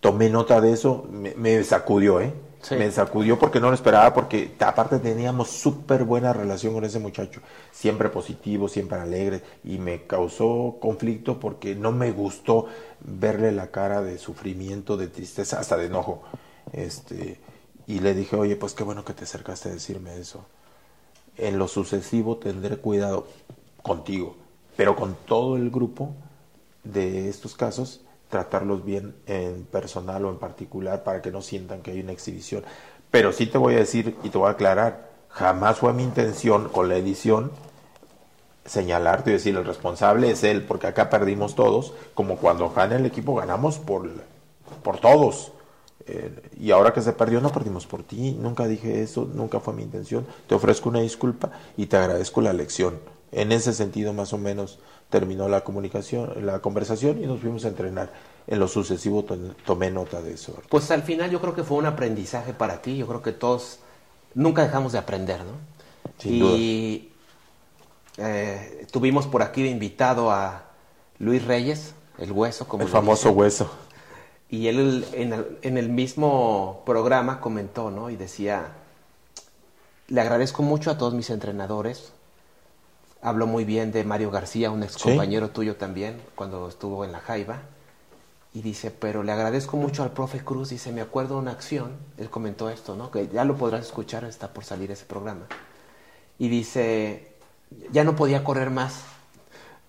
Tomé 0.00 0.30
nota 0.30 0.60
de 0.60 0.72
eso, 0.72 1.06
me, 1.10 1.34
me 1.34 1.62
sacudió, 1.64 2.20
¿eh? 2.20 2.32
Me 2.70 2.90
sacudió 2.90 3.38
porque 3.38 3.58
no 3.58 3.68
lo 3.68 3.74
esperaba, 3.74 4.12
porque 4.12 4.54
aparte 4.60 4.98
teníamos 4.98 5.48
súper 5.48 6.04
buena 6.04 6.32
relación 6.32 6.74
con 6.74 6.84
ese 6.84 6.98
muchacho, 6.98 7.40
siempre 7.72 8.10
positivo, 8.10 8.68
siempre 8.68 8.98
alegre, 8.98 9.42
y 9.64 9.78
me 9.78 10.02
causó 10.06 10.76
conflicto 10.80 11.40
porque 11.40 11.74
no 11.74 11.90
me 11.90 12.12
gustó 12.12 12.66
verle 13.00 13.50
la 13.52 13.70
cara 13.70 14.02
de 14.02 14.18
sufrimiento, 14.18 14.96
de 14.98 15.08
tristeza, 15.08 15.58
hasta 15.58 15.78
de 15.78 15.86
enojo. 15.86 16.22
Este, 16.72 17.40
y 17.86 18.00
le 18.00 18.14
dije, 18.14 18.36
oye, 18.36 18.56
pues 18.56 18.74
qué 18.74 18.84
bueno 18.84 19.04
que 19.04 19.14
te 19.14 19.24
acercaste 19.24 19.70
a 19.70 19.72
decirme 19.72 20.18
eso. 20.18 20.44
En 21.38 21.58
lo 21.58 21.66
sucesivo 21.66 22.36
tendré 22.36 22.76
cuidado 22.76 23.26
contigo, 23.82 24.36
pero 24.76 24.96
con 24.96 25.16
todo 25.26 25.56
el 25.56 25.70
grupo 25.70 26.12
de 26.84 27.28
estos 27.28 27.54
casos 27.54 28.02
tratarlos 28.30 28.84
bien 28.84 29.14
en 29.26 29.64
personal 29.64 30.24
o 30.24 30.30
en 30.30 30.38
particular 30.38 31.02
para 31.02 31.20
que 31.20 31.30
no 31.30 31.42
sientan 31.42 31.82
que 31.82 31.90
hay 31.90 32.00
una 32.00 32.12
exhibición. 32.12 32.64
Pero 33.10 33.32
sí 33.32 33.46
te 33.46 33.58
voy 33.58 33.74
a 33.74 33.78
decir 33.78 34.16
y 34.22 34.30
te 34.30 34.38
voy 34.38 34.48
a 34.48 34.52
aclarar, 34.52 35.10
jamás 35.28 35.78
fue 35.78 35.92
mi 35.92 36.04
intención 36.04 36.68
con 36.68 36.88
la 36.88 36.96
edición 36.96 37.50
señalarte 38.64 39.30
y 39.30 39.32
decir 39.34 39.56
el 39.56 39.64
responsable 39.64 40.30
es 40.30 40.44
él, 40.44 40.62
porque 40.64 40.86
acá 40.86 41.10
perdimos 41.10 41.54
todos, 41.56 41.92
como 42.14 42.36
cuando 42.36 42.70
gana 42.70 42.96
el 42.96 43.06
equipo 43.06 43.34
ganamos 43.34 43.78
por, 43.78 44.08
por 44.82 44.98
todos. 44.98 45.52
Eh, 46.06 46.50
y 46.58 46.70
ahora 46.70 46.92
que 46.92 47.02
se 47.02 47.12
perdió 47.12 47.40
no 47.40 47.50
perdimos 47.50 47.86
por 47.86 48.02
ti, 48.02 48.32
nunca 48.32 48.66
dije 48.66 49.02
eso, 49.02 49.28
nunca 49.32 49.60
fue 49.60 49.74
mi 49.74 49.82
intención. 49.82 50.26
Te 50.46 50.54
ofrezco 50.54 50.88
una 50.88 51.00
disculpa 51.00 51.50
y 51.76 51.86
te 51.86 51.96
agradezco 51.96 52.40
la 52.40 52.52
lección. 52.52 53.00
En 53.32 53.52
ese 53.52 53.72
sentido 53.72 54.12
más 54.12 54.32
o 54.32 54.38
menos 54.38 54.78
terminó 55.10 55.48
la 55.48 55.62
comunicación, 55.62 56.46
la 56.46 56.60
conversación 56.60 57.22
y 57.22 57.26
nos 57.26 57.40
fuimos 57.40 57.64
a 57.64 57.68
entrenar. 57.68 58.12
En 58.46 58.58
lo 58.58 58.68
sucesivo 58.68 59.24
tomé 59.64 59.90
nota 59.90 60.22
de 60.22 60.34
eso. 60.34 60.54
Pues 60.68 60.90
al 60.90 61.02
final 61.02 61.30
yo 61.30 61.40
creo 61.40 61.54
que 61.54 61.62
fue 61.62 61.76
un 61.76 61.86
aprendizaje 61.86 62.54
para 62.54 62.80
ti. 62.80 62.96
Yo 62.96 63.06
creo 63.06 63.22
que 63.22 63.32
todos 63.32 63.80
nunca 64.34 64.62
dejamos 64.62 64.92
de 64.92 64.98
aprender, 64.98 65.40
¿no? 65.40 65.70
y 66.22 67.10
eh, 68.18 68.86
tuvimos 68.90 69.26
por 69.26 69.42
aquí 69.42 69.62
de 69.62 69.70
invitado 69.70 70.30
a 70.30 70.64
Luis 71.18 71.44
Reyes, 71.44 71.94
el 72.18 72.32
hueso, 72.32 72.68
como 72.68 72.84
el 72.84 72.88
famoso 72.88 73.30
hueso. 73.30 73.70
Y 74.48 74.66
él 74.66 75.06
en 75.12 75.32
el, 75.32 75.58
en 75.62 75.78
el 75.78 75.88
mismo 75.88 76.82
programa 76.84 77.40
comentó, 77.40 77.90
¿no? 77.90 78.10
Y 78.10 78.16
decía, 78.16 78.72
le 80.08 80.20
agradezco 80.20 80.62
mucho 80.62 80.90
a 80.90 80.98
todos 80.98 81.14
mis 81.14 81.30
entrenadores, 81.30 82.12
Habló 83.22 83.46
muy 83.46 83.64
bien 83.64 83.92
de 83.92 84.02
Mario 84.04 84.30
García, 84.30 84.70
un 84.70 84.82
ex 84.82 84.96
compañero 84.96 85.50
tuyo 85.50 85.76
también, 85.76 86.20
cuando 86.34 86.68
estuvo 86.68 87.04
en 87.04 87.12
la 87.12 87.20
Jaiba. 87.20 87.62
Y 88.54 88.62
dice, 88.62 88.90
pero 88.90 89.22
le 89.22 89.30
agradezco 89.30 89.76
mucho 89.76 90.02
al 90.02 90.12
profe 90.12 90.42
Cruz. 90.42 90.70
Dice, 90.70 90.90
me 90.90 91.02
acuerdo 91.02 91.34
de 91.34 91.42
una 91.42 91.50
acción, 91.52 91.92
él 92.16 92.30
comentó 92.30 92.70
esto, 92.70 92.96
¿no? 92.96 93.10
Que 93.10 93.28
ya 93.28 93.44
lo 93.44 93.56
podrás 93.56 93.86
escuchar, 93.86 94.24
está 94.24 94.52
por 94.52 94.64
salir 94.64 94.90
ese 94.90 95.04
programa. 95.04 95.46
Y 96.38 96.48
dice, 96.48 97.34
ya 97.92 98.04
no 98.04 98.16
podía 98.16 98.42
correr 98.42 98.70
más. 98.70 99.04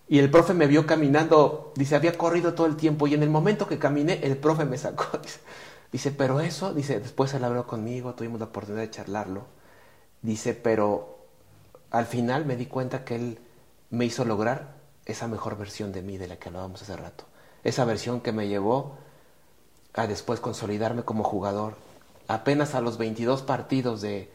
Y 0.09 0.19
el 0.19 0.29
profe 0.29 0.53
me 0.53 0.67
vio 0.67 0.85
caminando, 0.85 1.71
dice, 1.75 1.95
había 1.95 2.17
corrido 2.17 2.53
todo 2.53 2.67
el 2.67 2.75
tiempo. 2.75 3.07
Y 3.07 3.13
en 3.13 3.23
el 3.23 3.29
momento 3.29 3.65
que 3.65 3.79
caminé, 3.79 4.19
el 4.23 4.37
profe 4.37 4.65
me 4.65 4.77
sacó. 4.77 5.05
Dice, 5.91 6.11
pero 6.11 6.39
eso, 6.39 6.73
dice, 6.73 7.01
después 7.01 7.33
él 7.33 7.43
habló 7.43 7.67
conmigo, 7.67 8.13
tuvimos 8.13 8.39
la 8.39 8.45
oportunidad 8.45 8.83
de 8.83 8.91
charlarlo. 8.91 9.43
Dice, 10.21 10.53
pero 10.53 11.20
al 11.91 12.05
final 12.05 12.45
me 12.45 12.55
di 12.55 12.65
cuenta 12.65 13.03
que 13.03 13.15
él 13.15 13.39
me 13.89 14.05
hizo 14.05 14.25
lograr 14.25 14.75
esa 15.05 15.27
mejor 15.27 15.57
versión 15.57 15.91
de 15.91 16.01
mí 16.01 16.17
de 16.17 16.27
la 16.27 16.37
que 16.37 16.49
hablábamos 16.49 16.81
hace 16.81 16.95
rato. 16.95 17.25
Esa 17.63 17.85
versión 17.85 18.21
que 18.21 18.31
me 18.31 18.47
llevó 18.47 18.95
a 19.93 20.07
después 20.07 20.39
consolidarme 20.39 21.03
como 21.03 21.23
jugador. 21.23 21.75
Apenas 22.27 22.75
a 22.75 22.81
los 22.81 22.97
22 22.97 23.41
partidos 23.41 24.01
de 24.01 24.31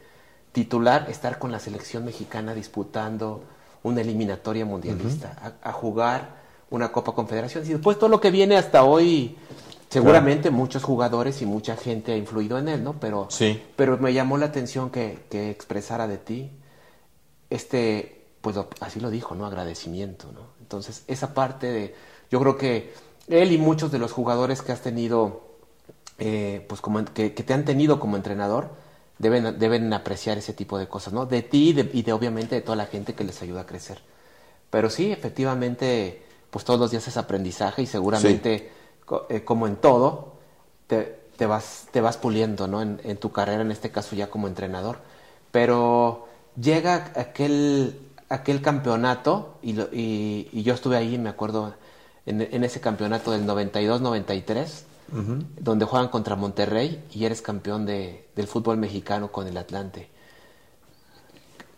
titular, 0.51 1.07
estar 1.09 1.39
con 1.39 1.51
la 1.51 1.59
selección 1.59 2.05
mexicana 2.05 2.53
disputando 2.53 3.43
una 3.83 4.01
eliminatoria 4.01 4.65
mundialista, 4.65 5.57
a, 5.61 5.71
jugar 5.71 6.37
una 6.69 6.91
Copa 6.91 7.13
Confederación. 7.13 7.65
Y 7.65 7.69
después 7.69 7.97
todo 7.97 8.09
lo 8.09 8.19
que 8.21 8.29
viene 8.29 8.57
hasta 8.57 8.83
hoy, 8.83 9.35
seguramente 9.89 10.51
muchos 10.51 10.83
jugadores 10.83 11.41
y 11.41 11.45
mucha 11.45 11.75
gente 11.75 12.13
ha 12.13 12.17
influido 12.17 12.59
en 12.59 12.67
él, 12.67 12.83
¿no? 12.83 12.93
Pero, 12.93 13.27
sí. 13.29 13.61
pero 13.75 13.97
me 13.97 14.13
llamó 14.13 14.37
la 14.37 14.47
atención 14.47 14.89
que, 14.89 15.25
que 15.29 15.49
expresara 15.49 16.07
de 16.07 16.17
ti 16.17 16.51
este, 17.49 18.25
pues 18.41 18.57
así 18.79 18.99
lo 18.99 19.09
dijo, 19.09 19.35
¿no? 19.35 19.45
Agradecimiento, 19.45 20.31
¿no? 20.31 20.41
Entonces, 20.61 21.03
esa 21.07 21.33
parte 21.33 21.67
de, 21.67 21.95
yo 22.29 22.39
creo 22.39 22.57
que 22.57 22.93
él 23.27 23.51
y 23.51 23.57
muchos 23.57 23.91
de 23.91 23.99
los 23.99 24.11
jugadores 24.11 24.61
que 24.61 24.71
has 24.71 24.81
tenido, 24.81 25.41
eh, 26.17 26.65
pues 26.67 26.81
como, 26.81 27.03
que, 27.05 27.29
te 27.29 27.53
han 27.53 27.65
tenido 27.65 27.99
como 27.99 28.15
entrenador, 28.17 28.69
deben, 29.17 29.57
deben 29.59 29.91
apreciar 29.93 30.37
ese 30.37 30.53
tipo 30.53 30.77
de 30.77 30.87
cosas, 30.87 31.13
¿no? 31.13 31.25
De 31.25 31.41
ti 31.41 31.75
y 31.93 32.01
de, 32.03 32.13
obviamente 32.13 32.55
de 32.55 32.61
toda 32.61 32.75
la 32.75 32.85
gente 32.85 33.13
que 33.13 33.23
les 33.23 33.41
ayuda 33.41 33.61
a 33.61 33.65
crecer. 33.65 33.99
Pero 34.69 34.89
sí, 34.89 35.11
efectivamente, 35.11 36.23
pues 36.49 36.65
todos 36.65 36.79
los 36.79 36.91
días 36.91 37.07
es 37.07 37.17
aprendizaje 37.17 37.81
y 37.81 37.87
seguramente, 37.87 38.71
eh, 39.29 39.43
como 39.43 39.67
en 39.67 39.77
todo, 39.77 40.33
te, 40.87 41.19
te, 41.37 41.45
vas, 41.45 41.87
te 41.91 42.01
vas 42.01 42.17
puliendo, 42.17 42.67
¿no? 42.67 42.81
En, 42.81 42.99
en 43.03 43.17
tu 43.17 43.31
carrera, 43.31 43.61
en 43.61 43.71
este 43.71 43.91
caso 43.91 44.15
ya 44.15 44.29
como 44.29 44.47
entrenador. 44.47 44.99
Pero 45.51 46.26
llega 46.59 47.11
aquel, 47.15 47.99
aquel 48.29 48.61
campeonato 48.61 49.57
y, 49.61 49.79
y, 49.91 50.63
yo 50.63 50.73
estuve 50.73 50.97
ahí, 50.97 51.17
me 51.17 51.29
acuerdo, 51.29 51.75
en, 52.25 52.63
ese 52.63 52.81
campeonato 52.81 53.31
del 53.31 53.45
92-93, 53.45 54.83
donde 55.59 55.85
juegan 55.85 56.09
contra 56.09 56.35
Monterrey 56.35 57.03
y 57.13 57.25
eres 57.25 57.41
campeón 57.41 57.85
de, 57.85 58.27
del 58.35 58.47
fútbol 58.47 58.77
mexicano 58.77 59.31
con 59.31 59.47
el 59.47 59.57
Atlante. 59.57 60.09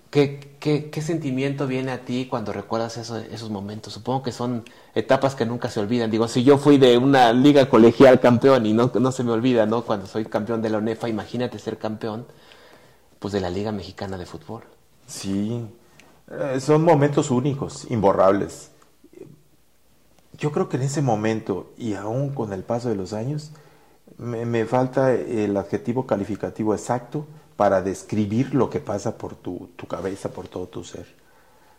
¿Qué, 0.10 0.56
qué, 0.60 0.90
qué 0.90 1.02
sentimiento 1.04 1.68
viene 1.68 1.92
a 1.92 2.04
ti 2.04 2.26
cuando 2.28 2.52
recuerdas 2.52 2.98
esos 2.98 3.50
momentos? 3.52 3.94
Supongo 3.94 4.24
que 4.24 4.32
son 4.32 4.64
etapas 4.96 5.36
que 5.36 5.46
nunca 5.46 5.70
se 5.70 5.80
olvidan. 5.80 6.10
Digo, 6.10 6.28
si 6.28 6.44
yo 6.44 6.58
fui 6.58 6.80
de 6.80 6.98
una 6.98 7.32
liga 7.32 7.70
colegial 7.70 8.20
campeón 8.20 8.66
y 8.66 8.74
no, 8.74 8.92
no 9.00 9.12
se 9.12 9.24
me 9.24 9.32
olvida, 9.32 9.68
¿no? 9.68 9.84
Cuando 9.84 10.08
soy 10.08 10.26
campeón 10.26 10.64
de 10.64 10.72
la 10.72 10.80
UNEFA, 10.80 11.10
imagínate 11.10 11.60
ser 11.60 11.78
campeón, 11.78 12.26
pues 13.20 13.34
de 13.34 13.42
la 13.42 13.50
Liga 13.50 13.72
Mexicana 13.72 14.18
de 14.18 14.26
Fútbol. 14.26 14.64
Sí, 15.08 15.66
eh, 16.32 16.60
son 16.60 16.84
momentos 16.84 17.32
únicos, 17.32 17.86
imborrables. 17.90 18.72
Yo 20.38 20.52
creo 20.52 20.70
que 20.70 20.78
en 20.78 20.84
ese 20.84 21.02
momento, 21.02 21.72
y 21.78 21.94
aún 21.96 22.34
con 22.34 22.54
el 22.54 22.64
paso 22.64 22.90
de 22.90 22.96
los 22.96 23.14
años, 23.14 23.52
me, 24.18 24.46
me 24.46 24.66
falta 24.66 25.14
el 25.14 25.56
adjetivo 25.58 26.08
calificativo 26.08 26.74
exacto 26.74 27.28
para 27.60 27.82
describir 27.82 28.56
lo 28.56 28.70
que 28.70 28.80
pasa 28.80 29.18
por 29.18 29.36
tu, 29.36 29.70
tu, 29.76 29.86
cabeza, 29.86 30.30
por 30.30 30.48
todo 30.48 30.68
tu 30.68 30.86
ser. 30.86 31.06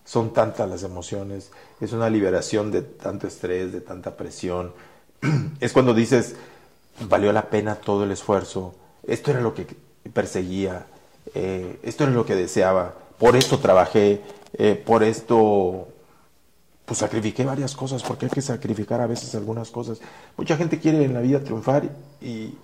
Son 0.04 0.32
tantas 0.34 0.68
las 0.68 0.82
emociones, 0.82 1.52
es 1.80 1.92
una 1.92 2.10
liberación 2.10 2.70
de 2.70 2.82
tanto 2.82 3.26
estrés, 3.26 3.72
de 3.72 3.80
tanta 3.80 4.16
presión. 4.16 4.74
Es 5.60 5.72
cuando 5.72 5.94
dices, 5.94 6.34
valió 7.08 7.32
la 7.32 7.48
pena 7.48 7.76
todo 7.76 8.04
el 8.04 8.10
esfuerzo, 8.10 8.74
esto 9.04 9.30
era 9.30 9.40
lo 9.40 9.54
que 9.54 9.66
perseguía, 10.12 10.86
eh, 11.34 11.78
esto 11.82 12.04
era 12.04 12.12
lo 12.12 12.26
que 12.26 12.34
deseaba, 12.34 12.94
por 13.18 13.36
esto 13.36 13.58
trabajé, 13.58 14.22
eh, 14.54 14.74
por 14.74 15.02
esto 15.02 15.88
pues 16.84 16.98
sacrifiqué 16.98 17.44
varias 17.44 17.76
cosas, 17.76 18.02
porque 18.02 18.26
hay 18.26 18.30
que 18.32 18.42
sacrificar 18.42 19.00
a 19.00 19.06
veces 19.06 19.34
algunas 19.36 19.70
cosas. 19.70 20.00
Mucha 20.36 20.56
gente 20.56 20.80
quiere 20.80 21.04
en 21.04 21.14
la 21.14 21.20
vida 21.20 21.38
triunfar 21.38 21.88
y, 22.20 22.54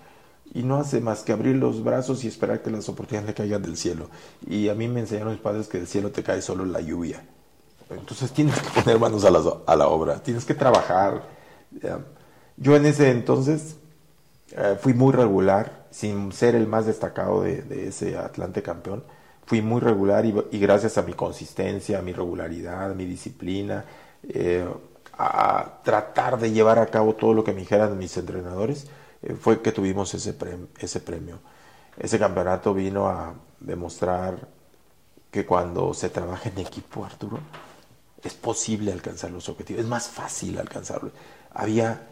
y 0.52 0.62
no 0.64 0.78
hace 0.78 1.00
más 1.00 1.22
que 1.22 1.32
abrir 1.32 1.54
los 1.54 1.84
brazos 1.84 2.24
y 2.24 2.28
esperar 2.28 2.60
que 2.60 2.70
las 2.70 2.88
oportunidades 2.88 3.28
le 3.28 3.34
caigan 3.34 3.62
del 3.62 3.76
cielo. 3.76 4.10
Y 4.48 4.68
a 4.68 4.74
mí 4.74 4.88
me 4.88 4.98
enseñaron 4.98 5.32
mis 5.32 5.40
padres 5.40 5.68
que 5.68 5.78
del 5.78 5.86
cielo 5.86 6.10
te 6.10 6.24
cae 6.24 6.42
solo 6.42 6.64
la 6.64 6.80
lluvia. 6.80 7.24
Entonces 7.88 8.32
tienes 8.32 8.58
que 8.58 8.80
poner 8.80 8.98
manos 8.98 9.24
a 9.24 9.30
la, 9.30 9.40
a 9.64 9.76
la 9.76 9.86
obra, 9.86 10.20
tienes 10.20 10.44
que 10.44 10.54
trabajar. 10.54 11.22
Yo 12.56 12.74
en 12.74 12.86
ese 12.86 13.10
entonces 13.10 13.76
eh, 14.56 14.76
fui 14.80 14.94
muy 14.94 15.12
regular, 15.12 15.86
sin 15.90 16.32
ser 16.32 16.54
el 16.54 16.66
más 16.66 16.86
destacado 16.86 17.42
de, 17.42 17.62
de 17.62 17.88
ese 17.88 18.16
Atlante 18.16 18.62
campeón 18.62 19.04
fui 19.46 19.62
muy 19.62 19.80
regular 19.80 20.26
y, 20.26 20.58
gracias 20.58 20.98
a 20.98 21.02
mi 21.02 21.14
consistencia, 21.14 22.00
a 22.00 22.02
mi 22.02 22.12
regularidad, 22.12 22.90
a 22.90 22.94
mi 22.94 23.06
disciplina, 23.06 23.84
eh, 24.28 24.66
a 25.16 25.80
tratar 25.82 26.38
de 26.38 26.50
llevar 26.50 26.78
a 26.78 26.86
cabo 26.86 27.14
todo 27.14 27.32
lo 27.32 27.44
que 27.44 27.52
me 27.52 27.60
dijeran 27.60 27.96
mis 27.96 28.16
entrenadores, 28.16 28.88
eh, 29.22 29.34
fue 29.40 29.62
que 29.62 29.72
tuvimos 29.72 30.12
ese, 30.14 30.34
ese 30.78 31.00
premio. 31.00 31.38
Ese 31.96 32.18
campeonato 32.18 32.74
vino 32.74 33.08
a 33.08 33.34
demostrar 33.60 34.48
que 35.30 35.46
cuando 35.46 35.94
se 35.94 36.10
trabaja 36.10 36.48
en 36.48 36.58
equipo, 36.58 37.04
Arturo, 37.04 37.38
es 38.22 38.34
posible 38.34 38.92
alcanzar 38.92 39.30
los 39.30 39.48
objetivos, 39.48 39.82
es 39.82 39.88
más 39.88 40.08
fácil 40.08 40.58
alcanzarlos. 40.58 41.12
Había, 41.54 42.08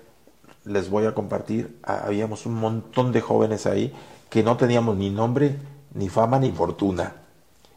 les 0.64 0.90
voy 0.90 1.06
a 1.06 1.14
compartir, 1.14 1.78
habíamos 1.82 2.46
un 2.46 2.54
montón 2.54 3.12
de 3.12 3.20
jóvenes 3.20 3.66
ahí 3.66 3.92
que 4.30 4.42
no 4.42 4.56
teníamos 4.56 4.96
ni 4.96 5.10
nombre, 5.10 5.56
ni 5.94 6.08
fama, 6.08 6.38
ni 6.38 6.50
fortuna 6.50 7.24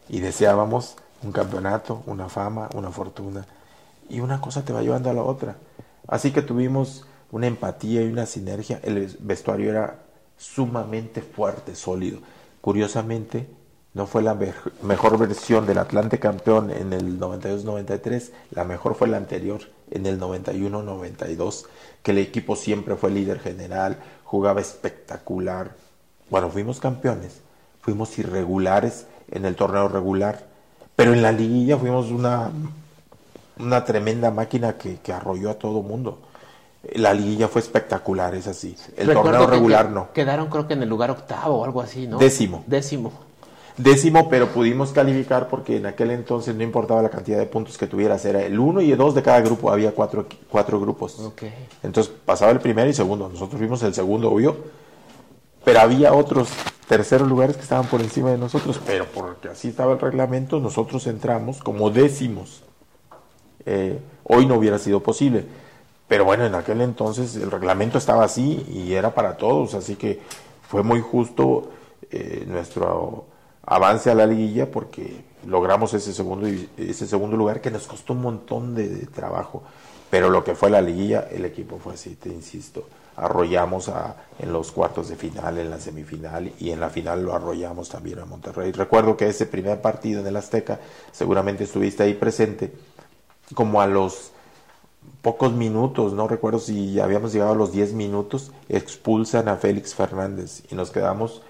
y 0.08 0.20
deseábamos 0.20 0.96
un 1.22 1.32
campeonato, 1.32 2.02
una 2.06 2.28
fama, 2.28 2.68
una 2.74 2.90
fortuna. 2.90 3.46
Y 4.08 4.20
una 4.20 4.40
cosa 4.40 4.64
te 4.64 4.72
va 4.72 4.82
llevando 4.82 5.10
a 5.10 5.14
la 5.14 5.22
otra. 5.22 5.56
Así 6.06 6.32
que 6.32 6.42
tuvimos 6.42 7.04
una 7.30 7.46
empatía 7.46 8.02
y 8.02 8.10
una 8.10 8.24
sinergia. 8.24 8.80
El 8.82 9.16
vestuario 9.20 9.70
era 9.70 9.98
sumamente 10.38 11.20
fuerte, 11.20 11.74
sólido. 11.74 12.20
Curiosamente, 12.60 13.48
no 13.94 14.06
fue 14.06 14.22
la 14.22 14.36
mejor 14.82 15.18
versión 15.18 15.66
del 15.66 15.78
Atlante 15.78 16.18
campeón 16.18 16.70
en 16.70 16.92
el 16.92 17.18
92-93, 17.18 18.30
la 18.50 18.64
mejor 18.64 18.94
fue 18.94 19.08
la 19.08 19.16
anterior, 19.16 19.60
en 19.90 20.06
el 20.06 20.20
91-92, 20.20 21.64
que 22.02 22.10
el 22.10 22.18
equipo 22.18 22.54
siempre 22.54 22.96
fue 22.96 23.10
líder 23.10 23.40
general, 23.40 23.98
jugaba 24.24 24.60
espectacular. 24.60 25.72
Bueno, 26.30 26.50
fuimos 26.50 26.80
campeones, 26.80 27.40
fuimos 27.80 28.18
irregulares 28.18 29.06
en 29.30 29.46
el 29.46 29.56
torneo 29.56 29.88
regular, 29.88 30.46
pero 30.94 31.12
en 31.12 31.22
la 31.22 31.32
liguilla 31.32 31.78
fuimos 31.78 32.10
una, 32.10 32.50
una 33.58 33.84
tremenda 33.84 34.30
máquina 34.30 34.76
que, 34.76 34.98
que 35.00 35.12
arrolló 35.12 35.50
a 35.50 35.54
todo 35.54 35.82
mundo. 35.82 36.20
La 36.94 37.12
liguilla 37.12 37.48
fue 37.48 37.60
espectacular, 37.60 38.34
es 38.34 38.46
así. 38.46 38.76
El 38.96 39.12
torneo 39.12 39.46
regular 39.46 39.90
no. 39.90 40.12
Quedaron 40.12 40.48
creo 40.48 40.68
que 40.68 40.74
en 40.74 40.82
el 40.82 40.88
lugar 40.88 41.10
octavo 41.10 41.60
o 41.60 41.64
algo 41.64 41.80
así, 41.80 42.06
¿no? 42.06 42.18
Décimo. 42.18 42.62
Décimo. 42.66 43.27
Décimo, 43.78 44.28
pero 44.28 44.48
pudimos 44.48 44.90
calificar 44.90 45.48
porque 45.48 45.76
en 45.76 45.86
aquel 45.86 46.10
entonces 46.10 46.52
no 46.54 46.64
importaba 46.64 47.00
la 47.00 47.10
cantidad 47.10 47.38
de 47.38 47.46
puntos 47.46 47.78
que 47.78 47.86
tuvieras, 47.86 48.24
era 48.24 48.42
el 48.42 48.58
uno 48.58 48.80
y 48.80 48.90
el 48.90 48.98
dos 48.98 49.14
de 49.14 49.22
cada 49.22 49.40
grupo, 49.40 49.70
había 49.70 49.92
cuatro, 49.92 50.26
cuatro 50.50 50.80
grupos. 50.80 51.16
Okay. 51.20 51.52
Entonces 51.84 52.12
pasaba 52.24 52.50
el 52.50 52.58
primero 52.58 52.90
y 52.90 52.92
segundo, 52.92 53.28
nosotros 53.28 53.56
fuimos 53.56 53.80
el 53.84 53.94
segundo, 53.94 54.32
obvio, 54.32 54.56
pero 55.64 55.80
había 55.80 56.12
otros 56.12 56.48
terceros 56.88 57.28
lugares 57.28 57.56
que 57.56 57.62
estaban 57.62 57.86
por 57.86 58.00
encima 58.00 58.32
de 58.32 58.38
nosotros, 58.38 58.80
pero 58.84 59.06
porque 59.06 59.48
así 59.48 59.68
estaba 59.68 59.92
el 59.92 60.00
reglamento, 60.00 60.58
nosotros 60.58 61.06
entramos 61.06 61.58
como 61.58 61.90
décimos. 61.90 62.64
Eh, 63.64 64.00
hoy 64.24 64.46
no 64.46 64.56
hubiera 64.56 64.78
sido 64.78 65.00
posible. 65.02 65.44
Pero 66.08 66.24
bueno, 66.24 66.46
en 66.46 66.54
aquel 66.54 66.80
entonces 66.80 67.36
el 67.36 67.50
reglamento 67.50 67.98
estaba 67.98 68.24
así 68.24 68.64
y 68.72 68.94
era 68.94 69.14
para 69.14 69.36
todos, 69.36 69.74
así 69.74 69.94
que 69.94 70.20
fue 70.66 70.82
muy 70.82 71.00
justo 71.00 71.70
eh, 72.10 72.44
nuestro 72.48 73.26
avance 73.68 74.10
a 74.10 74.14
la 74.14 74.26
liguilla 74.26 74.70
porque 74.70 75.24
logramos 75.46 75.94
ese 75.94 76.12
segundo, 76.12 76.48
ese 76.76 77.06
segundo 77.06 77.36
lugar 77.36 77.60
que 77.60 77.70
nos 77.70 77.86
costó 77.86 78.14
un 78.14 78.22
montón 78.22 78.74
de, 78.74 79.06
trabajo. 79.06 79.62
Pero 80.10 80.30
lo 80.30 80.42
que 80.42 80.54
fue 80.54 80.70
la 80.70 80.80
liguilla, 80.80 81.28
el 81.30 81.44
equipo 81.44 81.78
fue 81.78 81.94
así, 81.94 82.14
te 82.16 82.30
insisto 82.30 82.86
arrollamos 83.18 83.88
a, 83.88 84.14
en 84.38 84.52
los 84.52 84.70
cuartos 84.70 85.08
de 85.08 85.16
final, 85.16 85.58
en 85.58 85.70
la 85.70 85.80
semifinal 85.80 86.52
y 86.60 86.70
en 86.70 86.78
la 86.78 86.88
final 86.88 87.24
lo 87.24 87.34
arrollamos 87.34 87.88
también 87.88 88.20
a 88.20 88.24
Monterrey. 88.24 88.70
Recuerdo 88.70 89.16
que 89.16 89.26
ese 89.26 89.46
primer 89.46 89.80
partido 89.80 90.20
en 90.20 90.28
el 90.28 90.36
Azteca, 90.36 90.78
seguramente 91.10 91.64
estuviste 91.64 92.04
ahí 92.04 92.14
presente, 92.14 92.72
como 93.54 93.80
a 93.80 93.88
los 93.88 94.30
pocos 95.20 95.52
minutos, 95.52 96.12
no 96.12 96.28
recuerdo 96.28 96.60
si 96.60 97.00
habíamos 97.00 97.32
llegado 97.32 97.52
a 97.52 97.56
los 97.56 97.72
10 97.72 97.94
minutos, 97.94 98.52
expulsan 98.68 99.48
a 99.48 99.56
Félix 99.56 99.96
Fernández 99.96 100.62
y 100.70 100.76
nos 100.76 100.92
quedamos 100.92 101.42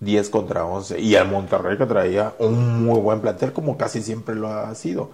10 0.00 0.30
contra 0.30 0.64
11. 0.64 1.00
Y 1.00 1.16
al 1.16 1.28
Monterrey 1.28 1.78
que 1.78 1.86
traía 1.86 2.34
un 2.38 2.84
muy 2.84 3.00
buen 3.00 3.20
plantel, 3.20 3.52
como 3.52 3.76
casi 3.76 4.02
siempre 4.02 4.34
lo 4.34 4.48
ha 4.48 4.74
sido. 4.74 5.10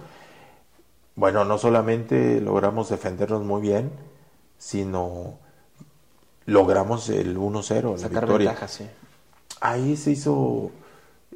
Bueno, 1.15 1.45
no 1.45 1.57
solamente 1.57 2.41
logramos 2.41 2.89
defendernos 2.89 3.43
muy 3.43 3.61
bien, 3.61 3.91
sino 4.57 5.37
logramos 6.45 7.09
el 7.09 7.37
1-0, 7.37 8.01
la 8.01 8.07
victoria. 8.07 8.49
Ventaja, 8.49 8.67
sí. 8.67 8.87
Ahí 9.61 9.95
se 9.95 10.11
hizo, 10.11 10.71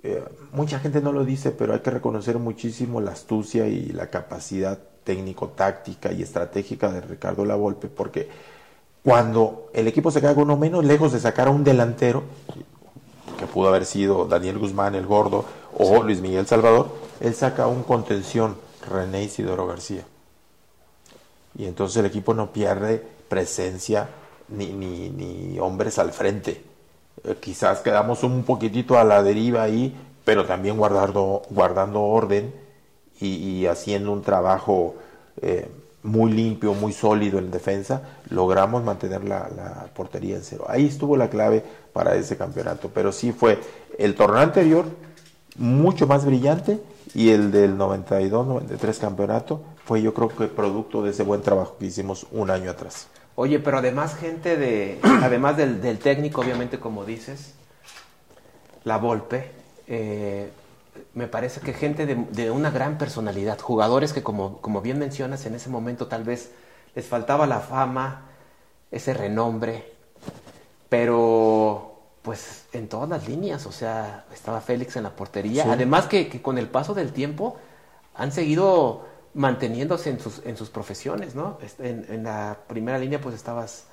eh, 0.03 0.23
mucha 0.51 0.79
gente 0.79 1.01
no 1.01 1.11
lo 1.11 1.23
dice, 1.23 1.51
pero 1.51 1.73
hay 1.73 1.79
que 1.79 1.91
reconocer 1.91 2.39
muchísimo 2.39 2.99
la 3.01 3.11
astucia 3.11 3.67
y 3.67 3.87
la 3.89 4.09
capacidad 4.09 4.79
técnico-táctica 5.03 6.11
y 6.11 6.23
estratégica 6.23 6.91
de 6.91 7.01
Ricardo 7.01 7.45
Lavolpe, 7.45 7.87
porque 7.87 8.27
cuando 9.03 9.69
el 9.73 9.87
equipo 9.87 10.11
se 10.11 10.19
cae 10.19 10.35
con 10.35 10.43
uno 10.45 10.57
menos, 10.57 10.83
lejos 10.83 11.13
de 11.13 11.19
sacar 11.19 11.47
a 11.47 11.51
un 11.51 11.63
delantero, 11.63 12.23
que 13.37 13.45
pudo 13.45 13.69
haber 13.69 13.85
sido 13.85 14.25
Daniel 14.25 14.57
Guzmán 14.57 14.95
el 14.95 15.05
gordo 15.05 15.45
o 15.77 16.03
Luis 16.03 16.21
Miguel 16.21 16.47
Salvador, 16.47 16.89
él 17.19 17.33
saca 17.35 17.67
un 17.67 17.83
contención, 17.83 18.57
René 18.89 19.23
Isidoro 19.23 19.67
García. 19.67 20.05
Y 21.57 21.65
entonces 21.65 21.97
el 21.97 22.05
equipo 22.05 22.33
no 22.33 22.51
pierde 22.51 23.03
presencia 23.29 24.09
ni, 24.49 24.67
ni, 24.67 25.09
ni 25.09 25.59
hombres 25.59 25.97
al 25.99 26.11
frente. 26.11 26.63
Eh, 27.23 27.35
quizás 27.39 27.81
quedamos 27.81 28.23
un 28.23 28.43
poquitito 28.43 28.97
a 28.97 29.03
la 29.03 29.23
deriva 29.23 29.63
ahí, 29.63 29.95
pero 30.23 30.45
también 30.45 30.77
guardando, 30.77 31.41
guardando 31.49 32.01
orden 32.01 32.53
y, 33.19 33.65
haciendo 33.65 34.11
un 34.11 34.21
trabajo 34.21 34.95
eh, 35.41 35.67
muy 36.03 36.31
limpio, 36.31 36.73
muy 36.73 36.93
sólido 36.93 37.39
en 37.39 37.49
defensa, 37.49 38.01
logramos 38.29 38.83
mantener 38.83 39.23
la, 39.23 39.49
la, 39.55 39.89
portería 39.95 40.35
en 40.35 40.43
cero. 40.43 40.65
Ahí 40.67 40.85
estuvo 40.85 41.17
la 41.17 41.29
clave 41.29 41.63
para 41.97 42.13
ese 42.13 42.37
campeonato, 42.37 42.91
pero 42.93 43.11
sí 43.11 43.31
fue 43.31 43.59
el 43.97 44.13
torneo 44.13 44.43
anterior 44.43 44.85
mucho 45.55 46.05
más 46.05 46.25
brillante 46.25 46.79
y 47.15 47.31
el 47.31 47.51
del 47.51 47.75
92-93 47.75 48.99
campeonato 48.99 49.63
fue 49.83 50.03
yo 50.03 50.13
creo 50.13 50.29
que 50.29 50.45
producto 50.45 51.01
de 51.01 51.09
ese 51.09 51.23
buen 51.23 51.41
trabajo 51.41 51.75
que 51.79 51.87
hicimos 51.87 52.27
un 52.31 52.51
año 52.51 52.69
atrás. 52.69 53.07
Oye, 53.33 53.57
pero 53.57 53.79
además 53.79 54.13
gente 54.15 54.57
de, 54.57 54.99
además 55.23 55.57
del, 55.57 55.81
del 55.81 55.97
técnico, 55.97 56.41
obviamente 56.41 56.79
como 56.79 57.03
dices, 57.03 57.55
la 58.83 58.99
Volpe, 58.99 59.49
eh, 59.87 60.51
me 61.15 61.25
parece 61.25 61.61
que 61.61 61.73
gente 61.73 62.05
de, 62.05 62.13
de, 62.31 62.51
una 62.51 62.69
gran 62.69 62.99
personalidad, 62.99 63.57
jugadores 63.57 64.13
que 64.13 64.21
como, 64.21 64.61
como 64.61 64.83
bien 64.83 64.99
mencionas 64.99 65.47
en 65.47 65.55
ese 65.55 65.71
momento 65.71 66.05
tal 66.05 66.23
vez 66.23 66.51
les 66.93 67.07
faltaba 67.07 67.47
la 67.47 67.59
fama, 67.59 68.21
ese 68.91 69.15
renombre, 69.15 69.96
pero 70.89 71.93
pues 72.21 72.65
en 72.73 72.89
todas 72.89 73.07
las 73.07 73.27
líneas, 73.27 73.65
o 73.65 73.71
sea, 73.71 74.25
estaba 74.33 74.59
Félix 74.59 74.95
en 74.97 75.03
la 75.03 75.15
portería. 75.15 75.71
Además 75.71 76.07
que, 76.07 76.27
que, 76.27 76.41
con 76.41 76.57
el 76.57 76.67
paso 76.67 76.93
del 76.93 77.13
tiempo 77.13 77.57
han 78.15 78.31
seguido 78.31 79.05
manteniéndose 79.33 80.09
en 80.09 80.19
sus, 80.19 80.41
en 80.45 80.57
sus 80.57 80.69
profesiones, 80.69 81.35
¿no? 81.35 81.57
Este, 81.61 81.89
en, 81.89 82.05
en 82.09 82.23
la 82.23 82.57
primera 82.67 82.97
línea 82.97 83.21
pues 83.21 83.35
estabas 83.35 83.87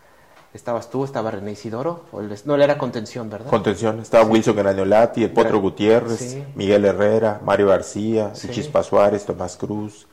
estabas 0.54 0.88
tú, 0.88 1.04
estaba 1.04 1.32
René 1.32 1.52
Isidoro, 1.52 2.04
o 2.12 2.22
no, 2.22 2.56
le 2.56 2.64
era 2.64 2.78
contención, 2.78 3.28
¿verdad? 3.28 3.50
Contención, 3.50 3.98
estaba 3.98 4.24
Wilson 4.24 4.54
Graniolati, 4.54 5.24
el 5.24 5.32
Potro 5.32 5.60
Gutiérrez, 5.60 6.38
Miguel 6.54 6.84
Herrera, 6.84 7.40
Mario 7.44 7.66
García, 7.66 8.32
Chispa 8.32 8.84
Suárez, 8.84 9.26
Tomás 9.26 9.56
Cruz. 9.56 10.06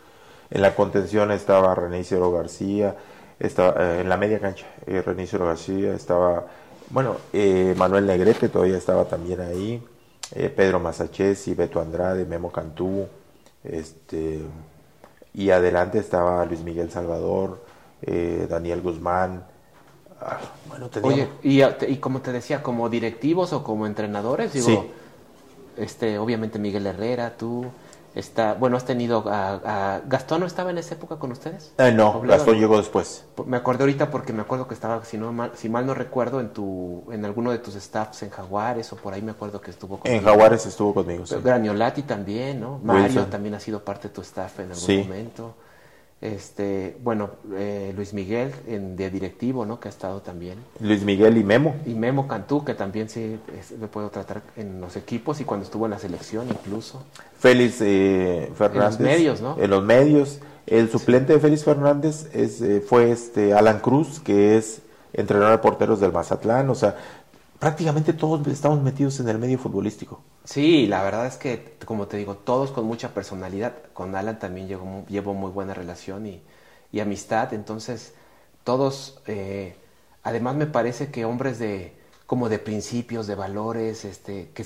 En 0.50 0.64
la 0.64 0.76
contención 0.76 1.32
estaba 1.32 1.74
René 1.76 2.00
Isidoro 2.00 2.32
García, 2.32 2.96
estaba, 3.40 3.76
eh, 3.80 4.02
en 4.02 4.10
la 4.10 4.18
media 4.18 4.40
cancha 4.40 4.66
eh, 4.88 5.02
René 5.02 5.24
Isidoro 5.24 5.46
García, 5.46 5.94
estaba, 5.94 6.48
bueno, 6.92 7.18
eh, 7.34 7.74
Manuel 7.78 8.06
Negrete 8.06 8.50
todavía 8.50 8.78
estaba 8.78 9.06
también 9.06 9.42
ahí, 9.42 9.84
Pedro 10.56 10.80
Masachesi, 10.80 11.54
Beto 11.54 11.82
Andrade, 11.82 12.26
Memo 12.26 12.52
Cantú, 12.52 13.06
este, 13.66 14.40
y 15.34 15.50
adelante 15.50 16.00
estaba 16.00 16.46
Luis 16.46 16.62
Miguel 16.62 16.90
Salvador, 16.90 17.62
Daniel 18.48 18.82
Guzmán, 18.82 19.44
bueno, 20.68 20.90
Oye, 21.02 21.28
y, 21.44 21.62
y, 21.64 21.98
como 21.98 22.22
te 22.22 22.32
decía, 22.32 22.62
como 22.62 22.90
directivos 22.90 23.54
o 23.54 23.64
como 23.64 23.88
entrenadores, 23.88 24.54
digo, 24.54 24.88
este, 25.78 26.18
obviamente 26.18 26.60
Miguel 26.60 26.86
Herrera, 26.86 27.36
tú, 27.38 27.66
está, 28.16 28.54
bueno, 28.54 28.78
has 28.78 28.86
tenido 28.86 29.24
a, 29.28 30.02
Gastón 30.06 30.42
no 30.42 30.46
estaba 30.46 30.72
en 30.72 30.78
esa 30.78 30.96
época 30.96 31.18
con 31.18 31.32
ustedes. 31.32 31.74
Eh, 31.78 31.92
no, 31.92 32.22
Gastón 32.22 32.60
llegó 32.60 32.78
después. 32.78 33.26
Me 33.46 33.58
acordé 33.58 33.84
ahorita 33.84 34.10
porque 34.10 34.34
me 34.34 34.42
acuerdo 34.42 34.68
que 34.68 34.74
estaba, 34.74 35.04
si 35.04 35.18
no 35.18 35.32
mal, 35.32 35.52
si 35.56 35.70
mal 35.70 35.86
no 35.86 35.94
recuerdo, 35.94 36.40
en 36.40 36.50
tu, 36.50 37.04
en 37.12 37.26
alguno 37.26 37.52
de 37.52 37.60
tus 37.60 37.76
staffs 37.76 38.24
en 38.24 38.30
Jaguares 38.30 38.92
o 38.94 38.96
por 38.96 39.14
ahí 39.14 39.22
me 39.22 39.32
acuerdo 39.32 39.62
que 39.62 39.72
estuvo 39.72 40.00
conmigo. 40.00 40.20
En 40.20 40.26
Jaguares 40.26 40.66
estuvo 40.66 40.94
conmigo. 40.94 41.26
Sí. 41.26 41.36
Graniolati 41.44 42.04
también, 42.04 42.60
¿no? 42.60 42.80
Mario 42.84 43.26
también 43.28 43.56
ha 43.56 43.60
sido 43.60 43.84
parte 43.84 44.08
de 44.08 44.14
tu 44.14 44.22
staff 44.22 44.60
en 44.60 44.72
algún 44.72 45.08
momento 45.08 45.56
este, 46.22 46.98
bueno, 47.04 47.32
eh, 47.56 47.94
Luis 47.96 48.14
Miguel 48.14 48.52
en, 48.68 48.96
de 48.96 49.10
directivo, 49.10 49.66
¿no? 49.66 49.80
Que 49.80 49.88
ha 49.88 49.92
estado 49.92 50.22
también. 50.22 50.60
Luis 50.80 51.04
Miguel 51.04 51.36
y 51.38 51.44
Memo. 51.44 51.76
Y 51.88 51.96
Memo 51.96 52.28
Cantú, 52.28 52.64
que 52.64 52.76
también 52.76 53.10
sí 53.10 53.40
le 53.80 53.88
puedo 53.88 54.10
tratar 54.12 54.44
en 54.56 54.80
los 54.80 54.96
equipos 54.96 55.42
y 55.42 55.46
cuando 55.46 55.66
estuvo 55.66 55.86
en 55.86 55.92
la 55.92 56.00
selección 56.00 56.48
incluso. 56.48 57.04
Félix 57.40 57.82
eh, 57.82 58.52
Fernández. 58.56 59.00
En 59.00 59.06
los 59.06 59.12
medios, 59.18 59.42
¿no? 59.42 59.58
En 59.60 59.70
los 59.72 59.84
medios. 59.84 60.40
El 60.68 60.92
suplente 60.92 61.34
de 61.34 61.40
Félix 61.40 61.64
Fernández 61.64 62.30
es, 62.34 62.62
eh, 62.62 62.82
fue 62.82 63.10
este 63.10 63.56
Alan 63.56 63.80
Cruz, 63.80 64.20
que 64.20 64.58
es 64.58 64.84
entrenador 65.14 65.54
de 65.54 65.58
porteros 65.58 66.00
del 66.00 66.12
Mazatlán. 66.12 66.70
O 66.70 66.76
sea, 66.76 66.98
prácticamente 67.62 68.14
todos 68.14 68.46
estamos 68.48 68.82
metidos 68.82 69.20
en 69.20 69.30
el 69.30 69.38
medio 69.38 69.60
futbolístico. 69.60 70.24
Sí, 70.44 70.88
la 70.88 71.04
verdad 71.04 71.28
es 71.28 71.38
que, 71.38 71.78
como 71.86 72.08
te 72.08 72.18
digo, 72.18 72.36
todos 72.36 72.72
con 72.72 72.86
mucha 72.86 73.14
personalidad. 73.14 73.76
Con 73.94 74.16
Alan 74.16 74.40
también 74.40 74.68
llevo, 74.68 75.06
llevo 75.08 75.36
muy 75.36 75.52
buena 75.52 75.76
relación 75.76 76.26
y, 76.26 76.42
y 76.92 77.00
amistad. 77.02 77.54
Entonces, 77.54 78.16
todos, 78.64 79.22
eh, 79.28 79.76
además 80.24 80.56
me 80.56 80.66
parece 80.66 81.12
que 81.12 81.24
hombres 81.24 81.60
de, 81.60 81.94
como 82.26 82.50
de 82.50 82.58
principios, 82.58 83.28
de 83.28 83.36
valores, 83.36 84.06
este, 84.06 84.50
que 84.56 84.66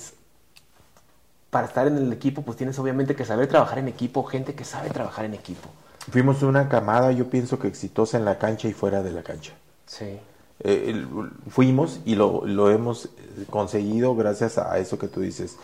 para 1.50 1.68
estar 1.68 1.88
en 1.88 1.98
el 1.98 2.14
equipo, 2.14 2.44
pues 2.44 2.58
tienes 2.58 2.80
obviamente 2.80 3.14
que 3.14 3.26
saber 3.26 3.48
trabajar 3.48 3.80
en 3.80 3.90
equipo, 3.90 4.24
gente 4.24 4.56
que 4.56 4.64
sabe 4.64 4.90
trabajar 4.90 5.26
en 5.26 5.34
equipo. 5.34 5.68
Fuimos 6.10 6.44
una 6.44 6.70
camada, 6.70 7.12
yo 7.12 7.30
pienso 7.30 7.60
que 7.60 7.68
exitosa 7.68 8.18
en 8.18 8.24
la 8.24 8.38
cancha 8.38 8.70
y 8.70 8.74
fuera 8.74 9.04
de 9.04 9.12
la 9.12 9.22
cancha. 9.22 9.52
Sí. 9.86 10.20
Eh, 10.62 11.06
fuimos 11.50 12.00
y 12.06 12.16
lo, 12.16 12.46
lo, 12.46 12.72
hemos 12.72 13.10
conseguido 13.50 14.16
gracias 14.16 14.58
a 14.58 14.78
eso 14.80 14.98
que 14.98 15.08
tú 15.08 15.22
dices. 15.22 15.58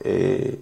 Eh, 0.00 0.60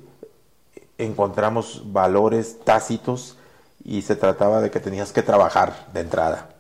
encontramos 0.97 1.83
valores 1.93 2.61
tácitos 2.65 3.37
y 3.85 4.03
se 4.03 4.17
trataba 4.17 4.61
de 4.61 4.71
que 4.71 4.81
tenías 4.81 5.13
que 5.13 5.23
trabajar 5.23 5.89
de 5.93 6.01
entrada. 6.01 6.51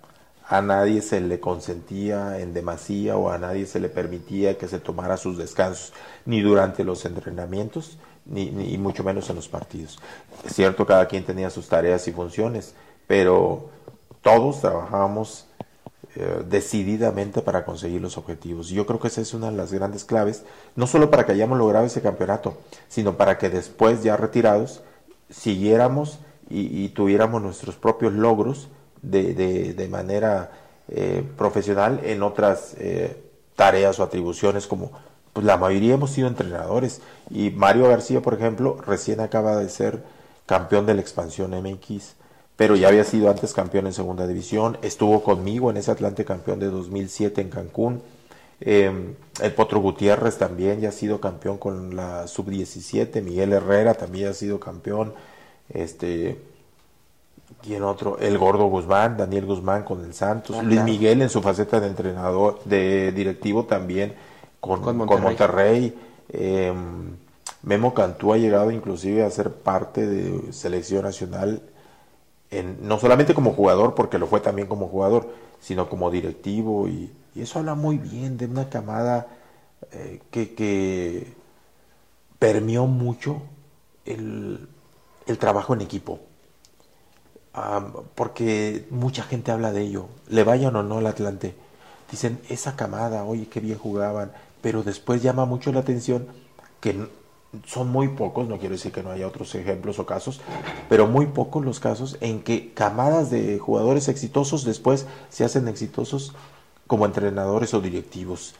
A 0.46 0.60
nadie 0.60 1.00
se 1.00 1.22
le 1.22 1.40
consentía 1.40 2.38
en 2.38 2.52
demasía 2.52 3.16
o 3.16 3.30
a 3.30 3.38
nadie 3.38 3.64
se 3.64 3.80
le 3.80 3.88
permitía 3.88 4.58
que 4.58 4.68
se 4.68 4.78
tomara 4.78 5.16
sus 5.16 5.38
descansos, 5.38 5.94
ni 6.26 6.42
durante 6.42 6.84
los 6.84 7.06
entrenamientos, 7.06 7.96
ni, 8.26 8.50
ni 8.50 8.76
mucho 8.76 9.02
menos 9.02 9.30
en 9.30 9.36
los 9.36 9.48
partidos. 9.48 9.98
Es 10.44 10.54
cierto, 10.54 10.84
cada 10.84 11.08
quien 11.08 11.24
tenía 11.24 11.48
sus 11.48 11.66
tareas 11.66 12.06
y 12.08 12.12
funciones, 12.12 12.74
pero 13.06 13.70
todos 14.20 14.60
trabajábamos 14.60 15.46
eh, 16.16 16.44
decididamente 16.48 17.42
para 17.42 17.64
conseguir 17.64 18.00
los 18.00 18.16
objetivos. 18.16 18.68
Yo 18.68 18.86
creo 18.86 19.00
que 19.00 19.08
esa 19.08 19.20
es 19.20 19.34
una 19.34 19.50
de 19.50 19.56
las 19.56 19.72
grandes 19.72 20.04
claves, 20.04 20.44
no 20.76 20.86
solo 20.86 21.10
para 21.10 21.26
que 21.26 21.32
hayamos 21.32 21.58
logrado 21.58 21.86
ese 21.86 22.02
campeonato, 22.02 22.56
sino 22.88 23.16
para 23.16 23.36
que 23.36 23.50
después, 23.50 24.02
ya 24.04 24.16
retirados, 24.16 24.82
siguiéramos 25.28 26.20
y, 26.48 26.88
tuviéramos 26.90 27.42
nuestros 27.42 27.74
propios 27.76 28.12
logros 28.12 28.68
de, 29.02 29.34
de, 29.34 29.88
manera 29.88 30.52
eh, 30.88 31.24
profesional 31.36 32.00
en 32.04 32.22
otras 32.22 32.74
eh, 32.78 33.20
tareas 33.56 33.98
o 33.98 34.02
atribuciones 34.02 34.66
como 34.66 34.92
pues 35.32 35.44
la 35.44 35.56
mayoría 35.56 35.94
hemos 35.94 36.10
sido 36.10 36.28
entrenadores 36.28 37.00
y 37.30 37.50
Mario 37.50 37.88
García 37.88 38.22
por 38.22 38.34
ejemplo 38.34 38.78
recién 38.86 39.20
acaba 39.20 39.56
de 39.56 39.68
ser 39.68 40.02
campeón 40.46 40.86
de 40.86 40.94
la 40.94 41.00
expansión 41.00 41.50
MX 41.50 42.14
pero 42.56 42.76
ya 42.76 42.88
había 42.88 43.04
sido 43.04 43.30
antes 43.30 43.52
campeón 43.52 43.86
en 43.86 43.92
segunda 43.92 44.26
división, 44.26 44.78
estuvo 44.82 45.22
conmigo 45.22 45.70
en 45.70 45.76
ese 45.76 45.90
Atlante 45.90 46.24
campeón 46.24 46.60
de 46.60 46.70
2007 46.70 47.40
en 47.40 47.50
Cancún. 47.50 48.02
Em, 48.60 49.14
el 49.42 49.52
Potro 49.52 49.80
Gutiérrez 49.80 50.38
también 50.38 50.80
ya 50.80 50.90
ha 50.90 50.92
sido 50.92 51.20
campeón 51.20 51.58
con 51.58 51.96
la 51.96 52.28
sub-17, 52.28 53.20
Miguel 53.22 53.52
Herrera 53.52 53.94
también 53.94 54.28
ha 54.28 54.32
sido 54.32 54.60
campeón, 54.60 55.12
este, 55.68 56.40
¿quién 57.60 57.82
otro? 57.82 58.18
El 58.18 58.38
Gordo 58.38 58.66
Guzmán, 58.66 59.16
Daniel 59.16 59.46
Guzmán 59.46 59.82
con 59.82 60.04
el 60.04 60.14
Santos, 60.14 60.62
Luis 60.62 60.82
Miguel 60.84 61.22
en 61.22 61.30
su 61.30 61.42
faceta 61.42 61.80
de 61.80 61.88
entrenador, 61.88 62.60
de 62.64 63.10
directivo 63.10 63.64
también 63.64 64.14
con, 64.60 64.96
Monterrey. 64.96 65.92
Em, 66.28 67.16
Memo 67.64 67.92
Cantú 67.92 68.32
ha 68.32 68.38
llegado 68.38 68.70
inclusive 68.70 69.24
a 69.24 69.30
ser 69.30 69.50
parte 69.50 70.06
de 70.06 70.52
selección 70.52 71.02
nacional 71.02 71.60
no 72.62 72.98
solamente 72.98 73.34
como 73.34 73.52
jugador, 73.52 73.94
porque 73.94 74.18
lo 74.18 74.26
fue 74.26 74.40
también 74.40 74.68
como 74.68 74.88
jugador, 74.88 75.28
sino 75.60 75.88
como 75.88 76.10
directivo 76.10 76.88
y, 76.88 77.12
eso 77.34 77.58
habla 77.58 77.74
muy 77.74 77.98
bien 77.98 78.36
de 78.36 78.46
una 78.46 78.68
camada 78.68 79.26
eh, 79.90 80.20
que, 80.30 80.54
que, 80.54 81.34
permeó 82.38 82.86
mucho 82.86 83.42
el, 84.04 84.68
trabajo 85.38 85.74
en 85.74 85.80
equipo. 85.80 86.20
porque 88.14 88.86
mucha 88.90 89.22
gente 89.24 89.50
habla 89.50 89.72
de 89.72 89.82
ello, 89.82 90.08
le 90.28 90.44
vayan 90.44 90.76
o 90.76 90.82
no 90.82 90.98
al 90.98 91.06
Atlante. 91.06 91.54
Dicen, 92.10 92.40
esa 92.48 92.76
camada, 92.76 93.24
oye, 93.24 93.48
qué 93.48 93.60
bien 93.60 93.78
jugaban, 93.78 94.32
pero 94.60 94.82
después 94.82 95.22
llama 95.22 95.44
mucho 95.44 95.72
la 95.72 95.80
atención 95.80 96.26
que 96.80 97.08
son 97.66 97.90
muy 97.90 98.08
pocos, 98.08 98.48
no 98.48 98.58
quiero 98.58 98.74
decir 98.74 98.92
que 98.92 99.02
no 99.02 99.10
haya 99.10 99.26
otros 99.26 99.54
ejemplos 99.54 99.98
o 99.98 100.06
casos, 100.06 100.40
pero 100.88 101.06
muy 101.06 101.26
pocos 101.26 101.64
los 101.64 101.80
casos 101.80 102.16
en 102.20 102.42
que 102.42 102.72
camadas 102.72 103.30
de 103.30 103.58
jugadores 103.58 104.08
exitosos 104.08 104.64
después 104.64 105.06
se 105.28 105.44
hacen 105.44 105.68
exitosos 105.68 106.34
como 106.86 107.06
entrenadores 107.06 107.74
o 107.74 107.80
directivos. 107.80 108.54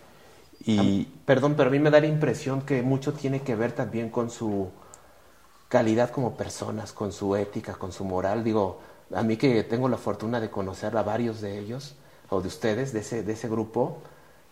Y 0.67 1.05
perdón, 1.27 1.55
pero 1.57 1.69
a 1.69 1.73
mí 1.73 1.79
me 1.79 1.91
da 1.91 2.01
la 2.01 2.07
impresión 2.07 2.63
que 2.63 2.83
mucho 2.83 3.13
tiene 3.13 3.43
que 3.43 3.55
ver 3.55 3.73
también 3.73 4.09
con 4.09 4.31
su 4.31 4.71
calidad 5.69 6.11
como 6.11 6.37
personas, 6.37 6.93
con 6.93 7.13
su 7.13 7.37
ética, 7.37 7.75
con 7.75 7.93
su 7.93 8.05
moral. 8.05 8.45
Digo, 8.45 8.81
a 9.15 9.23
mí 9.23 9.37
que 9.37 9.63
tengo 9.65 9.89
la 9.89 9.99
fortuna 9.99 10.41
de 10.41 10.51
conocer 10.51 10.97
a 10.97 11.03
varios 11.03 11.41
de 11.41 11.59
ellos 11.59 11.97
o 12.31 12.41
de 12.41 12.49
ustedes 12.49 12.93
de 12.93 13.01
ese 13.01 13.23
de 13.23 13.33
ese 13.33 13.49
grupo, 13.49 13.99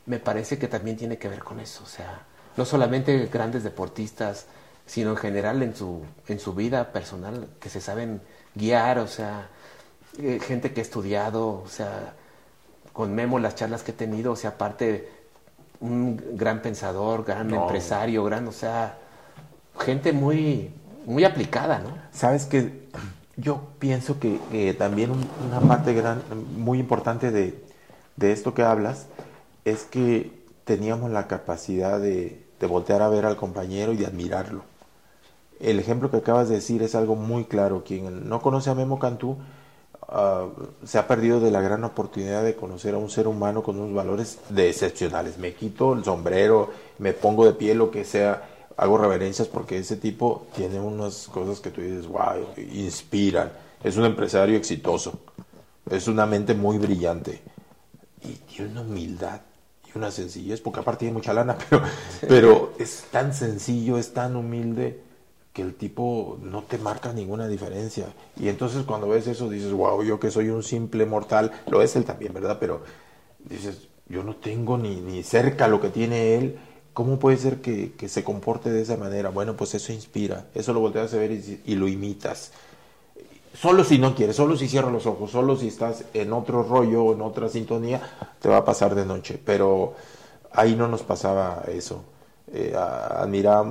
me 0.06 0.18
parece 0.18 0.58
que 0.58 0.68
también 0.68 0.96
tiene 0.96 1.16
que 1.16 1.28
ver 1.28 1.42
con 1.42 1.60
eso, 1.60 1.84
o 1.84 1.86
sea, 1.86 2.26
no 2.56 2.64
solamente 2.64 3.26
grandes 3.26 3.64
deportistas, 3.64 4.46
sino 4.86 5.10
en 5.10 5.16
general 5.16 5.62
en 5.62 5.74
su, 5.74 6.02
en 6.28 6.38
su 6.38 6.54
vida 6.54 6.92
personal, 6.92 7.48
que 7.60 7.68
se 7.68 7.80
saben 7.80 8.20
guiar, 8.54 8.98
o 8.98 9.06
sea, 9.06 9.48
eh, 10.18 10.38
gente 10.40 10.72
que 10.72 10.80
ha 10.80 10.82
estudiado, 10.82 11.62
o 11.62 11.68
sea, 11.68 12.14
con 12.92 13.14
Memo 13.14 13.38
las 13.38 13.54
charlas 13.54 13.82
que 13.82 13.92
he 13.92 13.94
tenido, 13.94 14.32
o 14.32 14.36
sea, 14.36 14.50
aparte 14.50 15.08
un 15.80 16.22
gran 16.34 16.62
pensador, 16.62 17.24
gran 17.24 17.52
empresario, 17.52 18.22
gran, 18.24 18.46
o 18.46 18.52
sea, 18.52 18.98
gente 19.80 20.12
muy, 20.12 20.70
muy 21.06 21.24
aplicada, 21.24 21.78
¿no? 21.78 21.90
Sabes 22.12 22.46
que 22.46 22.88
yo 23.36 23.68
pienso 23.78 24.20
que 24.20 24.76
también 24.78 25.10
una 25.10 25.60
parte 25.60 25.94
gran, 25.94 26.22
muy 26.56 26.78
importante 26.78 27.30
de, 27.30 27.64
de 28.16 28.32
esto 28.32 28.54
que 28.54 28.62
hablas 28.62 29.06
es 29.64 29.84
que 29.84 30.42
teníamos 30.64 31.10
la 31.10 31.26
capacidad 31.26 31.98
de, 31.98 32.41
voltear 32.66 33.02
a 33.02 33.08
ver 33.08 33.24
al 33.24 33.36
compañero 33.36 33.92
y 33.92 33.96
de 33.96 34.06
admirarlo. 34.06 34.62
El 35.60 35.78
ejemplo 35.78 36.10
que 36.10 36.16
acabas 36.18 36.48
de 36.48 36.56
decir 36.56 36.82
es 36.82 36.94
algo 36.94 37.14
muy 37.14 37.44
claro. 37.44 37.84
Quien 37.84 38.28
no 38.28 38.40
conoce 38.40 38.70
a 38.70 38.74
Memo 38.74 38.98
Cantú 38.98 39.36
ah, 40.08 40.46
se 40.84 40.98
ha 40.98 41.06
perdido 41.06 41.40
de 41.40 41.50
la 41.50 41.60
gran 41.60 41.84
oportunidad 41.84 42.42
de 42.42 42.56
conocer 42.56 42.94
a 42.94 42.98
un 42.98 43.10
ser 43.10 43.28
humano 43.28 43.62
con 43.62 43.78
unos 43.78 43.94
valores 43.94 44.38
de 44.48 44.68
excepcionales. 44.68 45.38
Me 45.38 45.54
quito 45.54 45.92
el 45.92 46.04
sombrero, 46.04 46.70
me 46.98 47.12
pongo 47.12 47.44
de 47.44 47.52
pie, 47.52 47.74
lo 47.74 47.90
que 47.90 48.04
sea, 48.04 48.42
hago 48.76 48.98
reverencias 48.98 49.48
porque 49.48 49.78
ese 49.78 49.96
tipo 49.96 50.46
tiene 50.56 50.80
unas 50.80 51.28
cosas 51.28 51.60
que 51.60 51.70
tú 51.70 51.80
dices, 51.80 52.08
wow, 52.08 52.46
inspiran. 52.56 53.52
Es 53.84 53.96
un 53.96 54.04
empresario 54.04 54.56
exitoso, 54.56 55.12
es 55.90 56.08
una 56.08 56.26
mente 56.26 56.54
muy 56.54 56.78
brillante 56.78 57.40
y 58.22 58.32
tiene 58.52 58.72
una 58.72 58.80
humildad 58.82 59.40
y 59.94 59.98
una 59.98 60.10
sencillez, 60.10 60.60
porque 60.60 60.80
aparte 60.80 61.00
tiene 61.00 61.14
mucha 61.14 61.32
lana, 61.32 61.56
pero, 61.70 61.82
pero 62.28 62.72
es 62.78 63.04
tan 63.10 63.34
sencillo, 63.34 63.98
es 63.98 64.12
tan 64.12 64.36
humilde 64.36 65.00
que 65.52 65.62
el 65.62 65.74
tipo 65.74 66.38
no 66.42 66.62
te 66.62 66.78
marca 66.78 67.12
ninguna 67.12 67.46
diferencia. 67.46 68.06
Y 68.40 68.48
entonces 68.48 68.84
cuando 68.84 69.08
ves 69.08 69.26
eso 69.26 69.48
dices, 69.50 69.72
wow, 69.72 70.02
yo 70.02 70.18
que 70.18 70.30
soy 70.30 70.48
un 70.48 70.62
simple 70.62 71.04
mortal, 71.06 71.52
lo 71.68 71.82
es 71.82 71.94
él 71.96 72.04
también, 72.04 72.32
¿verdad? 72.32 72.56
Pero 72.58 72.82
dices, 73.44 73.88
yo 74.08 74.22
no 74.22 74.36
tengo 74.36 74.78
ni, 74.78 75.00
ni 75.00 75.22
cerca 75.22 75.68
lo 75.68 75.80
que 75.80 75.90
tiene 75.90 76.36
él, 76.36 76.58
¿cómo 76.94 77.18
puede 77.18 77.36
ser 77.36 77.60
que, 77.60 77.92
que 77.92 78.08
se 78.08 78.24
comporte 78.24 78.70
de 78.70 78.82
esa 78.82 78.96
manera? 78.96 79.28
Bueno, 79.28 79.56
pues 79.56 79.74
eso 79.74 79.92
inspira, 79.92 80.46
eso 80.54 80.72
lo 80.72 80.80
volteas 80.80 81.12
a 81.12 81.18
ver 81.18 81.32
y, 81.32 81.60
y 81.66 81.74
lo 81.74 81.86
imitas. 81.88 82.52
Solo 83.54 83.84
si 83.84 83.98
no 83.98 84.14
quieres, 84.14 84.36
solo 84.36 84.56
si 84.56 84.68
cierras 84.68 84.92
los 84.92 85.06
ojos, 85.06 85.30
solo 85.30 85.56
si 85.56 85.68
estás 85.68 86.04
en 86.14 86.32
otro 86.32 86.62
rollo, 86.62 87.12
en 87.12 87.20
otra 87.20 87.48
sintonía, 87.48 88.00
te 88.40 88.48
va 88.48 88.58
a 88.58 88.64
pasar 88.64 88.94
de 88.94 89.04
noche. 89.04 89.40
Pero 89.44 89.94
ahí 90.52 90.74
no 90.74 90.88
nos 90.88 91.02
pasaba 91.02 91.64
eso 91.68 92.04
eh, 92.52 92.76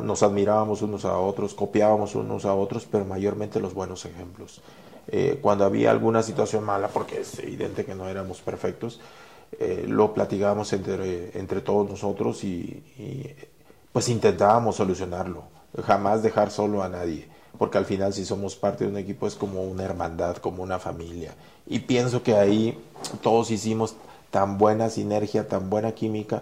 nos 0.04 0.24
admirábamos 0.24 0.82
unos 0.82 1.06
a 1.06 1.18
otros, 1.18 1.54
copiábamos 1.54 2.16
unos 2.16 2.46
a 2.46 2.56
otros, 2.56 2.88
pero 2.90 3.06
mayormente 3.06 3.60
los 3.60 3.74
buenos 3.74 4.06
ejemplos. 4.06 4.62
Eh, 5.08 5.40
cuando 5.42 5.66
había 5.66 5.92
alguna 5.92 6.24
situación 6.24 6.64
mala, 6.64 6.88
porque 6.88 7.22
es 7.22 7.38
evidente 7.40 7.86
que 7.86 7.96
no 7.96 8.10
éramos 8.10 8.42
perfectos, 8.42 9.00
eh, 9.60 9.86
lo 9.88 10.14
platicábamos 10.14 10.74
entre, 10.74 11.38
entre 11.38 11.62
todos 11.62 11.90
nosotros 11.90 12.44
y, 12.44 12.84
pues 13.92 14.10
intentábamos 14.10 14.78
solucionarlo, 14.78 15.44
jamás 15.84 16.24
dejar 16.24 16.50
solo 16.50 16.82
a 16.82 16.90
nadie, 16.90 17.28
porque 17.62 17.78
al 17.78 17.86
final 17.86 18.12
si 18.12 18.26
somos 18.26 18.56
parte 18.56 18.86
de 18.86 18.90
un 18.90 18.98
equipo 18.98 19.28
es 19.28 19.36
como 19.36 19.62
una 19.62 19.84
hermandad, 19.84 20.38
como 20.38 20.64
una 20.64 20.80
familia. 20.80 21.36
Y 21.68 21.78
pienso 21.78 22.24
que 22.24 22.34
ahí 22.34 22.76
todos 23.22 23.52
hicimos 23.52 23.94
tan 24.32 24.58
buena 24.58 24.90
sinergia, 24.90 25.48
tan 25.48 25.70
buena 25.70 25.92
química, 25.92 26.42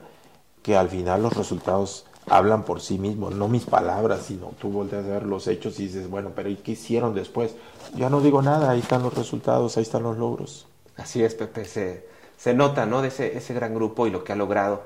que 0.64 0.78
al 0.78 0.88
final 0.88 1.22
los 1.22 1.36
resultados 1.36 2.06
hablan 2.30 2.64
por 2.64 2.80
sí 2.80 2.98
mismos, 2.98 3.36
no 3.36 3.50
mis 3.50 3.66
palabras, 3.66 4.28
sino 4.28 4.54
tú 4.62 4.70
volteas 4.70 5.04
a 5.04 5.10
ver 5.10 5.24
los 5.24 5.48
hechos 5.48 5.78
y 5.82 5.88
dices, 5.88 6.10
bueno, 6.10 6.32
pero 6.34 6.48
¿y 6.48 6.56
qué 6.56 6.72
hicieron 6.72 7.14
después? 7.14 7.54
Ya 7.98 8.10
no 8.10 8.22
digo 8.22 8.42
nada, 8.42 8.70
ahí 8.70 8.80
están 8.80 9.04
los 9.04 9.14
resultados, 9.14 9.76
ahí 9.76 9.84
están 9.84 10.04
los 10.04 10.18
logros. 10.18 10.68
Así 10.96 11.22
es, 11.22 11.36
Pepe, 11.36 11.66
se, 11.66 12.08
se 12.38 12.54
nota, 12.54 12.86
¿no? 12.86 13.02
De 13.02 13.10
ese, 13.10 13.38
ese 13.38 13.54
gran 13.54 13.76
grupo 13.76 14.08
y 14.08 14.10
lo 14.10 14.24
que 14.24 14.32
ha 14.32 14.38
logrado. 14.38 14.84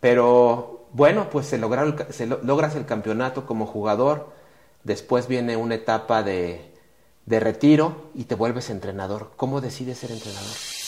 Pero 0.00 0.88
bueno, 0.94 1.30
pues 1.30 1.46
se, 1.46 1.58
lograron, 1.58 1.96
se 2.10 2.26
logras 2.26 2.74
el 2.74 2.86
campeonato 2.86 3.46
como 3.46 3.66
jugador, 3.66 4.34
después 4.86 5.26
viene 5.26 5.56
una 5.56 5.74
etapa 5.74 6.22
de, 6.22 6.72
de 7.26 7.40
retiro 7.40 8.10
y 8.14 8.24
te 8.24 8.36
vuelves 8.36 8.70
entrenador. 8.70 9.32
¿Cómo 9.36 9.60
decides 9.60 9.98
ser 9.98 10.12
entrenador? 10.12 10.85